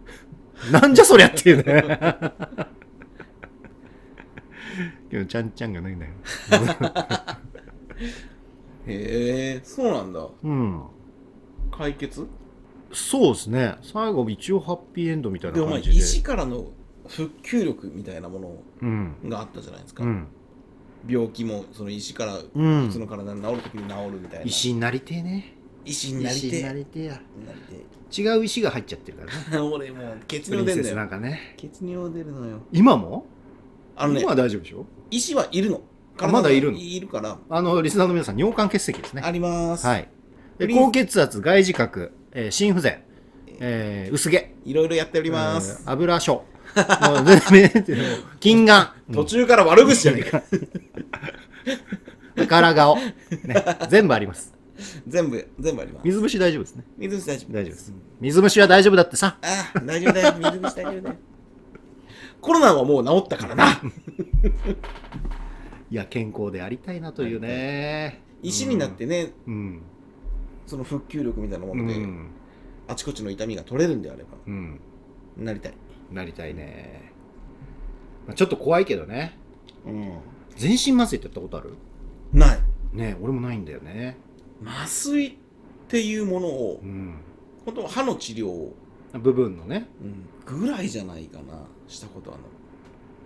[0.72, 1.64] なんじゃそりゃっていうね。
[5.10, 6.12] でもちゃんちゃんがないんだよ。
[8.88, 10.28] へえそうなんだ。
[10.44, 10.84] うん。
[11.72, 12.28] 解決？
[12.94, 13.76] そうですね。
[13.82, 15.96] 最後一応ハッピーエンドみたいな感じで。
[15.96, 16.68] 石からの
[17.08, 20.28] 復旧力みたいなものうんがあったじゃないですか、うん。
[21.08, 22.88] 病気もその石からうん。
[22.88, 25.56] 普通の体に治るときに治るみたいな、石になりてえね。
[25.84, 27.22] 石になりてなりてえや。
[28.16, 29.70] 違う石が入っちゃってるからね。
[29.74, 30.96] 俺もう血尿出んだよ。
[30.96, 31.56] なんかね。
[31.58, 32.60] 血尿出るのよ。
[32.72, 33.26] 今も？
[33.96, 34.86] あのね今は大丈夫でしょ？
[35.10, 35.82] 石はいるの。
[36.20, 36.78] あまだいるの？
[36.78, 37.40] いるから。
[37.50, 39.22] あのリスナーの皆さん尿管結石ですね。
[39.24, 40.08] あります、はい。
[40.74, 43.04] 高血圧外耳覚、えー心不全、
[43.60, 44.54] えー薄毛。
[44.66, 47.40] いろいろやっております、えー油症もう全
[47.84, 47.84] 然
[48.40, 48.90] 金眼。
[49.14, 50.44] 途中から悪口じゃねえか。
[52.48, 53.06] 柄顔、ね、
[53.90, 54.54] 全部あります。
[55.08, 56.06] 全部全部あります。
[56.06, 56.84] 水虫大丈夫ですね。
[56.98, 57.94] 水虫大丈夫大丈夫です。
[58.20, 59.38] 水虫は大丈夫だってさ。
[59.42, 61.16] ああ大丈夫だよ水虫大丈夫だよ
[62.40, 63.82] コロナはもう治ったからな。
[65.92, 68.22] いや健康でありたいなというね。
[68.42, 69.82] 石になってね、うん
[70.72, 72.30] その復旧力みたいなもうので、ん、
[72.88, 74.80] あちこちの痛みが取れるんであればうん、
[75.36, 75.74] なりたい。
[76.10, 77.12] なりたいね、
[78.26, 79.38] まあ、ちょっと怖いけどね。
[79.86, 80.18] うん。
[80.56, 81.74] 全身麻酔ってやったことある？
[82.32, 82.60] ない。
[82.94, 84.16] ね俺もないんだよね。
[84.66, 85.34] 麻酔っ
[85.90, 87.16] ていうものをうん。
[87.66, 88.74] 本当は歯の治療を、
[89.14, 89.90] 部分のね。
[90.02, 92.42] うん、ぐらいじゃないかなしたことある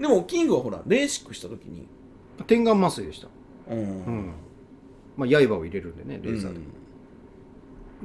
[0.01, 0.09] の。
[0.09, 1.88] でもキングはほらレーシックした時に
[2.47, 3.27] 点眼麻酔でした。
[3.69, 4.34] うん、うん。
[5.15, 6.59] まあ刃を入れるんでねレーザーで、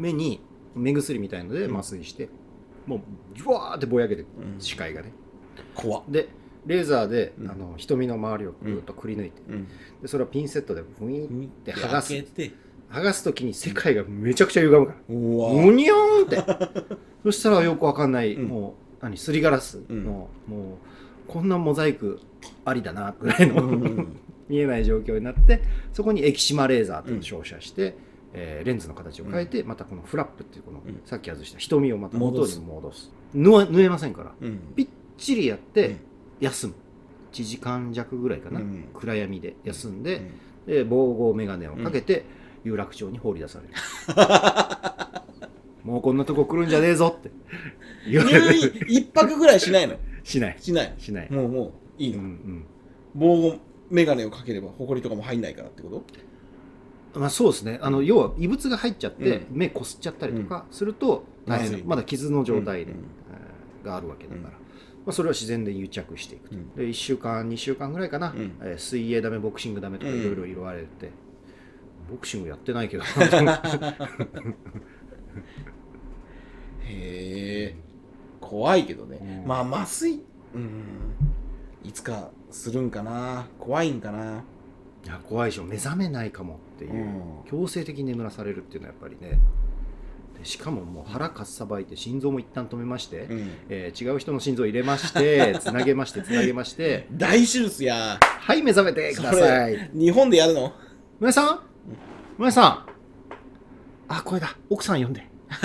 [0.00, 0.40] 目に
[0.74, 2.28] 目薬みたいので麻酔して、
[2.86, 3.00] もう
[3.36, 4.60] ジュワーってぼやけてうん。
[4.60, 5.12] 視界がね。
[5.74, 6.28] 怖っ、で
[6.66, 7.50] レーザーで、うん。
[7.50, 9.68] あの瞳の周りをぐーっとくり抜いて、うん、
[10.00, 12.12] でそれをピンセットでブイーンって剥がす。
[12.14, 14.98] 剥がす時に世界がめちゃくちゃ歪むから。
[15.14, 15.52] うわ。
[15.52, 16.96] むにょーんって。
[17.22, 18.48] そしたらよくわかんない、うん。
[18.48, 20.54] もう何すりガラスの、うん。
[20.54, 20.78] も
[21.28, 22.20] うこんなモザイク
[22.64, 24.16] ありだなぐらいの、うん。
[24.48, 25.62] 見えない状況になって
[25.92, 27.94] そこに液島レーザーと照射して、
[28.32, 31.00] えーレンズの形を変えて、またこのフラップっていうこの、うん。
[31.04, 32.58] さっき外した瞳をまた元戻す。
[32.58, 33.10] に戻す。
[33.34, 34.32] 縫えませんから。
[34.40, 34.60] うん。
[34.76, 34.88] ぴっ
[35.18, 35.96] ちりやって、うん。
[36.40, 36.74] 休む。
[37.32, 38.88] 1時間弱ぐらいかな、うん。
[38.94, 40.22] 暗闇で休んで、
[40.66, 40.74] うん。
[40.74, 42.24] で防護眼鏡をかけて、
[42.64, 43.74] 有楽町に放り出される。
[45.84, 47.30] もうこんなとこ来るんじゃねえぞって。
[48.08, 49.96] 言われ入院る一泊ぐらいしないの？
[50.24, 50.56] しない。
[50.60, 50.94] しない。
[50.98, 52.64] しない、もうもういいうんうの、ん。
[53.14, 53.56] 防護
[53.90, 56.04] メガネをかければ埃とかも入んないからってこと？
[57.14, 57.78] まあ、そうですね。
[57.82, 64.44] あの要は異物が入っちゃって、う目こすっちゃったりとかすると大変な、まだ傷の状態で、えーがあるわけだから、うん。
[64.44, 64.58] ま
[65.06, 66.74] あ、それは自然で癒着していくと、うん。
[66.74, 68.52] で1週間2週間ぐらいかな、うん。
[68.60, 70.20] えー水泳ダメボクシングダメとかうん。
[70.20, 71.10] いろいろ言われて、
[72.10, 73.04] ボクシングやってないけど
[76.82, 77.76] へえ
[78.40, 79.48] 怖いけどね、うん。
[79.48, 80.20] まあ麻酔
[80.54, 80.84] うん。
[81.84, 83.46] いつかするんかな。
[83.58, 84.44] 怖いんかな
[85.04, 85.64] いや怖いでしょ。
[85.64, 87.22] 目覚めないかもっていう、うん。
[87.50, 89.38] 強制的に眠らされるっていうのはやっぱりね。
[90.38, 93.50] でしかももう腹かっさばいて心臓も一旦止めまして、うん。
[93.68, 97.06] えー違う人の心臓を入れまして つなげましてつなげまして。
[97.12, 98.18] 大手術や。
[98.20, 99.90] はい目覚めてください。
[99.94, 100.72] 日本でやるの？
[101.18, 101.60] 村井さん？
[102.38, 102.66] 村井さ
[104.08, 104.12] ん？
[104.12, 104.56] あ声だ。
[104.68, 105.26] 奥さん呼んで。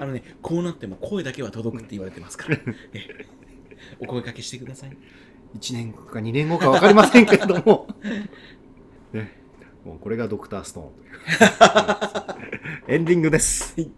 [0.00, 2.56] あのねこうなっても声だけは届くって言われてますから。
[2.94, 3.26] え
[3.98, 4.96] お声かけしてください
[5.58, 7.88] 1年後か2年後か分かりませんけれども、
[9.12, 9.40] ね、
[9.84, 12.94] もうこれがドクターストーンという。
[12.94, 13.74] エンディングです。
[13.78, 13.90] へい。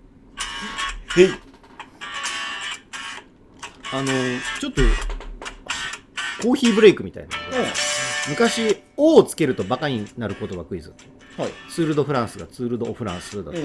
[3.92, 4.06] あの
[4.58, 4.80] ちょっと
[6.42, 7.70] コーヒーブレイクみたいなので
[8.30, 10.94] 昔「O」をつけるとバカになる言葉クイズ。
[11.36, 11.50] はい。
[11.70, 13.60] ツール・ド・フランスがツール・ド・オ・フランスだった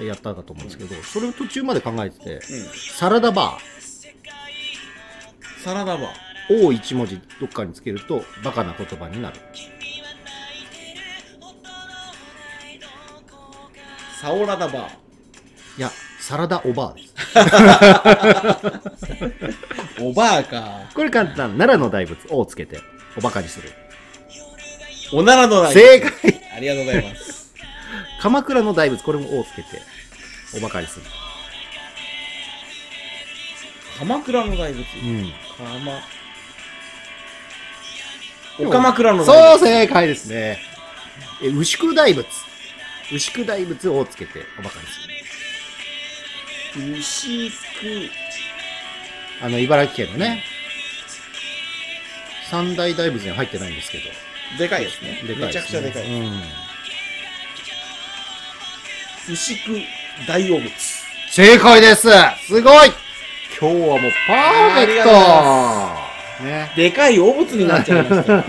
[0.00, 2.40] りやったかと思うんですけど、それを途中まで考えてて、うん。
[2.74, 3.58] サラダバ
[5.64, 9.36] サラダバーを1文字どっかにつけるとバカな言葉になる。
[9.36, 9.40] ー
[14.20, 14.88] サオラダバ
[15.76, 15.90] いや
[16.20, 17.14] サラダおばあです。
[19.98, 20.88] ー おばあか。
[20.94, 21.56] これ簡単。
[21.58, 22.80] 奈良の大仏「お」をつけて
[23.16, 23.72] おバカにする。
[25.12, 26.12] おならのない正解。
[26.56, 27.52] ありがとうございます。
[28.20, 29.82] 鎌倉の大仏これも「お」をつけて
[30.56, 31.06] おバカにする。
[33.98, 34.86] 鎌倉の大仏。
[35.02, 35.32] うん。
[35.58, 36.00] 鎌
[38.58, 40.58] お鎌倉のそう正解ですね。
[41.42, 42.26] え牛久大仏。
[43.12, 45.08] 牛久大仏を「お」つけておバカにす
[46.78, 46.92] る。
[46.98, 48.10] 牛久。
[49.40, 50.44] あの茨城県のね。
[52.50, 54.04] 三大大仏には入ってないんですけど。
[54.58, 55.22] でかいですね。
[55.26, 56.42] でかいめちゃくちゃでかい、うん。
[59.30, 59.86] 牛久
[60.28, 60.70] 大汚物
[61.30, 62.08] 正解です。
[62.46, 62.92] すごい。
[63.58, 66.72] 今日はもうパーフェクトね。
[66.76, 68.44] でかい汚物になっちゃいました。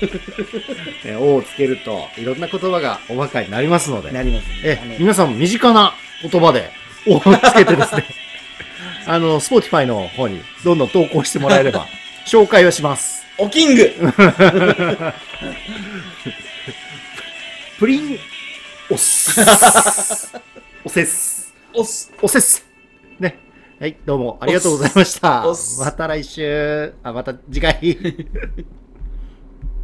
[1.04, 4.54] ね、おをつけるといろんな言葉がおバカになりますので、なりますね。
[4.64, 6.70] え皆さんも身近な言葉で
[7.06, 7.24] おをつ
[7.54, 8.04] けてですね。
[9.06, 11.86] あの Spotify の方にどんどん投稿してもらえれば
[12.26, 13.26] 紹介をします。
[13.38, 13.94] おキング。
[17.78, 18.18] プリン
[18.90, 19.40] オス。
[20.84, 22.64] おせっすおすおせっす
[23.18, 23.38] ね
[23.80, 25.42] はいどうもありがとうございました。
[25.82, 26.92] また来週。
[27.02, 27.80] あまた次回